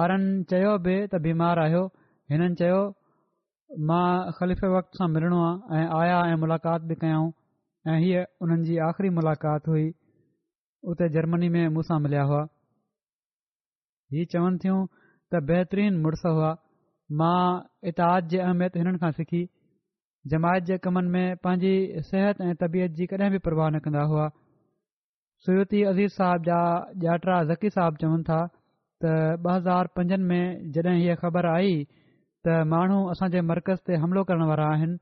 ॿारनि 0.00 0.36
चयो 0.52 0.72
बि 0.88 0.96
त 1.14 1.20
बीमार 1.28 1.60
आहियो 1.64 1.80
हिननि 2.34 2.56
चयो 2.62 2.78
मां 3.92 4.04
ख़लीफ़े 4.40 4.70
वक़्त 4.74 5.00
सां 5.02 5.08
मिलणो 5.14 5.40
आहे 5.48 5.80
ऐं 5.82 5.88
आया 6.02 6.20
ऐं 6.34 6.36
मुलाक़ात 6.44 6.86
बि 6.92 6.98
कयऊं 7.06 7.26
ऐं 7.94 7.96
हीअ 8.04 8.24
हुननि 8.44 8.68
जी 8.70 8.78
आख़िरी 8.90 9.10
मुलाक़ात 9.22 9.68
हुई 9.74 9.88
उते 10.92 11.08
जर्मनी 11.18 11.52
में 11.58 11.60
मूंसां 11.80 12.00
मिलिया 12.08 12.26
हुआ 12.34 12.42
हीउ 14.14 14.30
चवनि 14.38 14.62
थियूं 14.66 14.78
त 14.94 15.46
बेहतरीन 15.56 16.00
मुड़ुस 16.06 16.26
हुआ 16.32 16.54
मां 17.22 17.40
इताद 17.94 18.34
जी 18.34 18.44
अहमियत 18.48 18.80
हिननि 18.84 18.98
खां 19.04 19.12
सिखी 19.20 19.44
जमायत 20.30 20.64
जे 20.68 20.76
कमनि 20.84 21.08
में 21.10 21.36
पंहिंजी 21.44 22.02
सिहत 22.10 22.40
ऐं 22.44 22.54
तबियत 22.60 22.90
जी 23.00 23.06
कॾहिं 23.10 23.30
बि 23.32 23.38
परवाह 23.46 23.68
न 23.70 23.78
कंदा 23.86 24.02
हुआ 24.12 24.28
सुती 25.46 25.82
अज़ीज़ 25.90 26.14
साहब 26.14 26.42
जा 26.48 26.58
ॼातरा 27.10 27.36
ज़की 27.50 27.70
साहब 27.76 27.96
चवनि 28.02 28.24
था 28.30 28.38
त 29.04 29.12
ॿ 29.46 29.50
हज़ार 29.56 29.88
पंजनि 29.98 30.24
में 30.30 30.72
जॾहिं 30.76 30.96
हीअ 31.00 31.14
ख़बर 31.22 31.46
आई 31.50 31.76
त 32.46 32.56
माण्हू 32.72 32.96
असां 33.14 33.28
जे 33.36 33.40
मर्कज़ 33.52 33.84
ते 33.90 34.00
हमिलो 34.06 34.24
करण 34.32 34.42
वारा 34.50 34.64
आहिनि 34.72 34.96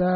त 0.00 0.10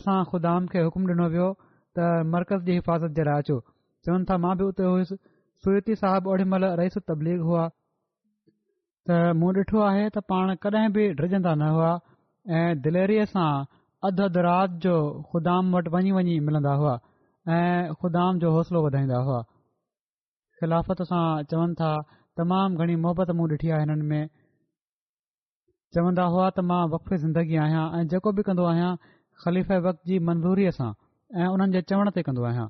असां 0.00 0.18
खुदा 0.32 0.56
खे 0.74 0.82
हुकुम 0.88 1.06
डि॒नो 1.12 1.28
वियो 1.36 1.50
त 1.60 2.26
मर्कज़ 2.34 2.66
जी 2.70 2.78
हिफ़ाज़त 2.80 3.16
जे 3.20 3.28
लाइ 3.30 3.46
अचो 3.46 3.60
चवनि 4.06 4.30
था 4.32 4.40
मां 4.48 4.56
बि 4.62 4.70
उते 4.72 4.90
हुयुसि 4.90 5.20
सुती 5.66 5.98
साहिब 6.02 6.28
ओॾी 6.34 6.48
महिल 6.56 6.68
रईस 6.82 6.98
तबलीग 7.14 7.46
हुआ 7.52 7.68
त 9.10 9.22
मूं 9.44 9.54
ॾिठो 9.62 9.86
आहे 9.92 10.04
त 10.18 10.26
पाण 10.34 10.54
कडहिं 10.66 10.94
बि 10.98 11.08
डजंदा 11.24 11.54
न 11.64 11.72
हुआ 11.80 11.94
ऐं 12.54 12.80
दिलेरी 12.82 13.14
सां 13.32 13.48
अधु 14.06 14.22
अधु 14.24 14.40
राति 14.46 14.78
जो 14.82 14.90
ख़ुदाम 15.30 15.74
वटि 15.76 15.90
वञी 15.94 16.10
वञी 16.16 16.38
मिलंदा 16.48 16.72
हुआ 16.80 16.92
ऐं 17.54 17.94
ख़ुदाम 18.02 18.38
जो 18.44 18.50
हौसलो 18.56 18.82
वधाईंदा 18.84 19.18
हुआ 19.28 19.40
ख़िलाफ़त 20.60 21.02
सां 21.10 21.22
चवनि 21.52 21.74
था 21.80 21.90
तमामु 22.40 22.76
घणी 22.84 22.96
मोहबत 23.06 23.30
मूं 23.38 23.48
ॾिठी 23.52 23.70
आहे 23.76 23.80
हिननि 23.80 24.04
में 24.12 24.28
चवंदा 25.98 26.24
हुआ 26.34 26.44
त 26.58 26.64
मां 26.70 26.80
वकफी 26.94 27.16
ज़िंदगी 27.26 27.56
आहियां 27.66 27.84
ऐं 27.98 28.04
जेको 28.14 28.32
बि 28.38 28.42
कंदो 28.48 28.64
आहियां 28.72 28.92
ख़लीफ़ 29.44 29.72
वक़्त 29.88 30.00
जी 30.12 30.18
मंज़ूरीअ 30.30 30.74
सां 30.78 30.92
ऐं 31.40 31.48
उन्हनि 31.56 31.78
जे 31.78 31.82
चवण 31.94 32.10
ते 32.18 32.26
कंदो 32.30 32.46
आहियां 32.52 32.68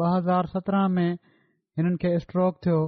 ॿ 0.00 0.06
हज़ार 0.16 0.46
सत्रहं 0.52 0.88
में 0.98 1.08
हिननि 1.78 1.96
खे 2.00 2.18
स्ट्रोक 2.26 2.56
थियो 2.64 2.80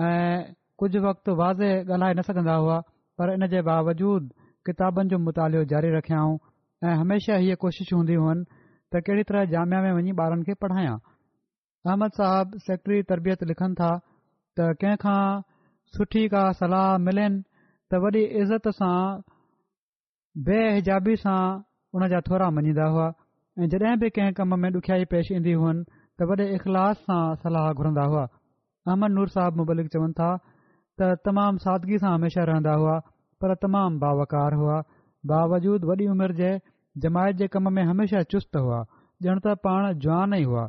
ऐं 0.00 0.44
कुझु 0.78 1.00
वक़्तु 1.00 1.34
वाज़े 1.36 1.68
ॻाल्हाए 1.84 2.14
न 2.16 2.22
सघंदा 2.26 2.54
हुआ 2.64 2.78
पर 3.18 3.32
इन 3.32 3.46
जे 3.52 3.60
बावजूद 3.62 4.30
किताबनि 4.66 5.08
जो 5.12 5.18
मुतालि 5.20 5.64
जारी 5.72 5.90
रखिया 5.96 6.18
हुआ 6.18 6.88
ऐं 6.88 6.96
हमेशा 7.00 7.36
हीअ 7.42 7.56
कोशिशि 7.60 7.94
हूंदी 7.96 8.14
हुअनि 8.22 8.44
त 8.92 9.00
कहिड़ी 9.06 9.22
तरह 9.28 9.44
जामिया 9.52 9.80
में 9.84 9.92
वञी 9.92 10.12
ॿारनि 10.24 10.42
खे 10.48 10.54
पढ़ायां 10.64 10.96
अहमद 10.96 12.10
साहब 12.20 12.56
सेक्रेटरी 12.68 13.02
तरबियत 13.12 13.44
लिखनि 13.52 13.74
था 13.80 13.90
त 14.58 14.72
कंहिं 14.84 15.20
सुठी 15.96 16.26
का 16.34 16.42
सलाह 16.64 16.88
मिलनि 17.08 17.42
त 17.92 18.00
वॾी 18.04 18.24
इज़त 18.44 18.68
सां 18.80 18.98
बेहिजाबी 20.50 21.16
सां 21.28 21.38
उन 21.94 22.10
जा 22.16 22.20
थोरा 22.32 22.50
मञींदा 22.60 22.86
हुआ 22.96 23.12
ऐं 23.60 23.68
जॾहिं 23.76 23.98
बि 24.04 24.10
कंहिं 24.20 24.32
कम 24.40 24.58
में 24.64 24.70
ॾुखियाई 24.74 25.04
पेश 25.16 25.32
ईंदी 25.40 25.52
हुअनि 25.62 25.84
त 26.18 26.30
वॾे 26.32 26.52
इख़लास 26.60 27.02
सां 27.10 27.22
सलाह 27.44 27.72
घुरंदा 27.72 28.04
हुआ 28.14 28.28
अहमद 28.90 29.12
नूर 29.16 29.28
साहब 29.34 29.56
मुबलिक 29.60 29.90
चवनि 29.94 30.14
था 30.20 30.28
त 31.00 31.08
तमामु 31.28 31.60
सादगी 31.64 31.98
सां 32.04 32.12
हमेशह 32.14 32.46
रहंदा 32.50 32.72
हुआ 32.84 32.94
पर 33.44 33.54
तमामु 33.64 34.00
बावकार 34.04 34.56
हुआ 34.60 34.78
बावजूद 35.32 35.84
वॾी 35.90 36.06
उमिरि 36.14 36.36
जे 36.40 36.48
जमायत 37.04 37.36
जे 37.42 37.48
कम 37.56 37.70
में 37.76 37.82
हमेशा 37.92 38.22
चुस्त 38.34 38.60
हुआ 38.64 38.80
ॼण 39.26 39.42
त 39.44 39.54
पाण 39.66 39.86
जुआान 40.06 40.34
ई 40.38 40.48
हुआ 40.52 40.64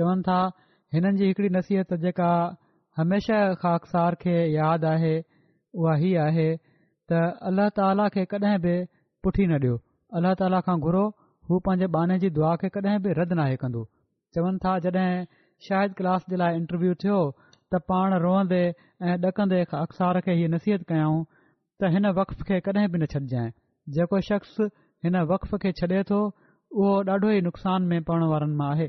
चवनि 0.00 0.26
था 0.28 0.38
हिननि 0.96 1.20
जी 1.22 1.30
हिकड़ी 1.32 1.50
नसीहत 1.56 1.94
जेका 2.06 2.30
हमेशा 3.00 3.40
ख़ाकार 3.64 4.18
खे 4.22 4.36
यादि 4.54 4.90
आहे 4.92 5.14
उआ 5.80 5.96
हीउ 6.04 6.22
आहे 6.28 6.46
त 7.10 7.24
अलाह 7.50 7.72
ताला 7.80 8.08
खे 8.18 8.24
कॾहिं 8.34 8.58
बि 8.68 8.76
पुठी 9.26 9.46
न 9.52 9.60
ॾियो 9.62 9.76
अलाह 10.20 10.38
ताला 10.44 10.62
खां 10.68 10.78
घुरो 10.88 11.04
हू 11.50 11.60
पंहिंजे 11.68 11.90
बाने 11.98 12.18
जी 12.26 12.30
दुआ 12.38 12.54
खे 12.64 12.72
कॾहिं 12.78 12.98
बि 13.08 13.18
रद्द 13.22 13.36
नाहे 13.42 13.58
कंदो 13.64 13.82
चवनि 14.34 14.58
था 14.64 14.78
जॾहिं 14.86 15.24
शायदि 15.68 15.94
क्लास 15.98 16.24
जे 16.30 16.36
लाइ 16.42 16.56
इंटरव्यू 16.60 16.94
थियो 17.04 17.18
त 17.74 17.80
पाण 17.92 18.14
रोअंदे 18.24 18.62
ऐं 19.10 19.16
ॾकंदे 19.28 19.60
अक्सार 19.82 20.20
खे 20.26 20.34
हीअ 20.40 20.48
नसीहत 20.56 20.82
कयऊं 20.92 21.22
त 21.80 21.90
हिन 21.94 22.06
वक़्फ़ 22.18 22.42
खे 22.50 22.60
कॾहिं 22.68 22.88
बि 22.92 22.98
न 23.04 23.06
छॾिजांइ 23.14 23.50
जेको 23.96 24.20
शख़्स 24.30 24.60
हिन 25.06 25.16
वक़्फ़ 25.32 25.56
खे 25.64 25.72
छ्ॾे 25.80 26.02
थो 26.10 26.18
उहो 26.26 26.94
ॾाढो 27.16 27.30
ई 27.38 27.40
नुक़सान 27.50 27.82
में 27.92 28.02
पढ़ण 28.10 28.24
वारनि 28.34 28.54
मां 28.62 28.70
आहे 28.76 28.88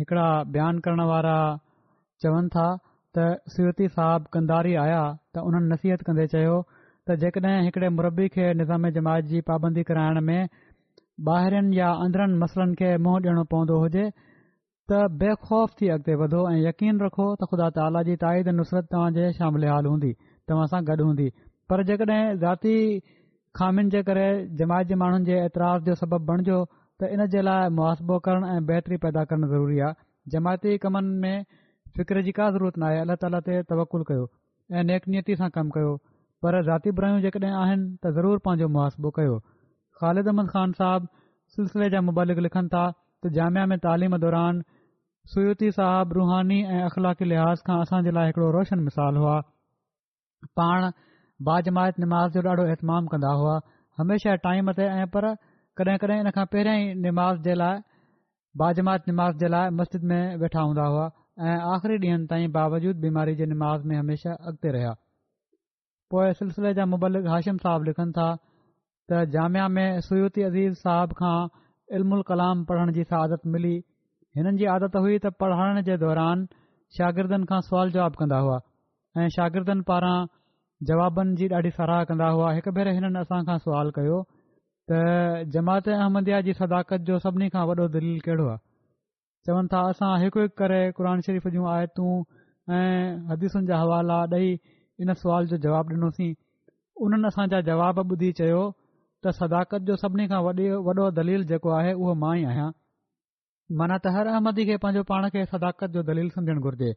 हिकिड़ा 0.00 0.26
बयानु 0.56 0.80
करण 0.84 1.00
वारा 1.12 1.36
चवनि 2.22 2.48
था 2.56 2.66
त 3.16 3.24
सिवती 3.54 3.88
साहबु 3.96 4.30
कंधारी 4.34 4.74
आया 4.84 5.02
त 5.34 5.44
उन्हनि 5.48 5.68
नसीहत 5.74 6.02
कंदे 6.08 6.26
चयो 6.34 6.54
त 7.08 7.14
जेकॾहिं 7.22 7.62
हिकड़े 7.66 7.88
मुरबी 7.94 8.26
खे 8.34 8.44
निज़ाम 8.58 8.88
जमायत 8.96 9.24
जी 9.30 9.40
पाबंदी 9.46 9.82
कराइण 9.86 10.20
में 10.26 10.48
ॿाहिरिनि 11.30 11.78
या 11.78 11.86
अंदरनि 12.04 12.34
मसलनि 12.42 12.76
खे 12.80 12.90
मुंहं 13.06 13.22
ॾियणो 13.24 13.42
पवंदो 13.54 13.78
हुजे 13.84 14.04
त 14.90 15.00
बेखौफ़ 15.22 15.72
थी 15.80 15.88
अॻिते 15.94 16.14
वधो 16.20 16.42
ऐं 16.50 16.60
यकीन 16.66 17.00
रखो 17.06 17.26
त 17.40 17.48
ख़ुदा 17.54 17.68
ताला 17.78 18.02
जी 18.10 18.16
ताईद 18.24 18.50
नुसरत 18.60 18.86
तव्हांजे 18.94 19.26
शामिल 19.40 19.66
हाल 19.70 19.88
हूंदी 19.92 20.10
तव्हां 20.52 20.68
सां 20.76 20.80
गॾु 20.92 21.08
हूंदी 21.08 21.26
पर 21.72 21.82
जेकॾहिं 21.88 22.20
ज़ाती 22.44 22.76
खामिन 23.62 23.90
जे 23.96 24.04
करे 24.10 24.28
जमायत 24.62 24.92
जे 24.94 25.00
माण्हुनि 25.02 25.28
जे 25.30 25.40
ऐतराज़ 25.48 25.84
जो 25.90 25.98
सबबु 26.02 26.22
बणिजो 26.30 26.60
त 26.68 27.10
इन 27.18 27.26
जे 27.34 27.44
लाइ 27.48 27.74
मुआवबो 27.80 28.20
करण 28.28 28.48
ऐं 28.54 28.62
बहितरी 28.70 29.00
पैदा 29.08 29.24
करणु 29.32 29.50
ज़रूरी 29.56 29.82
आहे 29.88 30.00
जमायती 30.38 30.78
कमनि 30.86 31.18
में 31.26 31.36
फ़िक्र 31.98 32.24
जी 32.30 32.38
का 32.40 32.48
ज़रूरत 32.60 32.80
न 32.82 32.88
आहे 32.92 33.04
अलाह 33.08 33.20
ताला 33.28 33.42
ते 33.50 33.60
तवकुलु 33.74 34.10
कयो 34.14 34.26
ऐं 34.78 34.88
नेकनीयती 34.94 35.38
सां 35.44 35.52
कमु 35.60 35.78
कयो 35.80 35.92
पर 36.42 36.58
जाती 36.66 36.90
ब्राहियूं 36.98 37.20
जेकॾहिं 37.24 37.54
आहिनि 37.58 37.84
त 38.04 38.10
ज़रूर 38.14 38.38
पांजो 38.46 38.68
मुआसबो 38.76 39.10
कयो 39.18 39.34
ख़ालिद 39.98 40.30
अहमद 40.32 40.48
ख़ान 40.54 40.72
साहब 40.78 41.06
सिलसिले 41.56 41.88
जा 41.94 42.00
मुबालिक 42.06 42.38
लिखनि 42.46 42.70
था 42.72 42.82
त 42.94 43.30
जामिया 43.36 43.66
में 43.72 43.78
तइलीम 43.84 44.16
दौरान 44.24 44.58
सुयुती 45.34 45.70
साहब 45.76 46.14
रुहानी 46.18 46.58
ऐं 46.76 46.80
अख़लाकी 46.88 47.28
लिहाज़ 47.32 47.62
खां 47.68 47.76
असां 47.86 48.00
जे 48.08 48.14
लाइ 48.18 48.28
हिकड़ो 48.32 48.48
रोशन 48.56 48.82
मिसाल 48.88 49.20
हुआ 49.24 49.36
पाण 50.60 50.88
बाजमायत 51.50 52.02
नमाज़ 52.06 52.38
जो 52.38 52.42
ॾाढो 52.54 52.64
इहतमाम 52.72 53.04
कंदा 53.14 53.32
हुआ 53.42 53.54
हमेशह 54.02 54.40
टाइम 54.48 54.72
ते 54.80 54.88
ऐं 54.98 55.06
पर 55.18 55.28
कड॒हिं 55.82 55.96
कड॒हिं 56.06 56.18
इन 56.26 56.30
खां 56.38 56.46
पहिरियां 56.56 56.76
ई 56.88 57.04
निमाज़ 57.04 57.40
जे 57.46 57.54
लाइ 57.60 57.84
बाजमात 58.64 59.08
नमाज़ 59.14 59.38
जे 59.44 59.48
लाइ 59.56 59.70
मस्जिद 59.82 60.10
में 60.14 60.22
वेठा 60.42 60.60
हूंदा 60.66 60.84
हुआ 60.96 61.06
ऐं 61.52 61.56
आख़िरी 61.76 62.02
ॾींहंनि 62.08 62.26
ताईं 62.34 62.50
बावजूद 62.60 63.00
बीमारी 63.06 63.38
जे 63.42 63.50
नमाज़ 63.54 63.86
में 63.92 63.96
हमेशह 64.02 64.48
अॻिते 64.52 64.76
रहिया 64.78 64.92
पोए 66.12 66.32
सिलसिले 66.38 66.70
जा 66.76 66.84
मुबलिक 66.94 67.26
हाशिम 67.32 67.58
साहब 67.64 67.88
लिखनि 67.88 68.12
था 68.20 68.26
त 69.10 69.20
जामिया 69.34 69.68
में 69.76 70.00
सुयुती 70.08 70.42
अज़ीज़ 70.48 70.74
साहब 70.80 71.12
खां 71.20 71.36
इलमुल 71.98 72.22
कलाम 72.30 72.64
पढ़ण 72.70 72.92
जी 72.98 73.04
आदत 73.20 73.46
मिली 73.54 73.72
हिननि 74.38 74.60
जी 74.62 74.68
आदत 74.74 74.98
हुई 75.04 75.18
त 75.26 75.32
पढ़ाइण 75.44 75.80
जे 75.88 75.96
दौरान 76.04 76.44
शागिर्दनि 76.98 77.48
खां 77.52 77.60
सुवाल 77.70 77.92
जवाब 77.96 78.18
कंदा 78.22 78.40
हुआ 78.48 78.58
ऐं 79.22 79.28
शागिर्दनि 79.38 79.86
पारां 79.92 80.14
जवाबनि 80.90 81.38
जी 81.42 81.48
ॾाढी 81.60 81.72
सराह 81.80 82.04
कंदा 82.12 82.28
हुआ 82.36 82.52
हिकु 82.58 82.74
भेरे 82.80 82.94
हिननि 82.98 83.22
असां 83.24 83.40
खां 83.48 83.56
सुवालु 83.68 83.96
कयो 84.00 84.20
त 84.92 85.00
जमात 85.56 85.90
अहमदया 85.96 86.40
जी 86.50 86.56
सदाकत 86.60 87.08
जो 87.12 87.18
सभिनी 87.26 87.48
खां 87.56 87.64
वॾो 87.72 87.86
दलील 87.96 88.20
कहिड़ो 88.28 88.46
आहे 88.50 88.62
चवनि 89.48 89.68
था 89.76 89.80
असां 89.96 90.12
हिकु 90.26 90.38
हिकु 90.46 90.56
करे 90.64 90.80
क़ुर 91.00 91.10
शरीफ़ 91.30 91.48
जूं 91.58 91.66
आयतूं 91.78 92.12
ऐं 92.82 92.92
हदीसुनि 93.32 93.66
जा 93.72 93.80
हवाला 93.86 94.20
ॾेई 94.42 94.54
इन 95.00 95.12
सुवाल 95.20 95.46
जो 95.50 95.56
जवाब 95.64 95.88
ॾिनोसीं 95.92 96.32
उन्हनि 97.04 97.26
असांजा 97.26 97.60
जवाब 97.68 97.96
ॿुधी 98.12 98.30
चयो 98.40 98.62
त 99.24 99.30
सदाकत 99.40 99.86
जो 99.88 99.96
सभिनी 100.02 100.26
खां 100.32 100.40
वॾो 100.46 101.08
दलील 101.18 101.44
जेको 101.52 101.70
आहे 101.78 101.92
उहो 102.00 102.14
मां 102.24 102.34
ई 102.40 102.44
आहियां 102.52 102.68
माना 103.80 103.96
त 104.04 104.12
हर 104.16 104.30
अहमदी 104.34 104.64
खे 104.70 104.76
पंहिंजो 104.84 105.02
पाण 105.10 105.28
खे 105.36 105.44
सदाकत 105.54 105.96
जो 105.98 106.02
दलील 106.10 106.28
समझण 106.36 106.60
घुर्जे 106.68 106.92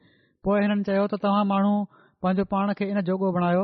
पोइ 0.48 0.60
हिननि 0.66 0.84
चयो 0.90 1.06
त 1.14 1.22
तव्हां 1.28 1.46
माण्हू 1.54 1.74
पंहिंजो 2.26 2.46
पाण 2.56 2.74
खे 2.82 2.90
इन 2.96 3.02
जोॻो 3.12 3.32
बणायो 3.40 3.64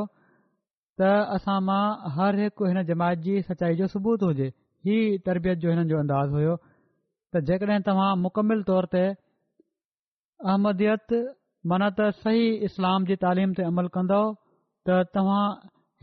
त 1.02 1.12
असां 1.38 1.58
मां 1.68 1.82
हर 2.18 2.40
हिकु 2.44 2.70
हिन 2.72 2.82
जमायत 2.92 3.24
जी 3.28 3.36
सचाई 3.50 3.80
जो 3.82 3.90
सबूत 3.96 4.26
हुजे 4.28 4.48
हीअ 4.88 5.20
तरबियत 5.28 5.64
जो 5.66 5.74
हिननि 5.76 5.88
जो 5.92 6.00
अंदाज़ 6.06 6.38
हुयो 6.38 6.56
त 6.62 7.44
जेकॾहिं 7.52 7.84
तव्हां 7.90 8.10
मुकमिल 8.24 8.66
तौर 8.72 8.90
ते 8.96 9.04
माना 11.70 11.88
त 11.94 12.00
सही 12.22 12.46
इस्लाम 12.68 13.04
जी 13.10 13.16
तइलीम 13.22 13.52
ते 13.58 13.62
अमल 13.72 13.88
कंदव 13.96 14.24
त 14.88 14.96
तव्हां 15.16 15.42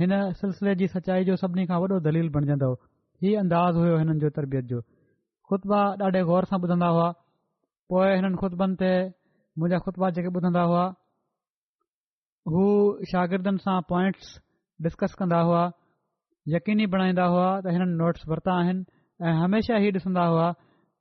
हिन 0.04 0.12
सिलसिले 0.42 0.76
जी 0.82 0.88
सचाई 0.92 1.26
जो 1.30 1.36
सभिनी 1.42 1.66
खां 1.72 1.80
वॾो 1.84 1.98
दलील 2.06 2.30
बणजंदो 2.36 2.70
हीउ 3.24 3.40
अंदाज़ 3.44 3.78
हुयो 3.80 3.98
हिननि 4.02 4.20
जो 4.24 4.30
तरबियत 4.38 4.66
जो 4.72 4.80
ख़ुतबा 5.50 5.80
ॾाढे 6.08 6.22
गौर 6.30 6.44
सां 6.52 6.60
ॿुधंदा 6.68 6.90
हुआ 6.98 7.08
पोइ 7.94 8.08
हिननि 8.20 8.38
खुतबनि 8.44 8.76
ते 8.84 8.92
मुंहिंजा 9.60 9.80
ख़ुतबा 9.88 10.08
जेके 10.20 10.30
ॿुधंदा 10.42 10.64
हुआ 10.72 10.86
हू 12.56 12.64
शागिर्दनि 13.14 13.60
सां 13.66 13.76
पॉइंट्स 13.92 14.28
डिस्कस 14.88 15.12
कंदा 15.24 15.40
हुआ 15.52 15.64
यकीनी 16.56 16.88
बणाईंदा 16.96 17.26
हुआ 17.36 17.48
त 17.68 17.76
हिननि 17.78 18.00
नोट्स 18.06 18.24
वरिता 18.32 18.56
आहिनि 18.64 18.82
ऐं 19.28 19.36
हमेशा 19.44 19.84
ई 19.90 19.94
ॾिसंदा 20.02 20.24
हुआ 20.34 20.48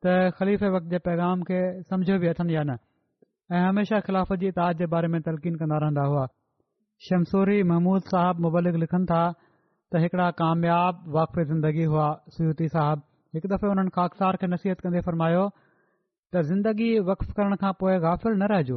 त 0.07 0.53
वक़्त 0.77 0.93
जे 0.97 1.03
पैगाम 1.13 1.47
खे 1.53 1.59
सम्झि 1.91 2.19
बि 2.27 2.35
अथनि 2.35 2.55
या 2.59 2.67
न 2.73 2.81
ऐं 3.53 3.61
हमेशह 3.65 4.01
ख़िलाफ़ 4.07 4.33
जी 4.41 4.49
इताद 4.49 4.77
जे 4.79 4.87
बारे 4.93 5.09
में 5.09 5.21
तलक़ीन 5.27 5.55
कंदा 5.59 5.77
रहंदा 5.83 6.03
हुआ 6.07 6.27
शमसूरी 7.09 7.63
महमूद 7.69 8.03
साहब 8.13 8.41
मुबलिक 8.47 8.75
लिखनि 8.81 9.05
था 9.11 9.21
त 9.93 10.01
हिकड़ा 10.03 10.31
कामयाब 10.41 11.05
वाक़फ़ 11.15 11.41
ज़िंदगी 11.53 11.85
हुआ 11.93 12.09
सूती 12.37 12.69
साहब 12.75 13.03
हिकु 13.35 13.49
दफ़े 13.53 13.69
हुननि 13.69 13.91
खाकसार 13.95 14.37
खे 14.43 14.47
नसीहत 14.55 14.81
कंदे 14.81 15.01
फरमायो 15.07 15.49
त 16.35 16.43
ज़िंदगी 16.51 16.91
वक़फ़ 17.09 17.31
करण 17.39 17.57
खां 17.65 17.73
पोइ 17.85 17.97
गाफ़िल 18.05 18.37
न 18.43 18.49
रहिजो 18.53 18.77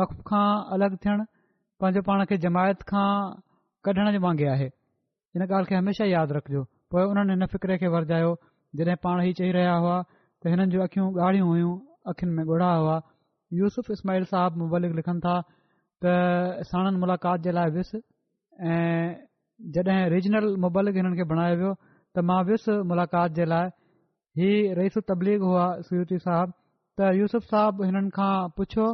वक़फ़ 0.00 0.18
खां 0.32 0.42
अलॻि 0.78 0.90
थियण 0.96 1.24
पंहिंजो 1.86 2.02
पाण 2.10 2.24
खे 2.32 2.40
जमायत 2.46 2.82
खां 2.90 3.06
कढण 3.90 4.10
जे 4.18 4.22
मांगे 4.26 4.46
आहे 4.56 4.68
इन 5.36 5.46
ॻाल्हि 5.48 5.70
खे 5.70 5.78
हमेशा 5.84 6.04
यादि 6.16 6.34
रखिजो 6.40 6.64
पोए 6.96 7.04
उन्हनि 7.14 7.32
हिन 7.38 7.46
फ़िक्रे 7.54 7.78
खे 7.86 7.94
वरजायो 7.94 8.34
जॾहिं 8.82 8.96
पाण 9.08 9.22
ई 9.28 9.32
चई 9.44 9.52
रहिया 9.60 9.74
हुआ 9.88 9.96
त 10.10 10.56
हिननि 10.56 10.68
जूं 10.76 10.82
अखियूं 10.90 11.08
ॻाढ़ियूं 11.30 11.48
हुइयूं 11.54 11.72
अखियुनि 12.14 12.34
में 12.42 12.54
ॻोड़ा 12.56 12.72
हुआ 12.74 13.00
यूसुफ़ 13.58 13.90
इस्माहिल 13.92 14.24
साहिबु 14.30 14.58
मुबालिक 14.60 14.92
लिखनि 14.98 15.20
था 15.26 15.34
त 16.04 16.12
साणनि 16.68 16.98
मुलाक़ात 17.04 17.40
जे 17.46 17.50
लाइ 17.58 17.68
वियुसि 17.76 17.98
ऐं 18.72 19.14
जॾहिं 19.76 19.98
रिजनल 20.14 20.46
मुबालिक 20.64 20.94
हिननि 20.98 21.16
खे 21.20 21.24
बणायो 21.32 21.56
वियो 21.60 21.72
त 22.14 22.24
मां 22.30 22.38
वियुसि 22.50 22.74
मुलाक़ात 22.92 23.30
जे 23.38 23.44
लाइ 23.52 23.66
हीउ 24.42 24.74
रईसु 24.80 25.00
तबलीग 25.12 25.44
हुआ 25.48 25.66
सूती 25.90 26.18
साहिबु 26.26 26.58
त 26.96 27.12
यूसुफ़ 27.20 27.46
साहिब 27.52 27.84
हिननि 27.88 28.10
खां 28.20 28.32
पुछियो 28.62 28.88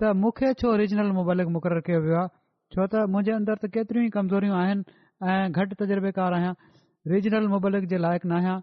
त 0.00 0.12
मूंखे 0.26 0.52
छो 0.64 0.74
रिजनल 0.82 1.10
मुबालिक 1.22 1.48
मुक़ररु 1.56 1.82
कयो 1.88 2.00
वियो 2.08 2.20
आहे 2.26 2.34
छो 2.76 2.82
त 2.86 3.08
मुंहिंजे 3.16 3.32
अंदर 3.40 3.56
त 3.66 3.72
केतिरियूं 3.78 4.06
ई 4.06 4.12
कमज़ोरियूं 4.20 4.60
आहिनि 4.60 5.02
ऐं 5.32 5.40
घटि 5.50 5.82
तजुर्बेकार 5.86 6.30
आहियां 6.40 6.54
रिजनल 7.16 7.46
मुबलिक 7.56 7.88
जे 7.94 7.98
लाइक़ु 8.08 8.28
न 8.28 8.32
आहियां 8.40 8.56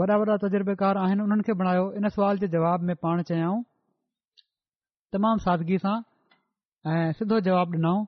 वॾा 0.00 0.14
वॾा 0.26 0.34
तजुर्बेकार 0.44 0.94
आहिनि 1.06 1.20
उन्हनि 1.30 1.42
खे 1.48 1.52
बणायो 1.62 1.84
इन 2.00 2.08
सुवाल 2.16 2.38
जे 2.44 2.48
जवाब 2.58 2.86
में 2.90 2.94
पाण 3.04 3.22
चयाऊं 3.32 3.62
तमामु 5.14 5.42
सादगी 5.46 5.76
सां 5.84 5.94
ऐं 6.90 7.10
सिधो 7.18 7.36
जवाबु 7.48 7.76
ॾिनऊं 7.78 7.98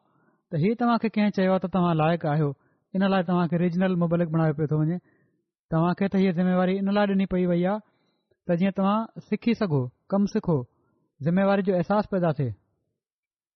त 0.52 0.62
हीउ 0.62 0.74
तव्हांखे 0.82 1.08
कंहिं 1.16 1.32
चयो 1.36 1.50
आहे 1.54 1.60
त 1.64 1.70
तव्हां 1.74 1.92
लाइक़ु 2.02 2.26
आहियो 2.32 2.48
इन 2.98 3.02
लाइ 3.12 3.22
तव्हांखे 3.30 3.56
रिजनल 3.62 3.92
मुबलिक 4.02 4.28
बणायो 4.34 4.52
पियो 4.58 4.66
थो 4.72 4.76
वञे 4.82 4.98
तव्हांखे 5.72 6.06
त 6.12 6.22
हीअ 6.22 6.32
ज़िमेवारी 6.38 6.74
इन 6.82 6.88
लाइ 6.96 7.06
ॾिनी 7.14 7.26
पई 7.32 7.44
वई 7.50 7.62
आहे 7.72 7.78
त 8.46 8.58
जीअं 8.62 8.74
तव्हां 8.78 9.26
सिखी 9.28 9.52
सघो 9.60 9.80
कमु 10.14 10.26
सिखो 10.34 10.56
ज़िमेवारी 11.26 11.62
जो 11.68 11.72
अहसासु 11.80 12.06
पैदा 12.14 12.30
थिए 12.38 12.50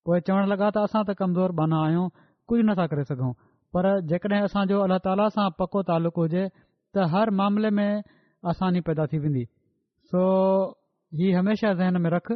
पोइ 0.07 0.19
चवणु 0.29 0.47
लॻा 0.53 0.69
त 0.77 0.87
असां 0.91 1.03
त 1.11 1.17
कमज़ोर 1.23 1.51
बाना 1.63 1.77
आहियूं 1.87 2.07
कुझु 2.49 2.63
नथा 2.71 2.85
करे 2.95 3.05
सघूं 3.11 3.33
पर 3.75 3.89
जेकॾहिं 4.13 4.43
असांजो 4.51 4.77
अल्लाह 4.85 5.01
ताला 5.09 5.27
सां 5.35 5.49
पको 5.61 5.83
तालुक़ु 5.91 6.23
हुजे 6.27 6.45
त 6.95 7.07
हर 7.15 7.33
मामले 7.43 7.71
में 7.79 7.89
आसानी 8.53 8.81
पैदा 8.89 9.07
थी 9.13 9.19
वेंदी 9.27 9.45
सो 10.13 10.21
ही 11.21 11.31
हमेशह 11.41 11.73
ज़हन 11.83 12.01
में 12.07 12.11
रख 12.17 12.33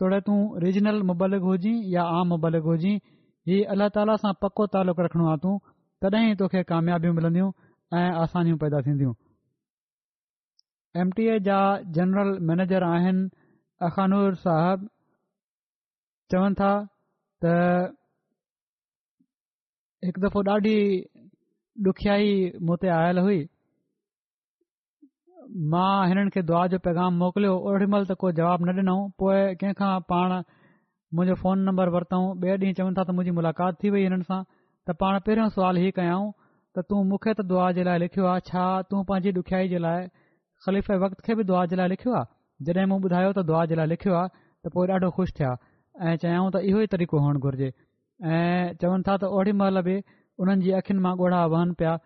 तोड़े 0.00 0.20
तू 0.26 0.34
रिजनल 0.64 1.00
मुबालिक 1.10 1.42
हुजांइ 1.50 1.76
या 1.94 2.02
आम 2.18 2.28
मुबालिक 2.34 2.62
हुजां 2.70 2.94
ही 3.50 3.56
अल्ला 3.74 3.86
ताला 3.96 4.14
सां 4.24 4.32
पको 4.42 4.66
ताल्लुक 4.74 5.00
रखणो 5.06 5.26
आहे 5.30 5.38
तूं 5.44 5.54
तॾहिं 6.04 6.30
ई 6.32 6.34
तोखे 6.42 6.62
कामयाबियूं 6.72 7.14
मिलन्दियूं 7.16 7.50
ऐं 8.00 8.10
आसानियूं 8.24 8.58
पैदा 8.64 8.78
थींदियूं 8.88 9.14
एम 11.04 11.10
टी 11.16 11.26
ए 11.34 11.38
जा 11.48 11.58
जनरल 11.98 12.30
मैनेजर 12.50 12.86
आहिनि 12.90 13.28
अखानूर 13.88 14.38
साहब 14.44 14.86
चवनि 16.34 16.58
था 16.62 16.70
त 17.44 17.58
हिकु 20.06 20.24
दफ़ो 20.26 20.40
ॾाढी 20.54 20.78
ॾुखियाई 21.92 22.34
मूं 22.68 22.76
ते 22.84 22.94
आयल 23.02 23.18
हुई 23.26 23.40
मां 25.72 26.08
हिननि 26.08 26.30
खे 26.36 26.40
दुआ 26.50 26.62
जो 26.74 26.78
पैगाम 26.86 27.14
मोकिलियो 27.24 27.52
ओॾीमहिल 27.70 28.04
त 28.06 28.14
को 28.22 28.30
जवाब 28.38 28.64
न 28.68 28.74
ॾिनऊं 28.80 29.04
पोइ 29.22 29.38
कंहिंखां 29.62 29.90
पाण 30.12 30.34
मुंहिंजो 30.36 31.36
फ़ोन 31.42 31.62
नंबर 31.68 31.92
वरितऊं 31.94 32.26
ॿिए 32.40 32.56
ॾींहुं 32.64 32.76
चवनि 32.80 32.96
था 32.98 33.04
त 33.04 33.14
मुंहिंजी 33.18 33.34
मुलाक़ात 33.38 33.78
थी 33.84 33.92
वई 33.96 34.02
हिननि 34.08 34.26
सां 34.32 34.40
त 34.48 34.96
पाण 35.04 35.18
पहिरियों 35.28 35.46
सुवालु 35.54 35.84
हीअ 35.84 35.94
कयाऊं 36.00 36.26
त 36.32 36.84
तूं 36.90 37.00
मूंखे 37.12 37.34
त 37.38 37.46
दुआ 37.52 37.68
जे 37.78 37.86
लाइ 37.90 38.02
लिखियो 38.04 38.28
आहे 38.32 38.44
छा 38.50 38.66
तूं 38.90 39.02
पंहिंजी 39.12 39.32
ॾुखियाई 39.42 39.72
जे 39.72 39.80
लाइ 39.86 40.04
ख़लीफ़े 40.66 41.00
वक़्त 41.06 41.24
खे 41.30 41.38
बि 41.40 41.48
दुआ 41.52 41.64
जे 41.72 41.80
लाइ 41.82 41.92
लिखियो 41.94 42.18
आहे 42.20 42.72
जॾहिं 42.72 42.86
मूं 42.92 43.00
ॿुधायो 43.08 43.32
त 43.32 43.46
दुआ 43.52 43.64
जे 43.72 43.80
लाइ 43.82 43.92
लिखियो 43.94 44.18
आहे 44.20 44.32
त 44.34 44.74
पोइ 44.76 44.92
ॾाढो 44.98 45.10
ख़ुशि 45.20 45.38
थिया 45.40 45.54
ऐं 45.54 46.14
चयाऊं 46.26 46.50
त 46.50 46.64
इहो 46.72 46.84
ई 46.86 46.92
तरीक़ो 46.98 47.24
हुअणु 47.26 47.48
घुरिजे 47.48 47.72
ऐं 47.72 48.76
चवनि 48.84 49.10
था 49.10 49.16
त 49.24 49.32
ओॾी 49.40 49.56
महिल 49.62 49.84
बि 49.90 49.96
उन्हनि 50.44 50.68
जी 50.68 50.76
अखियुनि 50.82 51.06
मां 51.08 51.16
ॻोढ़ा 51.22 51.42
वहनि 51.56 51.80
पिया 51.82 51.96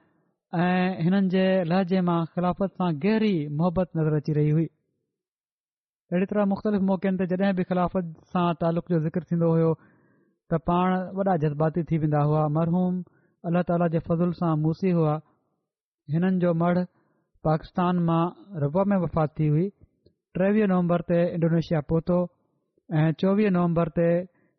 ऐं 0.54 1.02
हिननि 1.04 1.28
जे 1.32 1.44
लहजे 1.64 2.00
मां 2.06 2.20
ख़िलाफ़त 2.32 2.72
सां 2.80 2.88
गहरी 3.02 3.36
मोहबत 3.58 3.90
नज़र 3.98 4.14
अची 4.16 4.32
रही 4.38 4.48
हुई 4.56 4.64
अहिड़ी 6.12 6.26
तरह 6.32 6.44
मुख़्तलिफ़ 6.52 6.82
मौक़नि 6.92 7.16
ते 7.30 7.38
जॾहिं 7.42 7.54
बि 7.60 7.64
खिलाफ़त 7.70 8.10
सां 8.32 8.42
तालुक़ 8.64 8.90
जो 8.94 8.98
ज़िक्र 9.04 9.22
थींदो 9.32 9.48
हो 9.52 9.70
त 10.52 10.58
पाण 10.70 11.16
वॾा 11.18 11.36
जज़्बाती 11.44 11.82
थी 11.92 11.98
वेंदा 12.04 12.20
हुआ 12.32 12.42
मरहूम 12.56 12.98
अल्ला 13.52 13.62
ताला 13.72 13.88
जे 13.96 14.02
फज़ुल 14.12 14.32
सां 14.42 14.50
मूसी 14.66 14.90
हुआ 15.00 15.14
हिननि 16.16 16.44
जो 16.44 16.52
मढ़ 16.64 16.82
पाकिस्तान 17.48 18.04
मां 18.12 18.20
रबा 18.66 18.84
में 18.94 18.96
वफ़ात 19.08 19.34
थी 19.40 19.48
हुई 19.56 19.66
टेवीह 20.40 20.66
नवंबर 20.74 21.06
ते 21.12 21.22
इंडोनेशिया 21.38 21.80
पहुतो 21.94 22.20
ऐं 23.00 23.06
चोवीह 23.24 23.50
नवंबर 23.58 23.94
ते 24.02 24.08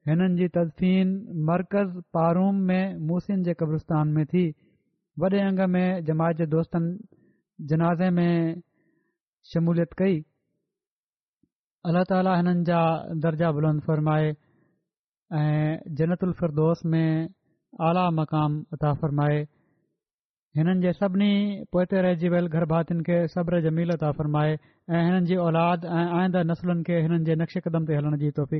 हिननि 0.09 0.37
जी 0.41 0.47
तदफ़ीन 0.59 1.15
मरकज़ 1.53 1.95
पारूम 2.19 2.65
में 2.73 2.83
मूसिन 3.13 3.45
जे 3.51 3.57
क़ब्रस्तान 3.63 4.17
में 4.19 4.25
थी 4.35 4.49
वॾे 5.19 5.29
अंग 5.39 5.59
में 5.69 6.03
जमायत 6.05 6.37
जे 6.37 6.45
दोस्तनि 6.51 6.99
जनाज़े 7.69 8.09
में 8.09 8.61
शमूलियत 9.53 9.91
कई 9.97 10.15
अल्ला 11.89 12.01
ताला 12.11 12.35
हिननि 12.37 12.63
जा 12.69 12.79
दर्जा 13.25 13.51
बुलंद 13.57 13.81
फ़र्माए 13.89 14.31
ऐं 15.41 15.93
जनत 15.99 16.23
अलफ़रदोस 16.29 16.81
में 16.93 17.05
आला 17.89 18.09
मक़ाम 18.21 18.57
अता 18.77 18.93
फ़र्माए 19.03 19.37
हिननि 20.59 20.81
जे 20.87 20.93
सभिनी 21.01 21.29
पोए 21.71 21.85
ते 21.93 22.01
रहिजी 22.07 22.29
वियल 22.37 22.47
घर 22.55 22.65
भातियुनि 22.73 23.03
खे 23.11 23.19
सब्र 23.37 23.61
जमील 23.69 23.95
अता 23.99 24.11
फ़र्माए 24.21 24.57
ऐं 24.57 25.05
हिननि 25.05 25.33
जी 25.33 25.39
औलाद 25.45 25.85
ऐं 25.99 26.07
आइद 26.21 26.41
नसलुनि 26.51 26.83
खे 26.89 27.01
हिननि 27.03 27.23
जे 27.31 27.35
नक्श 27.43 27.57
कदम 27.69 27.85
ते 27.91 28.01
हलण 28.01 28.17
जी 28.25 28.31
तौफ़ 28.41 28.59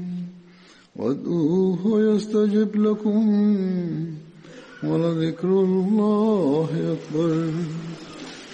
وادعوه 1.01 1.83
يستجب 2.09 2.71
لكم 2.83 3.19
ولذكر 4.89 5.49
الله 5.65 6.69
رم 7.15 7.57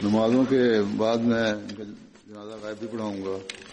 نمازوں 0.07 0.43
کے 0.49 0.61
بعد 0.97 1.19
میں 1.31 1.45
جنازہ 2.27 2.55
غائب 2.63 2.75
بھی 2.81 2.87
پڑھاؤں 2.91 3.21
گا 3.25 3.66